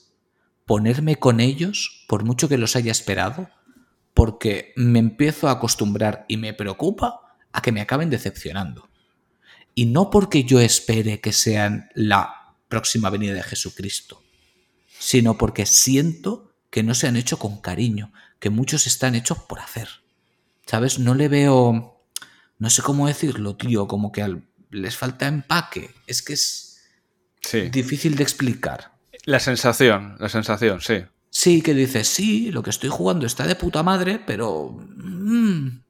[0.69, 3.49] ponerme con ellos, por mucho que los haya esperado,
[4.13, 8.87] porque me empiezo a acostumbrar y me preocupa a que me acaben decepcionando.
[9.73, 14.21] Y no porque yo espere que sean la próxima venida de Jesucristo,
[14.99, 19.61] sino porque siento que no se han hecho con cariño, que muchos están hechos por
[19.61, 19.89] hacer.
[20.67, 20.99] ¿Sabes?
[20.99, 21.99] No le veo...
[22.59, 25.89] No sé cómo decirlo, tío, como que al- les falta empaque.
[26.05, 26.81] Es que es
[27.41, 27.69] Sí.
[27.69, 28.98] difícil de explicar.
[29.25, 31.05] La sensación, la sensación, sí.
[31.29, 34.69] Sí, que dices, sí, lo que estoy jugando está de puta madre, pero...
[34.71, 35.81] mm,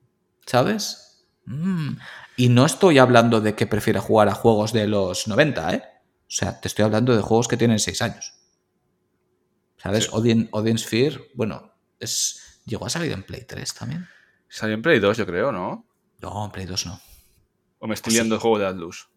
[0.45, 1.25] ¿Sabes?
[1.45, 1.93] Mm.
[2.35, 5.83] Y no estoy hablando de que prefiera jugar a juegos de los 90, ¿eh?
[6.21, 8.33] O sea, te estoy hablando de juegos que tienen 6 años.
[9.77, 10.05] ¿Sabes?
[10.05, 10.09] Sí.
[10.13, 12.61] Odin, Odin Sphere, bueno, es...
[12.65, 14.07] llegó a salir en Play 3 también.
[14.49, 15.85] Salió en Play 2, yo creo, ¿no?
[16.21, 16.99] No, en Play 2 no.
[17.79, 18.17] O me estoy Sí.
[18.19, 19.07] viendo el juego de Atlus.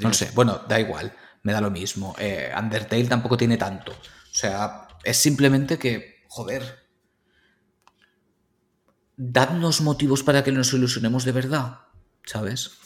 [0.00, 1.14] No sé, bueno, da igual,
[1.44, 2.16] me da lo mismo.
[2.18, 3.92] Eh, Undertale tampoco tiene tanto.
[3.92, 6.84] O sea, es simplemente que, joder,
[9.16, 11.82] dadnos motivos para que nos ilusionemos de verdad,
[12.24, 12.78] ¿sabes?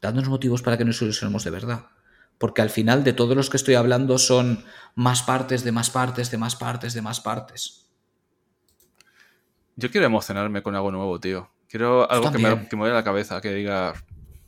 [0.00, 1.86] Dadnos motivos para que nos ilusionemos de verdad.
[2.38, 6.30] Porque al final de todos los que estoy hablando son más partes, de más partes,
[6.30, 7.88] de más partes, de más partes.
[9.76, 11.50] Yo quiero emocionarme con algo nuevo, tío.
[11.68, 13.94] Quiero algo que me, que me vaya a la cabeza, que diga.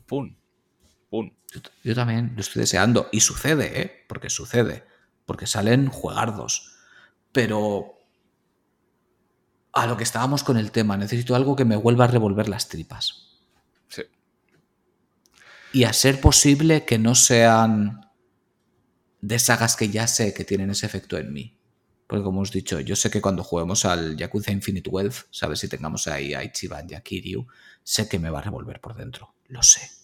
[0.05, 0.35] ¡Pum!
[1.09, 1.31] ¡Pum!
[1.53, 3.09] Yo, yo también lo estoy deseando.
[3.11, 4.05] Y sucede, ¿eh?
[4.07, 4.85] Porque sucede.
[5.25, 6.73] Porque salen juegardos.
[7.31, 7.97] Pero
[9.73, 12.67] a lo que estábamos con el tema, necesito algo que me vuelva a revolver las
[12.67, 13.37] tripas.
[13.89, 14.01] Sí.
[15.71, 18.09] Y a ser posible que no sean
[19.21, 21.59] de sagas que ya sé que tienen ese efecto en mí.
[22.07, 25.59] Porque como os he dicho, yo sé que cuando juguemos al Yakuza Infinite Wealth, ¿sabes?
[25.59, 27.45] Si tengamos ahí a Ichiban y a Kiryu,
[27.83, 29.35] sé que me va a revolver por dentro.
[29.47, 29.96] Lo sé.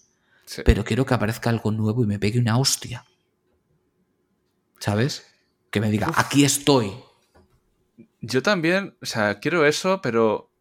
[0.45, 0.61] Sí.
[0.65, 3.05] Pero quiero que aparezca algo nuevo y me pegue una hostia.
[4.79, 5.25] ¿Sabes?
[5.71, 6.93] Que me diga, aquí estoy.
[8.21, 10.51] Yo también, o sea, quiero eso, pero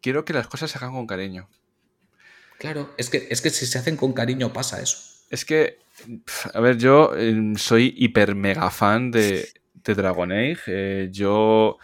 [0.00, 1.48] quiero que las cosas se hagan con cariño.
[2.58, 4.98] Claro, es que, es que si se hacen con cariño pasa eso.
[5.30, 5.78] Es que,
[6.54, 10.60] a ver, yo eh, soy hiper mega fan de, de Dragon Age.
[10.66, 11.78] Eh, yo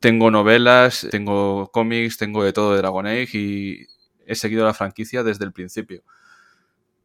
[0.00, 3.86] tengo novelas, tengo cómics, tengo de todo de Dragon Age y
[4.26, 6.02] he seguido la franquicia desde el principio.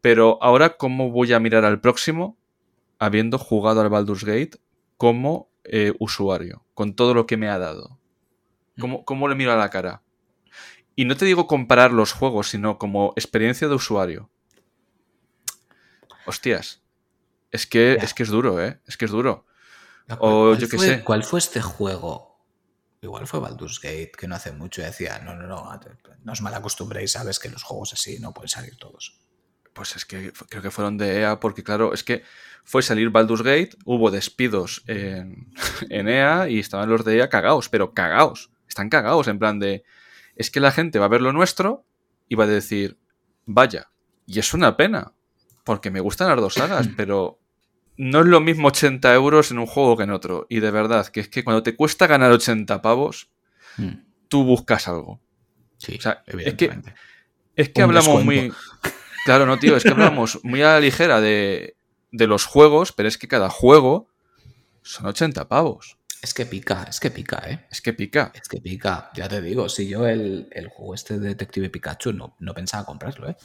[0.06, 2.38] Pero ahora, ¿cómo voy a mirar al próximo
[2.99, 4.60] habiendo jugado al Baldur's Gate
[4.97, 7.97] como eh, usuario, con todo lo que me ha dado?
[8.80, 10.03] ¿Cómo, ¿Cómo le miro a la cara?
[10.95, 14.30] Y no te digo comparar los juegos, sino como experiencia de usuario.
[16.28, 16.84] Hostias.
[17.49, 18.80] Es que, es que es duro, ¿eh?
[18.86, 19.47] Es que es duro.
[20.06, 21.03] ¿Cuál- O yo qué fue- sé.
[21.03, 22.45] ¿Cuál fue este juego?
[23.01, 25.64] Igual fue Baldur's Gate, que no hace mucho decía, no, no, no,
[26.24, 29.20] no os mal acostumbréis, sabes que los juegos así no pueden salir todos.
[29.76, 32.23] Pues es que creo que fueron de EA, porque claro, es que
[32.63, 35.53] fue salir Baldur's Gate, hubo despidos en,
[35.89, 38.49] en EA y estaban los de EA cagados, pero cagados.
[38.67, 39.84] Están cagados, en plan de.
[40.36, 41.86] Es que la gente va a ver lo nuestro
[42.28, 42.97] y va a decir,
[43.45, 43.91] vaya.
[44.26, 45.13] Y es una pena,
[45.63, 47.39] porque me gustan las dos sagas, pero
[47.97, 50.47] no es lo mismo 80 euros en un juego que en otro.
[50.49, 53.30] Y de verdad, que es que cuando te cuesta ganar 80 pavos,
[53.78, 55.21] Mm, tú buscas algo.
[55.78, 56.80] Sí, O sea, es que-.
[57.55, 58.26] Es que hablamos descuento.
[58.26, 58.53] muy.
[59.26, 61.76] Claro, no, tío, es que hablamos muy a la ligera de,
[62.11, 64.07] de los juegos, pero es que cada juego
[64.84, 65.97] son 80 pavos.
[66.21, 67.65] Es que pica, es que pica, ¿eh?
[67.71, 68.32] Es que pica.
[68.36, 72.13] Es que pica, ya te digo, si yo el, el juego este de Detective Pikachu
[72.13, 73.36] no, no pensaba comprarlo, ¿eh?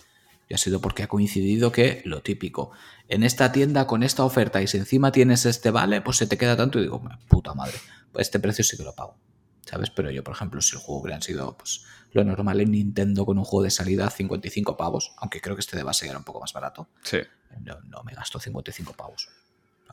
[0.50, 2.72] Y ha sido porque ha coincidido que lo típico,
[3.08, 6.36] en esta tienda con esta oferta y si encima tienes este vale, pues se te
[6.36, 7.78] queda tanto y digo, puta madre,
[8.12, 9.16] pues este precio sí que lo pago,
[9.64, 9.88] ¿sabes?
[9.88, 13.38] Pero yo, por ejemplo, si el juego hubiera sido pues, lo normal en Nintendo con
[13.38, 16.40] un juego de salida 55 pavos, aunque creo que este de base era un poco
[16.40, 17.18] más barato, Sí.
[17.62, 19.28] no, no me gasto 55 pavos.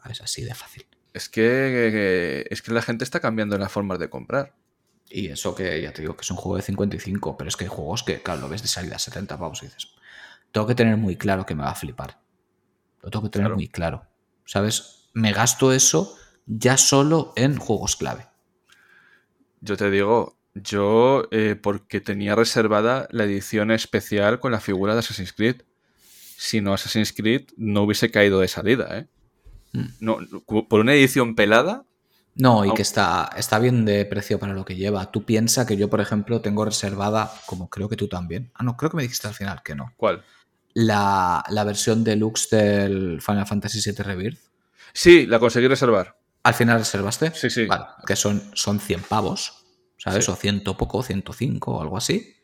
[0.09, 0.85] Es así de fácil.
[1.13, 4.53] Es que, es que la gente está cambiando las formas de comprar.
[5.09, 7.65] Y eso que ya te digo que es un juego de 55, pero es que
[7.65, 9.89] hay juegos que, claro, lo ves de salida a 70 pavos y dices,
[10.53, 12.19] tengo que tener muy claro que me va a flipar.
[13.01, 13.55] Lo tengo que tener Claro.
[13.55, 14.05] muy claro.
[14.45, 15.09] ¿Sabes?
[15.13, 16.15] Me gasto eso
[16.45, 18.27] ya solo en juegos clave.
[19.61, 24.99] Yo te digo, yo, eh, porque tenía reservada la edición especial con la figura de
[24.99, 25.63] Assassin's Creed.
[26.37, 29.07] Si no, Assassin's Creed no hubiese caído de salida, ¿eh?
[29.73, 29.85] Mm.
[29.99, 30.17] No,
[30.67, 31.85] por una edición pelada,
[32.35, 35.11] No, y que está, está bien de precio para lo que lleva.
[35.11, 38.51] Tú piensas que yo, por ejemplo, tengo reservada, como creo que tú también.
[38.53, 39.93] Ah, no, creo que me dijiste al final que no.
[39.97, 40.23] ¿cuál?
[40.73, 44.39] La, la versión deluxe del Final Fantasy VII Rebirth.
[44.93, 46.17] Sí, la conseguí reservar.
[46.43, 47.31] ¿Al final reservaste?
[47.33, 47.65] Sí, sí.
[47.65, 49.65] Vale, que son, son 100 pavos,
[50.11, 50.25] ¿sabes?
[50.25, 50.31] Sí.
[50.31, 52.35] O ciento poco, 105 o algo así.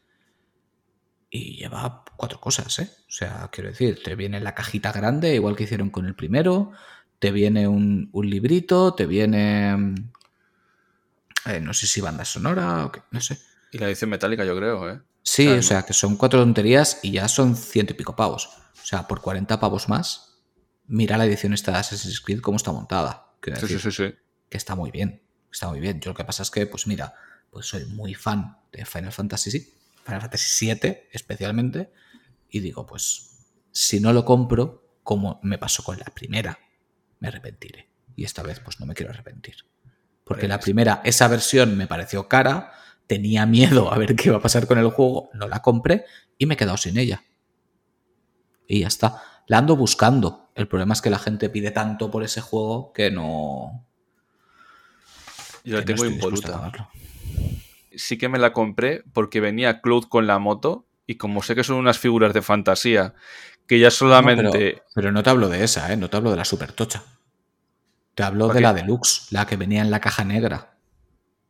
[1.29, 2.89] Y lleva cuatro cosas, ¿eh?
[3.07, 6.71] O sea, quiero decir, te viene la cajita grande, igual que hicieron con el primero,
[7.19, 9.95] te viene un, un librito, te viene...
[11.45, 13.39] eh, no sé si banda sonora o qué, no sé.
[13.71, 15.01] Y la edición metálica, yo creo, ¿eh?
[15.23, 15.59] Sí, Claro.
[15.59, 18.47] o sea, que son cuatro tonterías y ya son ciento y pico pavos.
[18.73, 20.41] O sea, por 40 pavos más,
[20.85, 23.33] mira la edición esta de Assassin's Creed cómo está montada.
[23.41, 24.13] Sí, sí, sí, sí.
[24.49, 25.23] que está muy bien.
[25.51, 25.99] Está muy bien.
[26.01, 27.13] Yo lo que pasa es que, pues mira,
[27.53, 29.73] pues soy muy fan de Final Fantasy, sí,
[30.03, 31.91] Final Fantasy VII especialmente,
[32.49, 33.33] y digo, pues
[33.71, 36.59] si no lo compro, como me pasó con la primera,
[37.19, 37.89] me arrepentiré.
[38.15, 39.55] Y esta vez pues no me quiero arrepentir.
[40.23, 42.71] Porque la primera, esa versión me pareció cara,
[43.07, 46.05] tenía miedo a ver qué iba a pasar con el juego, no la compré
[46.37, 47.23] y me he quedado sin ella.
[48.67, 49.21] Y ya está.
[49.47, 50.51] La ando buscando.
[50.55, 53.85] El problema es que la gente pide tanto por ese juego que no.
[55.65, 56.89] Yo la tengo impoluta.
[57.95, 61.63] Sí que me la compré porque venía Cloud con la moto y como sé que
[61.63, 63.13] son unas figuras de fantasía
[63.67, 64.83] que ya solamente...
[64.93, 65.97] pero, no te hablo de esa, ¿eh?
[65.97, 67.03] No te hablo de la super tocha.
[68.15, 70.75] Te hablo de la deluxe, la que venía en la caja negra.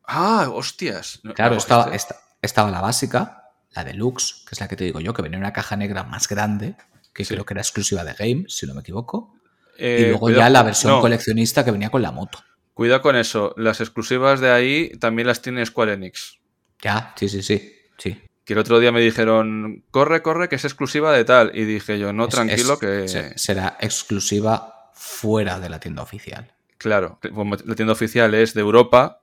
[0.05, 1.21] Ah, hostias.
[1.35, 5.13] claro, estaba, este estaba la básica, la deluxe, que es la que te digo yo,
[5.13, 6.75] que venía en una caja negra más grande,
[7.13, 9.33] que creo que era exclusiva de Game, si no me equivoco.
[9.77, 12.39] y eh, luego ya la versión coleccionista que venía con la moto.
[12.73, 16.39] Cuidado con eso, las exclusivas de ahí también las tiene Square Enix.
[16.81, 17.71] Ya, sí, sí, sí.
[17.97, 18.21] sí.
[18.45, 21.51] Que el otro día me dijeron, corre, corre, que es exclusiva de tal.
[21.53, 23.07] Y dije yo, no, tranquilo, que.
[23.35, 26.51] Será exclusiva fuera de la tienda oficial.
[26.77, 29.21] Claro, la tienda oficial es de Europa.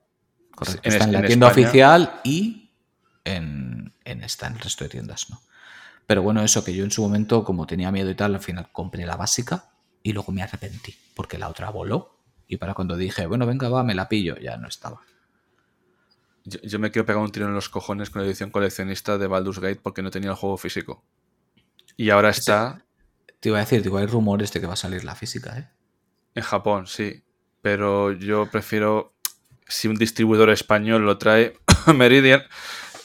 [0.55, 0.81] Correcto.
[0.83, 2.71] está en, la tienda oficial y
[3.23, 5.41] en, en esta, en el resto de tiendas, ¿no?
[6.07, 8.69] Pero bueno, eso que yo en su momento, como tenía miedo y tal, al final
[8.71, 9.69] compré la básica
[10.03, 12.10] y luego me arrepentí porque la otra voló.
[12.51, 14.99] Y para cuando dije, bueno, venga, va, me la pillo, ya no estaba.
[16.43, 19.59] Yo, me quiero pegar un tiro en los cojones con la edición coleccionista de Baldur's
[19.59, 21.01] Gate porque no tenía el juego físico.
[21.95, 22.83] Y ahora está.
[23.39, 25.69] Te iba a decir, digo, hay rumores de que va a salir la física, ¿eh?
[26.35, 27.23] En Japón, sí.
[27.61, 29.13] Pero yo prefiero.
[29.65, 31.53] Si un distribuidor español lo trae,
[31.95, 32.41] Meridian,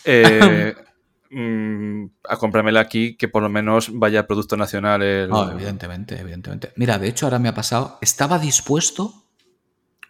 [0.05, 0.75] eh,
[1.31, 5.05] mm, a comprármela aquí, que por lo menos vaya producto nacional.
[5.05, 6.73] evidentemente, evidentemente.
[6.75, 7.99] Mira, de hecho, ahora me ha pasado.
[8.01, 9.26] Estaba dispuesto,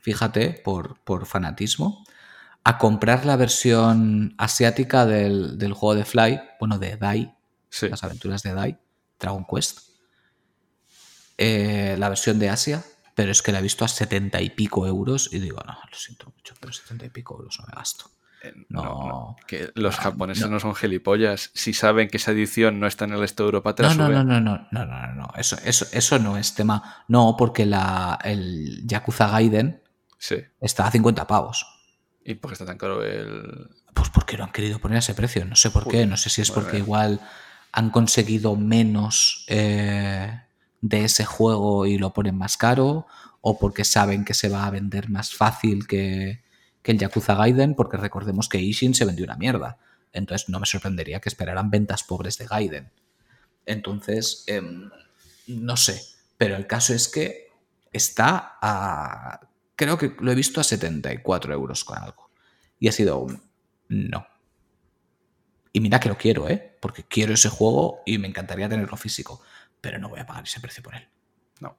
[0.07, 2.05] fíjate, por, fanatismo,
[2.63, 7.35] a comprar la versión asiática del, del, juego de Fly, bueno, de Dai,
[7.81, 8.79] las aventuras de Dai,
[9.19, 9.81] Dragon Quest.
[11.39, 12.85] Eh, la versión de Asia,
[13.17, 15.99] pero es que la he visto a 70 y pico euros y digo, no, lo
[15.99, 18.05] siento mucho, pero 70 y pico euros no me gasto.
[18.45, 19.35] Eh, no,
[19.75, 20.61] los japoneses no.
[20.61, 21.51] son gilipollas.
[21.53, 24.07] Si saben que esa edición no está en el este de Europa, te la no,
[24.07, 24.13] suben.
[24.13, 27.05] no, no, no, no, no, no, Eso, eso, eso no es tema.
[27.09, 29.83] No, porque la, el Yakuza Gaiden
[30.61, 31.67] está a 50 pavos.
[32.25, 33.71] ¿Y por qué está tan caro el...?
[33.95, 35.45] Pues porque lo han querido poner a ese precio.
[35.45, 36.07] No sé por qué.
[36.07, 37.21] No sé si es porque igual
[37.73, 40.41] han conseguido menos eh,
[40.81, 43.07] de ese juego y lo ponen más caro
[43.41, 46.45] o porque saben que se va a vender más fácil que,
[46.83, 49.79] el Yakuza Gaiden, porque recordemos que Ishin se vendió una mierda.
[50.13, 52.91] Entonces no me sorprendería que esperaran ventas pobres de Gaiden.
[53.67, 54.91] Entonces, em,
[55.49, 56.01] no sé.
[56.39, 57.49] Pero el caso es que
[57.93, 59.41] está a
[59.77, 62.31] creo que lo he visto a 74 euros con algo.
[62.81, 63.41] Y ha sido un
[63.89, 64.27] no.
[65.73, 66.77] Y mira que lo quiero, ¿eh?
[66.81, 69.43] Porque quiero ese juego y me encantaría tenerlo físico.
[69.81, 71.07] Pero no voy a pagar ese precio por él.
[71.61, 71.77] No.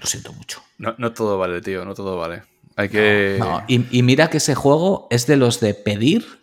[0.00, 0.62] Lo siento mucho.
[0.78, 2.42] No, no todo vale, tío, no todo vale.
[2.76, 3.36] Hay que.
[3.38, 6.42] No, Y, y, mira que ese juego es de los de pedir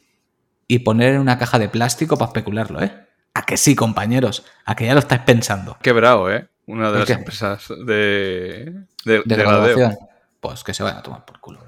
[0.67, 3.07] y poner en una caja de plástico para especularlo, ¿eh?
[3.33, 4.45] A que sí, compañeros.
[4.63, 5.77] A que ya lo estáis pensando.
[5.81, 6.47] Quebrado, ¿eh?
[6.67, 9.97] Una de las empresas de, de, de,
[10.41, 11.63] pues que se vayan a tomar por culo.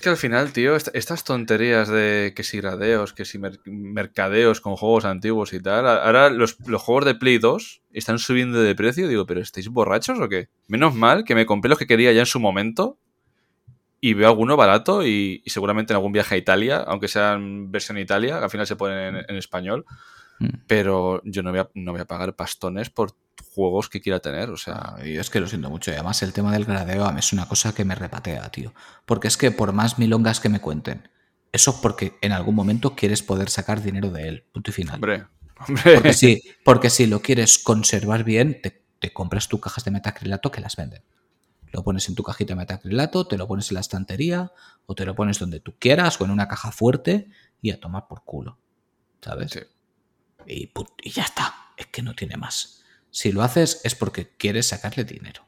[0.00, 5.04] que al final, tío, estas tonterías de que si gradeos, que si mercadeos con juegos
[5.04, 9.06] antiguos y tal, ahora los, juegos de Play 2 están subiendo de precio.
[9.06, 10.48] Digo, ¿pero estáis borrachos o qué?
[10.66, 12.98] Menos mal que me compré los que quería ya en su momento
[14.00, 17.98] y veo alguno barato y, seguramente en algún viaje a Italia, aunque sea en versión
[17.98, 19.84] Italia, al final se ponen en, español.
[20.38, 20.48] Mm.
[20.66, 23.16] Pero yo no voy, a, no voy a pagar pastones por
[23.54, 24.96] juegos que quiera tener, o sea...
[25.04, 27.32] y es que lo siento mucho, y además el tema del gradeo a mí es
[27.32, 28.72] una cosa que me repatea, tío.
[29.04, 31.08] Porque es que por más milongas que me cuenten,
[31.52, 34.96] eso es porque en algún momento quieres poder sacar dinero de él, punto y final.
[34.96, 35.26] Hombre,
[35.94, 38.82] Porque si, porque si lo quieres conservar bien, te,
[39.12, 41.02] compras tus cajas de metacrilato que las venden.
[41.70, 44.52] Lo pones en tu cajita de metacrilato, te lo pones en la estantería,
[44.86, 47.28] o te lo pones donde tú quieras, o en una caja fuerte,
[47.62, 48.58] y a tomar por culo.
[49.20, 49.66] ¿Sabes?
[50.46, 51.72] Y, y ya está.
[51.76, 52.84] Es que no tiene más.
[53.10, 55.46] Si lo haces es porque quieres sacarle dinero.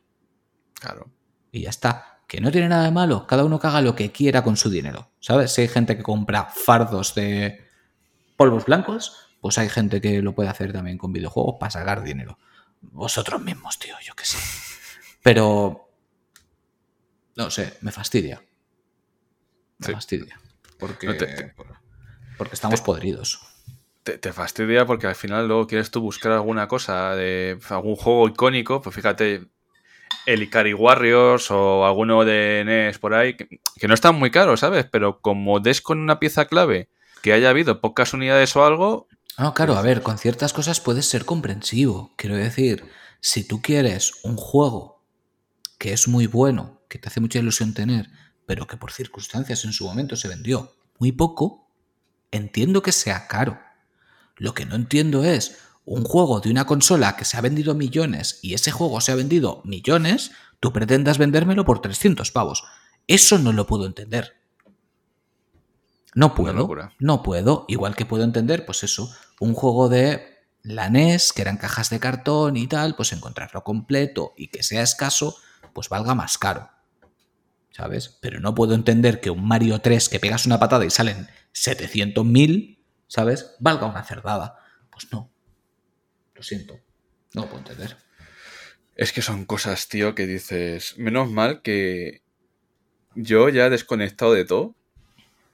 [0.74, 1.10] Claro.
[1.52, 2.22] Y ya está.
[2.26, 3.26] Que no tiene nada de malo.
[3.26, 5.10] Cada uno que haga lo que quiera con su dinero.
[5.20, 5.52] ¿Sabes?
[5.52, 7.66] Si hay gente que compra fardos de
[8.36, 12.38] polvos blancos, pues hay gente que lo puede hacer también con videojuegos para sacar dinero.
[12.80, 14.38] Vosotros mismos, tío, yo qué sé.
[15.22, 15.90] Pero.
[17.36, 18.42] No sé, me fastidia.
[19.78, 20.40] Me fastidia.
[20.78, 21.52] Porque,
[22.36, 23.40] porque estamos podridos
[24.16, 28.80] te, fastidia porque al final luego quieres tú buscar alguna cosa de algún juego icónico,
[28.80, 29.48] pues fíjate,
[30.26, 34.86] el Ikari Warriors o alguno de NES por ahí, que, no están muy caros, ¿sabes?
[34.90, 36.88] Pero como des con una pieza clave
[37.22, 39.08] que haya habido pocas unidades o algo.
[39.38, 42.12] No, claro, a ver, con ciertas cosas puedes ser comprensivo.
[42.16, 42.84] Quiero decir,
[43.20, 45.04] si tú quieres un juego
[45.78, 48.08] que es muy bueno, que te hace mucha ilusión tener,
[48.46, 51.70] pero que por circunstancias en su momento se vendió muy poco,
[52.30, 53.58] entiendo que sea caro.
[54.38, 58.38] Lo que no entiendo es un juego de una consola que se ha vendido millones
[58.42, 62.64] y ese juego se ha vendido millones, tú pretendas vendérmelo por 300 pavos.
[63.06, 64.36] Eso no lo puedo entender.
[66.14, 66.68] No puedo.
[66.98, 67.64] No puedo.
[67.68, 69.10] Igual que puedo entender, pues eso,
[69.40, 74.34] un juego de la NES, que eran cajas de cartón y tal, pues encontrarlo completo
[74.36, 75.36] y que sea escaso,
[75.72, 76.70] pues valga más caro.
[77.70, 78.18] ¿Sabes?
[78.20, 82.77] Pero no puedo entender que un Mario 3 que pegas una patada y salen 700.000,
[83.08, 83.56] ¿sabes?
[83.58, 84.56] Valga una cerdada.
[84.90, 85.30] Pues no.
[86.34, 86.78] Lo siento.
[87.34, 87.96] No lo puedo entender.
[88.94, 90.96] Es que son cosas, tío, que dices.
[90.98, 92.22] Menos mal que
[93.14, 94.76] yo ya he desconectado de todo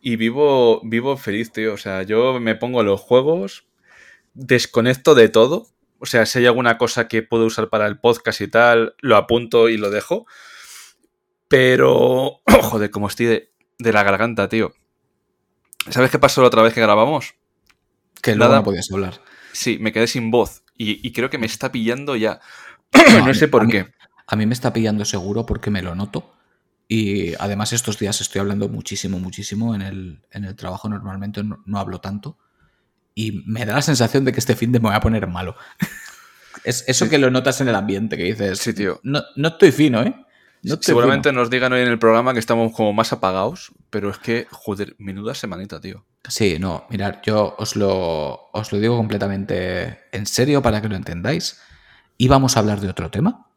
[0.00, 1.74] y vivo, vivo feliz, tío.
[1.74, 3.66] O sea, yo me pongo los juegos,
[4.34, 5.68] desconecto de todo.
[5.98, 9.16] O sea, si hay alguna cosa que puedo usar para el podcast y tal, lo
[9.16, 10.26] apunto y lo dejo.
[11.48, 14.74] Pero, joder, como estoy de, de la garganta, tío.
[15.88, 17.34] ¿Sabes qué pasó la otra vez que grabamos?
[18.24, 19.20] Que luego no podías hablar.
[19.52, 20.62] Sí, me quedé sin voz.
[20.76, 22.40] Y, creo que me está pillando ya.
[23.24, 23.92] No, sé por qué.
[24.26, 26.32] a mí me está pillando seguro porque me lo noto.
[26.88, 29.74] Y además estos días estoy hablando muchísimo, muchísimo.
[29.74, 32.38] En el, en el trabajo normalmente no, hablo tanto.
[33.14, 35.54] Y me da la sensación de que este fin de me voy a poner malo.
[36.64, 38.58] es eso que lo notas en el ambiente, que dices...
[38.58, 39.00] Sí, tío.
[39.02, 40.14] No, no estoy fino, ¿eh?
[40.80, 44.46] Seguramente nos digan hoy en el programa que estamos como más apagados, pero es que,
[44.50, 46.06] joder, menuda semanita, tío.
[46.26, 50.96] Sí, no, mirad, yo os lo, os lo digo completamente en serio para que lo
[50.96, 51.60] entendáis.
[52.16, 53.50] Íbamos a hablar de otro tema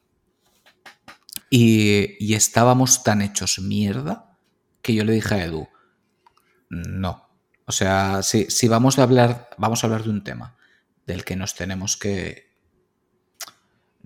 [1.49, 4.37] y, estábamos tan hechos mierda
[4.81, 5.69] que yo le dije a Edu,
[6.69, 7.29] no.
[7.65, 10.57] O sea, si, si vamos, a hablar, vamos a hablar de un tema
[11.05, 12.46] del que nos tenemos que,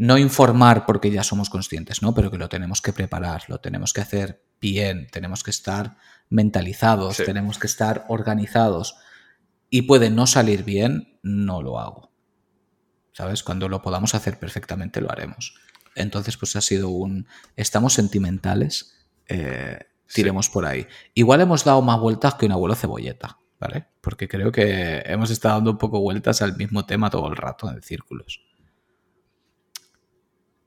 [0.02, 2.16] no informar porque ya somos conscientes, ¿no?
[2.16, 5.96] Pero que lo tenemos que preparar, lo tenemos que hacer bien, tenemos que estar
[6.28, 8.96] mentalizados, tenemos que estar organizados.
[9.70, 12.12] Y puede no salir bien, no lo hago.
[13.12, 13.44] ¿Sabes?
[13.44, 15.54] Cuando lo podamos hacer perfectamente lo haremos.
[15.94, 17.28] Entonces, pues ha sido un...
[17.56, 20.88] Estamos sentimentales, eh, tiremos por ahí.
[21.14, 23.86] Igual hemos dado más vueltas que un abuelo cebolleta, ¿vale?
[24.02, 27.70] Porque creo que hemos estado dando un poco vueltas al mismo tema todo el rato
[27.70, 28.51] en círculos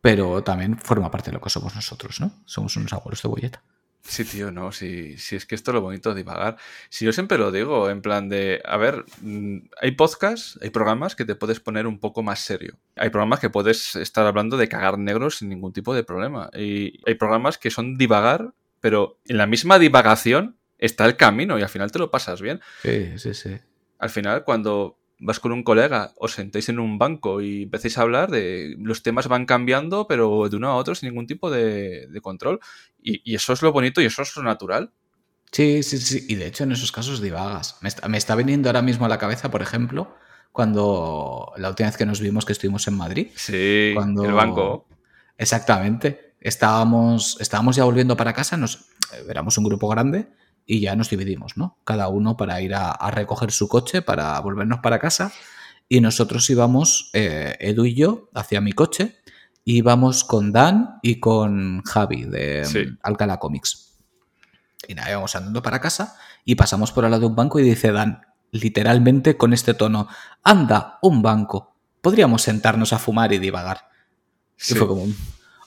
[0.04, 2.30] pero también forma parte de lo que somos nosotros, ¿no?
[2.44, 3.62] Somos unos abuelos de bolleta.
[4.02, 6.58] Sí, tío, no, si, si es que esto es lo bonito de divagar.
[6.90, 11.16] Si yo siempre lo digo, en plan de, a ver, mm, hay podcasts, hay programas
[11.16, 12.76] que te puedes poner un poco más serio.
[12.96, 16.50] Hay programas que puedes estar hablando de cagar negros sin ningún tipo de problema.
[16.52, 21.62] Y hay programas que son divagar, pero en la misma divagación está el camino y
[21.62, 22.60] al final te lo pasas bien.
[22.82, 23.56] Sí, sí, sí.
[23.98, 28.02] Al final, cuando vas con un colega, os sentáis en un banco y empecéis a
[28.02, 32.08] hablar de los temas van cambiando, pero de uno a otro sin ningún tipo de,
[32.22, 32.60] control.
[33.02, 34.92] Y, eso es lo bonito y eso es lo natural.
[35.50, 36.26] Sí, sí, sí.
[36.28, 37.78] Y de hecho en esos casos divagas.
[37.80, 40.14] Me está, me está viniendo ahora mismo a la cabeza, por ejemplo,
[40.52, 43.28] cuando la última vez que nos vimos que estuvimos en Madrid.
[43.34, 44.24] Sí, cuando...
[44.24, 44.86] el banco.
[45.38, 46.34] Exactamente.
[46.40, 48.90] Estábamos, estábamos ya volviendo para casa, nos
[49.26, 50.28] éramos un grupo grande
[50.66, 51.78] y ya nos dividimos, ¿no?
[51.84, 55.32] Cada uno para ir a, recoger su coche, para volvernos para casa.
[55.88, 59.20] Y nosotros íbamos, eh, Edu y yo, hacia mi coche,
[59.64, 63.98] íbamos con Dan y con Javi de Alcalá Comics.
[64.88, 67.62] Y nada, íbamos andando para casa y pasamos por al lado de un banco y
[67.62, 70.08] dice Dan, literalmente con este tono,
[70.42, 73.88] anda, un banco, podríamos sentarnos a fumar y divagar.
[74.58, 75.06] Y fue como,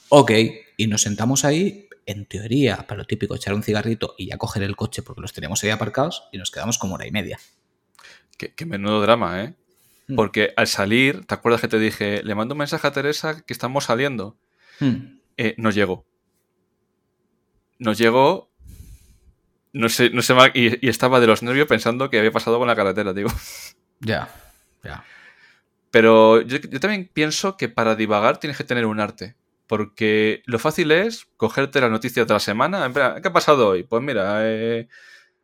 [0.08, 0.32] ok,
[0.76, 4.62] y nos sentamos ahí en teoría, para lo típico, echar un cigarrito y ya coger
[4.62, 7.38] el coche porque los tenemos ahí aparcados y nos quedamos como hora y media.
[8.38, 9.54] Qué, menudo drama, ¿eh?
[10.06, 10.16] Hmm.
[10.16, 13.52] Porque al salir, ¿te acuerdas que te dije, le mando un mensaje a Teresa que
[13.52, 14.38] estamos saliendo?
[14.80, 15.18] Hmm.
[15.36, 16.06] Eh, nos llegó.
[17.78, 18.50] Nos llegó.
[19.74, 22.68] No sé, no sé y, y, estaba de los nervios pensando que había pasado con
[22.68, 23.30] la carretera, digo.
[24.00, 24.32] Ya,
[24.84, 25.04] ya.
[25.90, 29.34] Pero yo, yo también pienso que para divagar tienes que tener un arte.
[29.68, 32.90] Porque lo fácil es cogerte las noticias de la semana.
[32.92, 33.84] ¿Qué ha pasado hoy?
[33.84, 34.88] Pues mira, eh,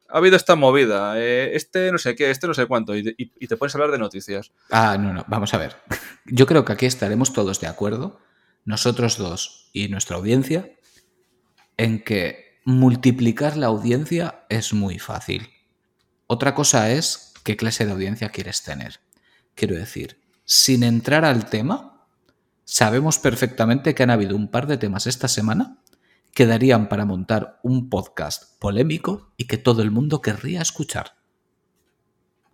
[0.09, 3.57] ha habido esta movida, eh, este no sé qué, este no sé cuánto, y, te
[3.57, 4.53] puedes hablar de noticias.
[4.71, 5.77] Ah, no, no, vamos a ver.
[6.27, 8.21] Yo creo que aquí estaremos todos de acuerdo,
[8.65, 10.71] nosotros dos y nuestra audiencia,
[11.77, 15.51] en que multiplicar la audiencia es muy fácil.
[16.27, 19.01] Otra cosa es qué clase de audiencia quieres tener.
[19.55, 21.94] Quiero decir, sin entrar al tema,
[22.65, 25.79] Sabemos perfectamente que han habido un par de temas esta semana
[26.33, 31.17] que darían para montar un podcast polémico y que todo el mundo querría escuchar.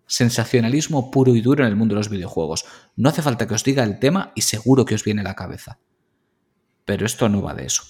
[0.06, 2.64] Sensacionalismo puro y duro en el mundo de los videojuegos.
[2.96, 5.36] No hace falta que os diga el tema y seguro que os viene a la
[5.36, 5.78] cabeza.
[6.84, 7.84] Pero esto no va de eso.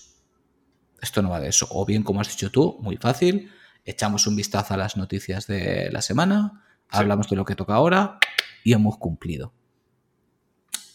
[1.01, 1.67] Esto no va de eso.
[1.71, 3.51] O bien, como has dicho tú, muy fácil,
[3.85, 8.19] echamos un vistazo a las noticias de la semana, hablamos de lo que toca ahora
[8.63, 9.55] y hemos cumplido.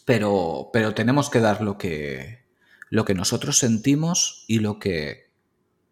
[0.06, 2.46] Pero, pero tenemos que dar lo que,
[2.90, 5.32] lo que nosotros sentimos y lo que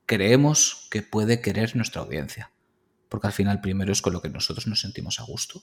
[0.06, 2.52] creemos que puede querer nuestra audiencia.
[3.10, 5.62] Porque al final primero es con lo que nosotros nos sentimos a gusto.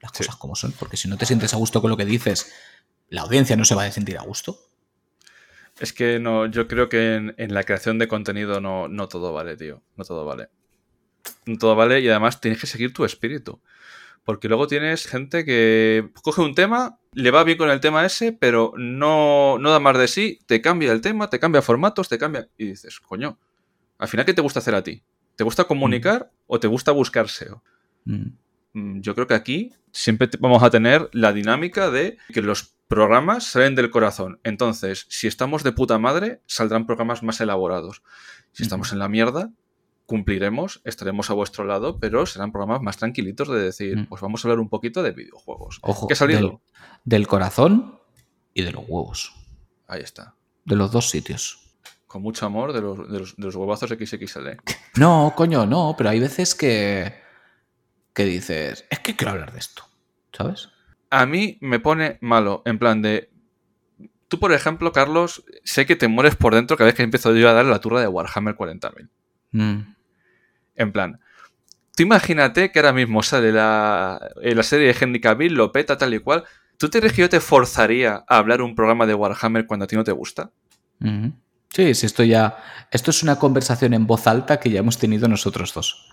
[0.00, 0.72] Las cosas como son.
[0.72, 2.52] Porque si no te sientes a gusto con lo que dices,
[3.08, 4.58] la audiencia no se va a sentir a gusto.
[5.80, 9.56] Es que no, yo creo que en, la creación de contenido no, no, todo vale,
[9.56, 9.82] tío.
[9.96, 10.48] No todo vale.
[11.46, 13.60] No todo vale y además tienes que seguir tu espíritu.
[14.24, 18.32] Porque luego tienes gente que coge un tema, le va bien con el tema ese,
[18.32, 22.18] pero no, no da más de sí, te cambia el tema, te cambia formatos, te
[22.18, 22.48] cambia.
[22.56, 23.38] Y dices, coño,
[23.98, 25.02] al final, ¿qué te gusta hacer a ti?
[25.36, 27.62] ¿Te gusta comunicar o te gusta buscar SEO?
[28.04, 28.28] Mm.
[28.72, 33.44] Mm, yo creo que aquí siempre vamos a tener la dinámica de que los programas
[33.44, 34.40] salen del corazón.
[34.44, 38.02] Entonces, si estamos de puta madre, saldrán programas más elaborados.
[38.52, 39.50] Si estamos en la mierda,
[40.08, 44.48] cumpliremos, estaremos a vuestro lado, pero serán programas más tranquilitos de decir, pues vamos a
[44.48, 45.80] hablar un poquito de videojuegos.
[45.82, 46.62] Ojo, ¿Qué ha salido?
[47.04, 48.00] Del, corazón
[48.54, 49.34] y de los huevos.
[49.86, 50.34] Ahí está.
[50.64, 51.74] De los dos sitios.
[52.06, 54.48] Con mucho amor de los, de los, de los huevazos XXL.
[54.96, 57.14] No, coño, no, pero hay veces que,
[58.14, 59.84] que dices, es que quiero hablar de esto,
[60.32, 60.70] ¿sabes?
[61.10, 63.30] a mí me pone malo, en plan de...
[64.28, 67.48] Tú, por ejemplo, Carlos, sé que te mueres por dentro cada vez que empiezo yo
[67.48, 69.08] a dar la turra de Warhammer 40.000.
[69.52, 69.97] Mm.
[70.78, 71.20] En plan,
[71.94, 75.98] tú imagínate que ahora mismo sale la, eh, la serie de Henry Cavill, lo peta
[75.98, 76.44] tal y cual.
[76.78, 79.86] ¿Tú te crees que yo te forzaría a hablar un programa de Warhammer cuando a
[79.88, 80.52] ti no te gusta?
[81.70, 82.56] Sí, sí, esto ya...
[82.92, 86.08] Esto es una conversación en voz alta que ya hemos tenido nosotros dos.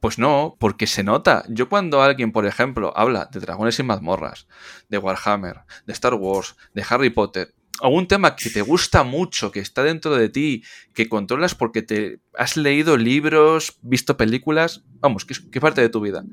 [0.00, 1.44] Pues no, porque se nota.
[1.48, 4.48] Yo cuando alguien, por ejemplo, habla de dragones y mazmorras,
[4.90, 9.60] de Warhammer, de Star Wars, de Harry Potter, algún tema que te gusta mucho, que
[9.60, 10.62] está dentro de ti,
[10.94, 16.00] que controlas porque te has leído libros, visto películas, vamos, que es, parte de tu
[16.00, 16.24] vida.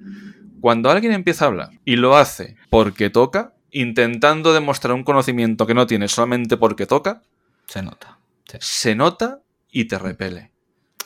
[0.62, 5.74] Cuando alguien empieza a hablar y lo hace porque toca, intentando demostrar un conocimiento que
[5.74, 7.22] no tiene solamente porque toca,
[7.68, 8.18] se nota.
[8.60, 9.42] Se nota
[9.72, 10.52] y te repele.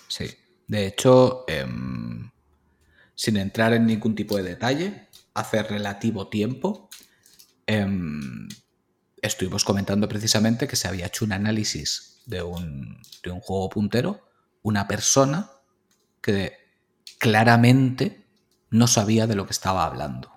[0.08, 0.26] Sí.
[0.68, 2.32] De hecho, em,
[3.16, 6.90] sin entrar en ningún tipo de detalle, hace relativo tiempo,
[7.68, 8.48] em,
[9.24, 14.30] estuvimos comentando precisamente que se había hecho un análisis de un, de un juego puntero,
[14.62, 15.50] una persona
[16.22, 16.58] que
[17.20, 18.28] claramente
[18.70, 20.32] no sabía de lo que estaba hablando.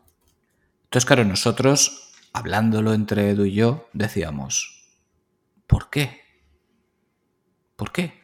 [0.85, 4.89] Entonces, claro, nosotros, hablándolo entre Edu y yo, decíamos,
[5.67, 6.21] ¿por qué?
[7.75, 8.15] ¿Por qué?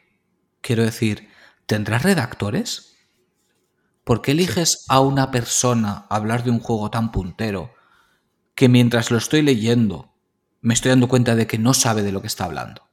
[0.61, 1.29] Quiero decir,
[1.65, 2.95] ¿tendrás redactores?
[4.03, 7.73] ¿Por qué eliges a una persona hablar de un juego tan puntero
[8.55, 10.12] que mientras lo estoy leyendo
[10.63, 12.89] me estoy dando cuenta de que no sabe de lo que está hablando?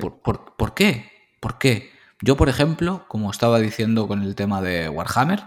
[0.00, 1.10] ¿Por, qué?
[1.40, 1.90] ¿Por qué?
[2.20, 5.44] Yo, por ejemplo, como estaba diciendo con el tema de Warhammer,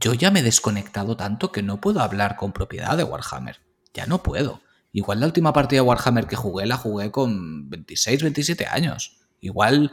[0.00, 3.60] yo ya me he desconectado tanto que no puedo hablar con propiedad de Warhammer.
[3.92, 4.62] Ya no puedo.
[4.92, 9.18] Igual la última partida de Warhammer que jugué la jugué con 26, 27 años.
[9.40, 9.92] Igual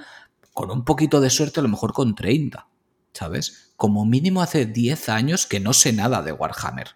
[0.53, 2.69] con un poquito de suerte, a lo mejor con 30,
[3.11, 3.73] ¿sabes?
[3.75, 6.94] Como mínimo hace 10 años que no sé nada de Warhammer.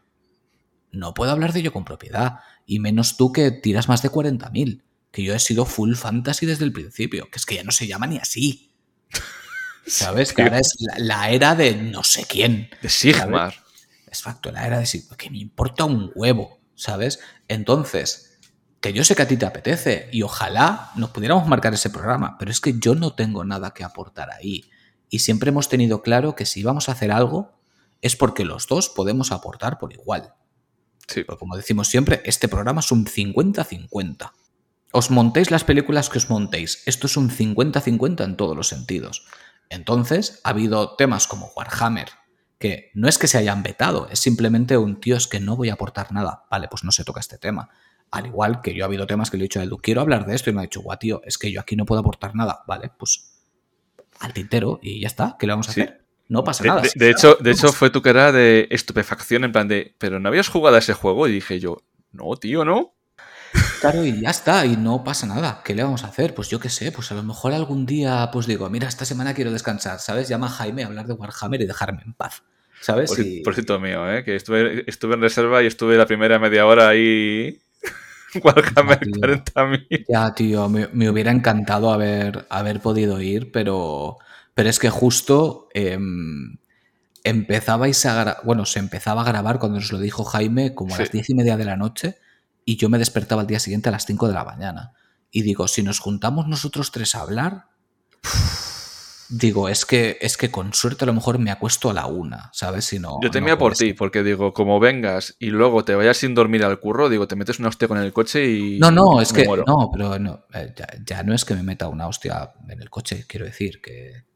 [0.91, 4.83] No puedo hablar de ello con propiedad, y menos tú que tiras más de 40.000,
[5.11, 7.87] que yo he sido full fantasy desde el principio, que es que ya no se
[7.87, 8.73] llama ni así.
[9.87, 10.33] ¿Sabes?
[10.33, 12.69] Que ahora es la, era de no sé quién.
[12.81, 13.55] De Sigmar.
[14.07, 17.19] Exacto, la era de Sigmar, que me importa un huevo, ¿sabes?
[17.47, 18.39] Entonces,
[18.81, 22.37] que yo sé que a ti te apetece y ojalá nos pudiéramos marcar ese programa,
[22.37, 24.69] pero es que yo no tengo nada que aportar ahí.
[25.09, 27.59] Y siempre hemos tenido claro que si vamos a hacer algo
[28.01, 30.33] es porque los dos podemos aportar por igual.
[31.07, 31.23] Sí.
[31.23, 34.31] Pero como decimos siempre, este programa es un 50-50.
[34.91, 36.83] Os montéis las películas que os montéis.
[36.85, 39.25] Esto es un 50-50 en todos los sentidos.
[39.69, 42.09] Entonces, ha habido temas como Warhammer,
[42.57, 45.69] que no es que se hayan vetado, es simplemente un tío, es que no voy
[45.69, 46.45] a aportar nada.
[46.49, 47.69] Vale, pues no se toca este tema.
[48.11, 50.25] Al igual que yo ha habido temas que le he dicho a Edu, quiero hablar
[50.25, 52.35] de esto y me ha dicho, guau, tío, es que yo aquí no puedo aportar
[52.35, 52.63] nada.
[52.67, 53.39] Vale, pues
[54.19, 55.98] al tintero y ya está, ¿qué le vamos a hacer?
[56.29, 56.83] No pasa nada.
[56.95, 60.47] De, hecho, de hecho, fue tu cara de estupefacción en plan de, pero no habías
[60.47, 61.81] jugado a ese juego y dije yo,
[62.11, 62.93] no, tío, no.
[63.81, 65.61] Claro, y ya está, y no pasa nada.
[65.65, 66.35] ¿Qué le vamos a hacer?
[66.35, 69.33] Pues yo qué sé, pues a lo mejor algún día, pues digo, mira, esta semana
[69.33, 70.29] quiero descansar, ¿sabes?
[70.29, 72.43] Llama a Jaime a hablar de Warhammer y dejarme en paz.
[72.79, 73.11] ¿Sabes?
[73.43, 74.23] Por, cierto mío, ¿eh?
[74.23, 77.59] que estuve, estuve en reserva y estuve la primera media hora ahí
[78.43, 80.05] Warhammer 40.000.
[80.07, 84.17] Ya, tío, me, hubiera encantado haber, haber podido ir, pero,
[84.59, 86.57] pero es que justo em,
[87.23, 91.03] empezabais a bueno, se empezaba a grabar cuando nos lo dijo Jaime como a Sí.
[91.03, 92.17] las diez y media de la noche
[92.65, 94.91] y yo me despertaba al día siguiente a las 5 de la mañana.
[95.31, 97.67] Y digo, si nos juntamos nosotros tres a hablar,
[99.29, 102.49] digo, es que, es que con suerte a lo mejor me acuesto a la una,
[102.53, 102.83] ¿sabes?
[102.83, 105.95] Si no, Yo no temía por puede ti, porque digo, como vengas y luego te
[105.95, 108.77] vayas sin dormir al curro, digo, te metes una hostia con el coche y.
[108.79, 109.63] No, no, es me que muero.
[109.65, 112.89] no, pero no, eh, ya, ya no es que me meta una hostia en el
[112.89, 114.27] coche, quiero decir que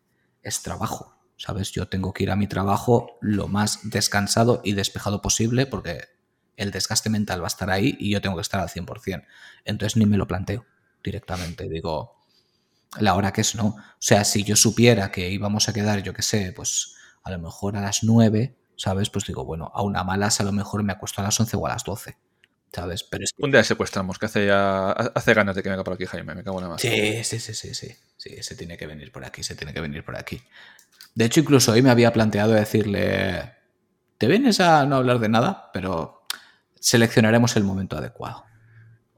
[0.44, 1.72] es trabajo, ¿sabes?
[1.72, 6.06] Yo tengo que ir a mi trabajo lo más descansado y despejado posible porque
[6.58, 9.26] el desgaste mental va a estar ahí y yo tengo que estar al 100%.
[9.66, 10.66] Entonces ni me lo planteo
[11.04, 12.18] directamente, digo,
[13.00, 13.68] la hora que es no.
[13.68, 17.40] O sea, si yo supiera que íbamos a quedar, yo qué sé, pues a lo
[17.40, 19.10] mejor a las 9, ¿sabes?
[19.10, 21.66] Pues digo, bueno, a una malas a lo mejor me acuesto a las 11 o
[21.66, 22.18] a las 12,
[22.74, 23.04] ¿sabes?
[23.04, 24.92] Pero es que Un día secuestramos, que hace ya.
[24.92, 26.82] Hace ganas de que venga por aquí, Jaime, me cago en la más.
[26.82, 27.96] Sí, sí, sí, sí, sí.
[28.18, 30.42] Sí, se tiene que venir por aquí, se tiene que venir por aquí.
[31.16, 33.54] De hecho, incluso hoy me había planteado decirle,
[34.18, 35.70] ¿te vienes a no hablar de nada?
[35.74, 36.26] Pero
[36.80, 38.46] seleccionaremos el momento adecuado.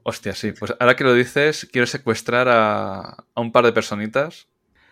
[0.02, 0.52] Hostia, sí.
[0.52, 3.00] Pues ahora que lo dices, quiero secuestrar a,
[3.34, 4.48] a un par de personitas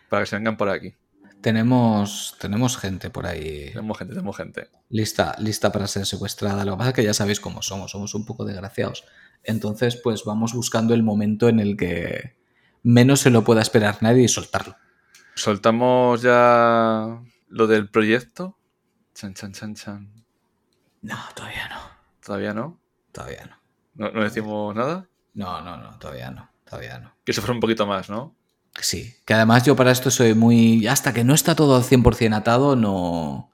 [0.08, 0.94] para que se vengan por aquí.
[1.44, 4.70] Tenemos, tenemos gente por ahí Tenemos gente, tenemos gente.
[4.88, 6.64] lista, lista para ser secuestrada.
[6.64, 9.04] Lo que pasa es que ya sabéis cómo somos, somos un poco desgraciados.
[9.42, 12.38] Entonces, pues vamos buscando el momento en el que
[12.82, 14.74] menos se lo pueda esperar nadie y soltarlo.
[15.34, 18.56] Soltamos ya lo del proyecto.
[19.14, 20.24] Chan, chan, chan, chan.
[21.02, 21.80] No, todavía no.
[22.24, 22.80] Todavía no.
[23.12, 23.58] Todavía no.
[23.96, 25.10] No, no decimos nada.
[25.34, 26.50] No, no, no, todavía no.
[26.64, 27.12] Todavía no.
[27.22, 28.34] Que se fuera un poquito más, ¿no?
[28.80, 30.86] Sí, que además yo para esto soy muy...
[30.86, 33.50] Hasta que no está todo al 100% atado, no...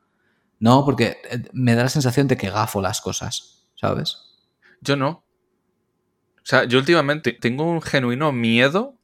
[0.59, 4.19] No, porque eh, me da la sensación de que gafo las cosas, ¿sabes?
[4.81, 5.25] Yo no.
[6.37, 8.97] O sea, yo últimamente tengo un genuino miedo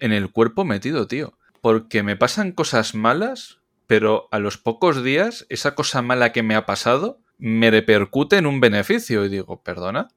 [0.00, 1.38] en el cuerpo metido, tío.
[1.60, 6.54] Porque me pasan cosas malas, pero a los pocos días esa cosa mala que me
[6.54, 9.24] ha pasado me repercute en un beneficio.
[9.24, 10.08] Y digo, perdona.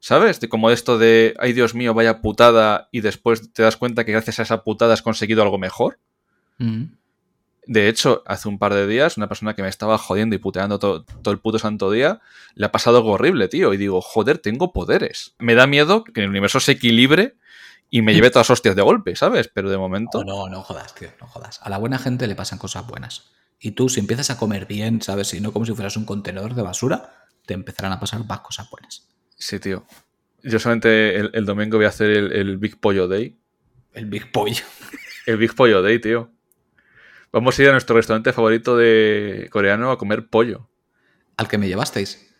[0.00, 0.40] ¿Sabes?
[0.40, 4.12] De como esto de, ay Dios mío, vaya putada, y después te das cuenta que
[4.12, 5.98] gracias a esa putada has conseguido algo mejor.
[6.58, 6.84] Mm.
[7.66, 10.78] De hecho, hace un par de días, una persona que me estaba jodiendo y puteando
[10.78, 12.20] todo, todo el puto santo día,
[12.54, 13.74] le ha pasado algo horrible, tío.
[13.74, 15.34] Y digo, joder, tengo poderes.
[15.38, 17.36] Me da miedo que el universo se equilibre
[17.90, 19.50] y me lleve todas hostias de golpe, ¿sabes?
[19.52, 20.24] Pero de momento.
[20.24, 21.60] No, no, no jodas, tío, no jodas.
[21.62, 23.30] A la buena gente le pasan cosas buenas.
[23.60, 25.34] Y tú, si empiezas a comer bien, ¿sabes?
[25.34, 28.70] Y no como si fueras un contenedor de basura, te empezarán a pasar más cosas
[28.70, 29.08] buenas.
[29.38, 29.86] Sí, tío.
[30.42, 33.38] Yo solamente el, el domingo voy a hacer el, el Big Pollo Day.
[33.92, 34.64] El Big Pollo.
[35.26, 36.30] El Big Pollo Day, tío.
[37.32, 40.70] Vamos a ir a nuestro restaurante favorito de coreano a comer pollo.
[41.36, 42.34] Al que me llevasteis.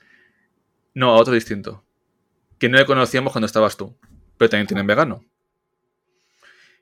[0.94, 1.84] No, a otro distinto.
[2.58, 3.96] Que no le conocíamos cuando estabas tú.
[4.38, 5.24] Pero también tienen vegano.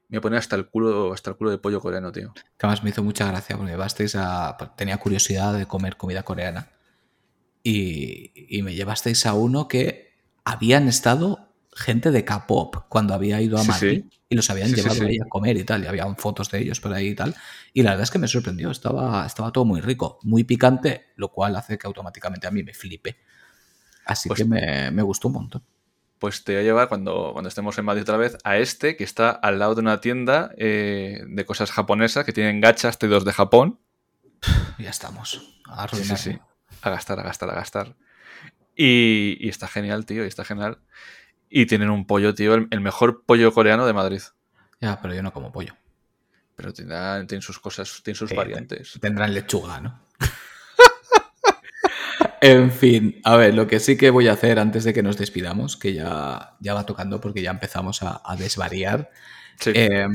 [0.09, 2.33] Me pone hasta el culo, hasta el culo de pollo coreano, tío.
[2.33, 4.57] Que además me hizo mucha gracia porque me llevasteis a.
[4.77, 6.69] Tenía curiosidad de comer comida coreana.
[7.69, 10.13] Y, y me llevasteis a uno que
[10.45, 14.21] habían estado gente de K-pop cuando había ido a Sí, Madrid sí.
[14.29, 15.83] y los habían Sí, llevado ahí a comer y tal.
[15.83, 17.35] Y habían fotos de ellos por ahí y tal.
[17.75, 18.71] Y la verdad es que me sorprendió.
[18.71, 22.73] Estaba, estaba todo muy rico, muy picante, lo cual hace que automáticamente a mí me
[22.73, 23.17] flipe.
[24.05, 25.65] Así Pues- que me, me gustó un montón.
[26.21, 29.05] Pues te voy a llevar cuando, cuando estemos en Madrid otra vez a este que
[29.05, 33.33] está al lado de una tienda eh, de cosas japonesas que tienen gachas traídos de
[33.33, 33.81] Japón.
[34.79, 35.61] Ya estamos.
[35.67, 35.87] A
[36.83, 37.95] A gastar, a gastar, a gastar.
[38.77, 40.79] Y, y está genial, tío, y está genial.
[41.49, 44.21] Y tienen un pollo, tío, el, el mejor pollo coreano de Madrid.
[44.81, 45.75] Ya, pero yo no como pollo.
[46.57, 48.99] Pero tiene, tiene sus cosas, tiene sus variantes.
[49.01, 50.01] Tendrán lechuga, ¿no?
[52.41, 55.17] en fin, a ver, lo que sí que voy a hacer antes de que nos
[55.17, 59.11] despidamos, que ya, ya va tocando porque ya empezamos a, a desvariar.
[59.59, 59.73] Sí.
[59.75, 60.07] Eh,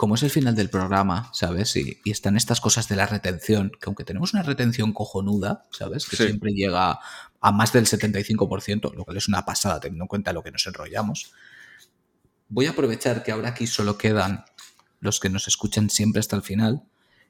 [0.00, 1.76] como es el final del programa, ¿sabes?
[1.76, 6.06] Y, y están estas cosas de la retención, que aunque tenemos una retención cojonuda, ¿sabes?
[6.06, 6.24] Que Sí.
[6.24, 6.98] siempre llega
[7.38, 10.66] a más del 75%, lo cual es una pasada teniendo en cuenta lo que nos
[10.66, 11.32] enrollamos.
[12.48, 14.46] Voy a aprovechar que ahora aquí solo quedan
[15.00, 16.82] los que nos escuchan siempre hasta el final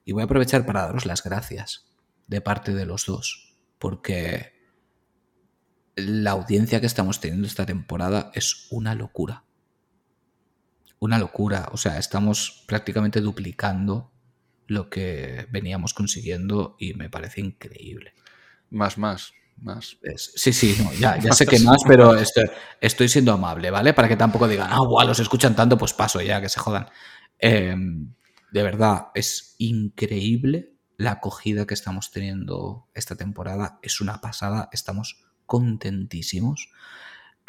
[0.05, 1.87] y voy a aprovechar para daros las gracias
[2.29, 4.53] de parte de los dos, porque
[5.97, 9.43] la audiencia que estamos teniendo esta temporada es una locura.
[11.01, 14.13] Una locura, o sea, estamos prácticamente duplicando
[14.67, 18.13] lo que veníamos consiguiendo y me parece increíble.
[18.71, 19.99] Más, más, más.
[20.03, 22.45] Es- sí, sí, no, ya, ya sé que más, pero estoy,
[22.81, 23.95] estoy siendo amable, ¿vale?
[23.95, 26.87] Para que tampoco digan, ah, guau, los escuchan tanto, pues paso ya, que se jodan.
[27.39, 27.75] Eh,
[28.53, 33.79] de verdad, es increíble la acogida que estamos teniendo esta temporada.
[33.83, 36.69] Es una pasada, estamos contentísimos.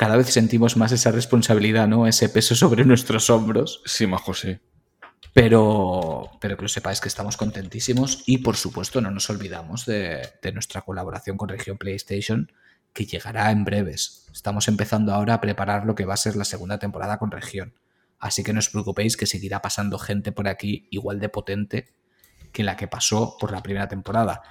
[0.01, 2.07] Cada vez sentimos más esa responsabilidad, ¿no?
[2.07, 3.83] Ese peso sobre nuestros hombros.
[3.85, 4.57] Sí, majo, sí.
[5.31, 10.27] Pero, pero que lo sepáis que estamos contentísimos y por supuesto no nos olvidamos de,
[10.41, 12.51] de nuestra colaboración con Región PlayStation
[12.93, 14.25] que llegará en breves.
[14.33, 17.75] Estamos empezando ahora a preparar lo que va a ser la segunda temporada con Región.
[18.17, 21.93] Así que no os preocupéis que seguirá pasando gente por aquí igual de potente
[22.51, 24.41] que la que pasó por la primera temporada.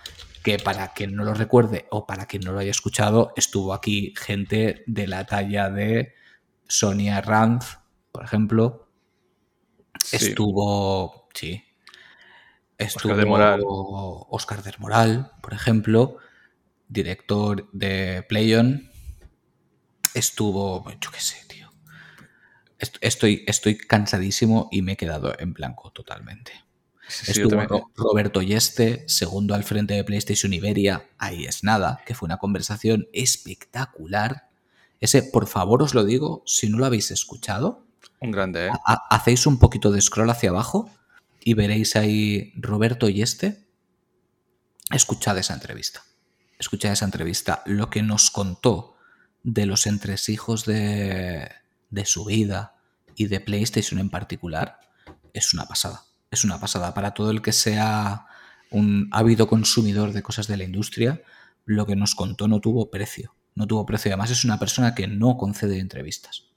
[0.43, 4.15] Que para quien no lo recuerde o para quien no lo haya escuchado, estuvo aquí
[4.17, 6.15] gente de la talla de
[6.67, 7.79] Sonia Ranz,
[8.13, 8.89] por ejemplo.
[10.13, 11.29] Estuvo.
[11.35, 11.63] Sí.
[12.79, 13.61] Estuvo Oscar de Moral.
[13.67, 16.17] Oscar del Moral, por ejemplo,
[16.89, 18.91] director de PlayOn.
[20.15, 20.91] Estuvo.
[21.01, 21.71] Yo qué sé, tío.
[22.79, 26.53] Est- Estoy, estoy cansadísimo y me he quedado en blanco totalmente.
[27.11, 27.61] Sí, Estuvo.
[27.63, 32.39] Ro- Roberto Yeste, segundo al frente de PlayStation Iberia, ahí es nada, que fue una
[32.39, 34.49] conversación espectacular.
[35.01, 37.87] Ese, por favor, os lo digo, si no lo habéis escuchado,
[38.21, 38.71] Un grande, ¿eh?
[38.87, 40.91] ha- hacéis un poquito de scroll hacia abajo
[41.43, 43.67] y veréis ahí Roberto Yeste.
[44.93, 46.03] Escuchad esa entrevista.
[46.59, 47.63] Escuchad esa entrevista.
[47.67, 48.97] Lo que nos contó
[49.43, 51.49] de los entresijos de,
[51.91, 52.75] de su vida
[53.17, 54.81] y de PlayStation en particular
[55.33, 56.03] es una pasada.
[56.31, 56.95] Es una pasada.
[56.95, 58.27] Para todo el que sea
[58.71, 61.23] un ávido consumidor de cosas de la industria,
[61.65, 63.35] lo que nos contó no tuvo precio.
[63.55, 64.11] No tuvo precio.
[64.11, 66.51] Además, es una persona que no concede entrevistas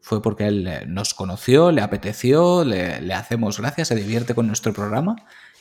[0.00, 5.16] fue porque él nos conoció, le apeteció, le, hacemos gracias, se divierte con nuestro programa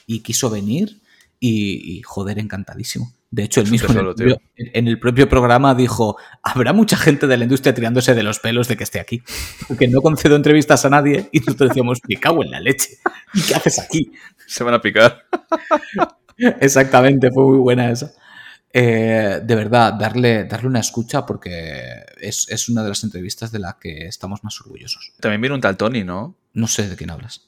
[0.05, 1.01] y quiso venir
[1.39, 3.13] y, joder, encantadísimo.
[3.31, 7.27] De hecho, él mismo en el, propio, en el propio programa dijo, habrá mucha gente
[7.27, 9.21] de la industria tirándose de los pelos de que esté aquí,
[9.67, 12.97] porque no concedo entrevistas a nadie y nosotros decíamos, me cago en la leche.
[13.35, 14.11] ¿Y qué haces aquí?
[14.47, 15.25] Se van a picar.
[16.37, 18.11] Exactamente, fue muy buena esa.
[18.73, 23.59] Eh, de verdad, darle, darle una escucha porque es, es, una de las entrevistas de
[23.59, 25.13] las que estamos más orgullosos.
[25.19, 26.35] También viene un tal Tony, ¿no?
[26.53, 27.47] No sé de quién hablas.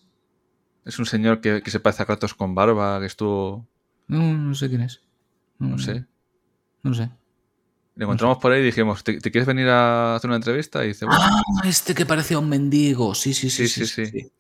[0.86, 3.68] Es un señor que, que se parece a Kratos con barba, que estuvo...
[4.08, 5.02] No, no sé quién es.
[5.62, 6.06] No, no sé.
[6.84, 7.10] No sé.
[7.96, 10.84] Le encontramos por ahí y dijimos, ¿Te, ¿te, quieres venir a hacer una entrevista?
[10.84, 11.22] Y dice, bueno.
[11.22, 13.14] Ah, este que parecía un mendigo.
[13.14, 13.68] Sí, sí, sí.
[13.68, 14.32] Sí, sí, sí.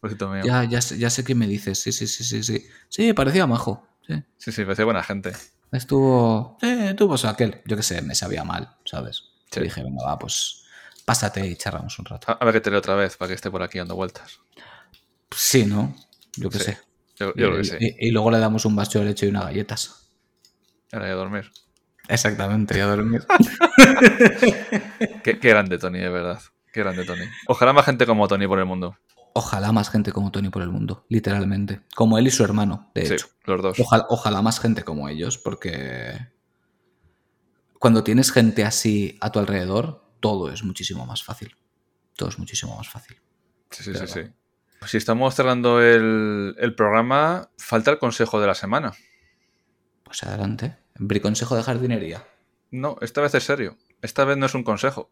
[0.44, 1.78] Ya, ya, sé, ya sé qué me dices.
[1.78, 2.42] Sí, sí, sí, sí.
[2.42, 3.86] Sí, sí parecía majo.
[4.08, 5.34] Sí, sí, sí parecía buena gente.
[5.72, 6.58] Estuvo.
[6.60, 7.62] Sí, tuvo pues aquel.
[7.66, 9.26] Yo qué sé, me sabía mal, ¿sabes?
[9.52, 9.60] Sí.
[9.60, 10.64] dije, venga, va, pues
[11.06, 12.36] pásate y charlamos un rato.
[12.40, 14.40] A, ver que te leo otra vez para que esté por aquí dando vueltas.
[15.30, 15.96] Sí, ¿no?
[16.36, 16.80] Yo qué sé.
[17.18, 17.78] Yo, yo y, lo que sé.
[17.80, 20.01] Y, y, luego le damos un vaso de leche y unas galletas.
[20.92, 21.52] Ahora ya a dormir.
[22.08, 23.26] Exactamente, ya a dormir.
[25.24, 26.42] qué, qué, grande Tony, de verdad.
[26.74, 27.26] Qué grande Tony.
[27.48, 28.98] Ojalá más gente como Tony por el mundo.
[29.34, 31.82] Ojalá más gente como Tony por el mundo, literalmente.
[31.96, 33.28] Como él y su hermano, de sí, hecho.
[33.46, 33.80] los dos.
[33.80, 36.28] Ojalá, ojalá, más gente como ellos, porque
[37.80, 41.56] cuando tienes gente así a tu alrededor, todo es muchísimo más fácil.
[42.18, 43.22] Todo es muchísimo más fácil.
[43.70, 44.22] Sí, sí, sí, sí.
[44.86, 48.94] Si estamos cerrando el, el, programa, falta el consejo de la semana.
[50.12, 50.76] Pues adelante.
[51.00, 52.28] ¿Briconsejo de jardinería?
[52.70, 53.78] No, esta vez es serio.
[54.02, 55.10] Esta vez no es un consejo.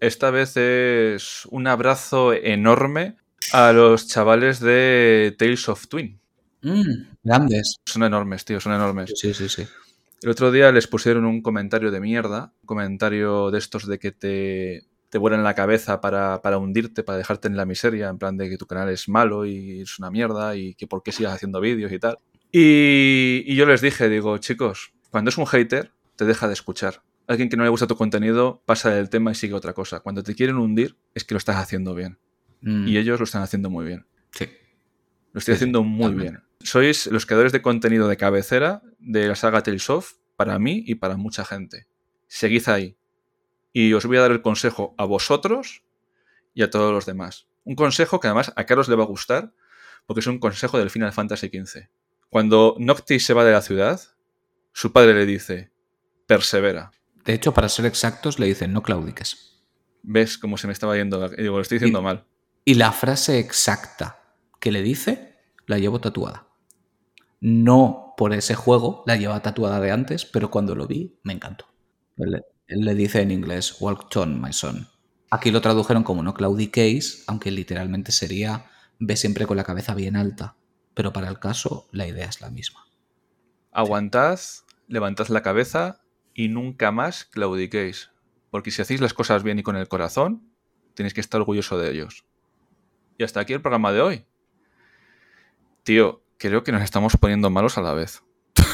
[0.00, 3.18] Esta vez es un abrazo enorme
[3.52, 6.18] a los chavales de Tales of Twin.
[6.62, 7.76] Mm, grandes.
[7.84, 9.12] Son enormes, tío, son enormes.
[9.14, 9.64] Sí, sí, sí.
[10.22, 14.10] El otro día les pusieron un comentario de mierda, un comentario de estos de que
[14.10, 18.36] te, te vuelan la cabeza para, para, hundirte, para dejarte en la miseria, en plan
[18.36, 21.32] de que tu canal es malo y es una mierda y que por qué sigas
[21.32, 22.18] haciendo vídeos y tal.
[22.52, 27.02] Y, y yo les dije, digo, chicos, cuando es un hater, te deja de escuchar.
[27.26, 30.00] Alguien que no le gusta tu contenido pasa del tema y sigue otra cosa.
[30.00, 32.18] Cuando te quieren hundir, es que lo estás haciendo bien.
[32.60, 32.86] Mm.
[32.88, 34.06] Y ellos lo están haciendo muy bien.
[34.30, 34.48] Sí.
[35.32, 36.32] Lo estoy sí, haciendo muy también.
[36.32, 36.42] bien.
[36.60, 40.96] Sois los creadores de contenido de cabecera de la saga Tales of para mí y
[40.96, 41.86] para mucha gente.
[42.28, 42.96] Seguid ahí.
[43.72, 45.82] Y os voy a dar el consejo a vosotros
[46.54, 47.48] y a todos los demás.
[47.64, 49.52] Un consejo que además a Carlos le va a gustar
[50.06, 51.88] porque es un consejo del Final Fantasy XV.
[52.30, 54.00] Cuando Noctis se va de la ciudad,
[54.72, 55.72] su padre le dice,
[56.26, 56.90] persevera.
[57.24, 59.64] De hecho, para ser exactos, le dicen, no claudiques.
[60.02, 61.28] ¿Ves cómo se me estaba yendo?
[61.30, 62.26] Digo, lo estoy diciendo y, mal.
[62.64, 64.20] Y la frase exacta
[64.60, 65.36] que le dice,
[65.66, 66.48] la llevo tatuada.
[67.40, 71.66] No por ese juego, la lleva tatuada de antes, pero cuando lo vi, me encantó.
[72.16, 72.44] Él
[72.80, 74.88] le dice en inglés, walk on, my son.
[75.30, 78.66] Aquí lo tradujeron como no claudiquéis, aunque literalmente sería,
[78.98, 80.56] ve siempre con la cabeza bien alta.
[80.96, 82.86] Pero para el caso, la idea es la misma.
[83.70, 84.40] Aguantad,
[84.88, 86.00] levantad la cabeza
[86.32, 88.10] y nunca más claudiquéis.
[88.50, 90.50] Porque si hacéis las cosas bien y con el corazón,
[90.94, 92.24] tenéis que estar orgulloso de ellos.
[93.18, 94.24] Y hasta aquí el programa de hoy.
[95.82, 98.22] Tío, creo que nos estamos poniendo malos a la vez.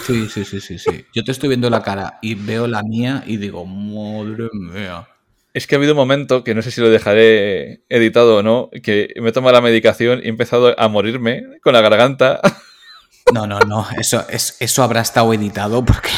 [0.06, 1.04] Sí, sí, sí, sí, sí.
[1.12, 5.08] Yo te estoy viendo la cara y veo la mía y digo, madre mía.
[5.54, 8.70] Es que ha habido un momento que no sé si lo dejaré editado o no,
[8.82, 12.40] que me he tomado la medicación y he empezado a morirme con la garganta.
[13.32, 16.08] No, no, no, eso, es, eso habrá estado editado porque,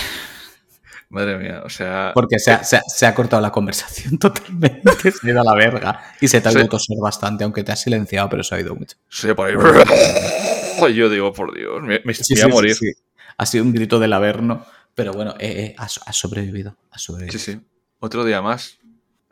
[1.10, 2.12] Madre mía, o sea.
[2.14, 5.44] porque se, ha, se ha- se ha cortado la conversación totalmente, se ha ido a
[5.44, 6.00] la verga.
[6.22, 8.74] Y se te ha oído toser bastante, aunque te has silenciado, pero se ha oído
[8.74, 8.96] mucho.
[9.10, 10.94] Sí, por ahí.
[10.94, 12.74] Yo digo, por Dios, me, me- Sí, me voy a morir.
[12.74, 12.90] sí.
[13.36, 17.38] Ha sido un grito del averno, pero bueno, eh, eh, has sobrevivido, has sobrevivido.
[17.38, 17.60] Sí, sí.
[18.00, 18.78] Otro día más.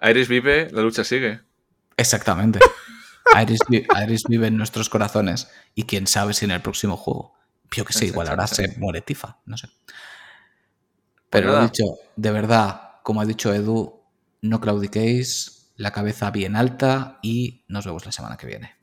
[0.03, 1.41] Iris vive, la lucha sigue.
[1.97, 2.59] Exactamente.
[3.41, 7.35] Iris, vi- Iris vive en nuestros corazones y quién sabe si en el próximo juego.
[7.71, 9.69] Yo que sé, igual ahora se muere Tifa, no sé.
[11.31, 11.85] Pero lo dicho,
[12.17, 14.03] de verdad, como ha dicho Edu,
[14.43, 18.75] no claudiquéis, la cabeza bien alta y nos vemos la semana que viene.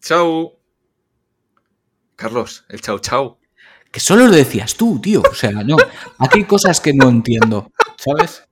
[0.00, 0.58] ¡Chao!
[2.16, 3.38] Carlos, el chau chau.
[3.90, 5.22] Que solo lo decías tú, tío.
[5.30, 5.76] O sea, no.
[6.18, 8.42] Aquí hay cosas que no entiendo, ¿sabes?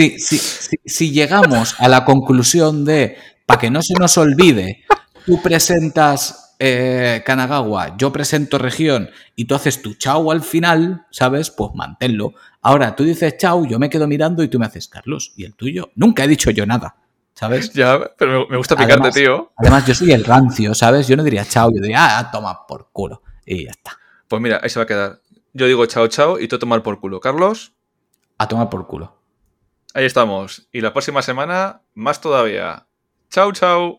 [0.00, 4.84] Si, si, si, si llegamos a la conclusión de, para que no se nos olvide,
[5.26, 11.50] tú presentas eh, Kanagawa, yo presento región y tú haces tu chau al final, ¿sabes?
[11.50, 12.32] Pues manténlo.
[12.62, 15.34] Ahora tú dices chau, yo me quedo mirando y tú me haces Carlos.
[15.36, 15.90] ¿Y el tuyo?
[15.96, 16.96] Nunca he dicho yo nada,
[17.34, 17.70] ¿sabes?
[17.74, 19.52] Ya, pero me, gusta picarte, Además- tío.
[19.58, 21.06] Además, yo soy el rancio, ¿sabes?
[21.08, 23.22] Yo no diría chau, yo diría, ah, toma por culo.
[23.44, 23.98] Y ya está.
[24.28, 25.20] Pues mira, ahí se va a quedar.
[25.52, 27.20] Yo digo chao chao y tú a tomar por culo.
[27.20, 27.74] Carlos,
[28.38, 29.19] A tomar por culo.
[29.94, 30.68] Ahí estamos.
[30.72, 32.86] Y la próxima semana, más todavía.
[33.30, 33.98] Chao chao.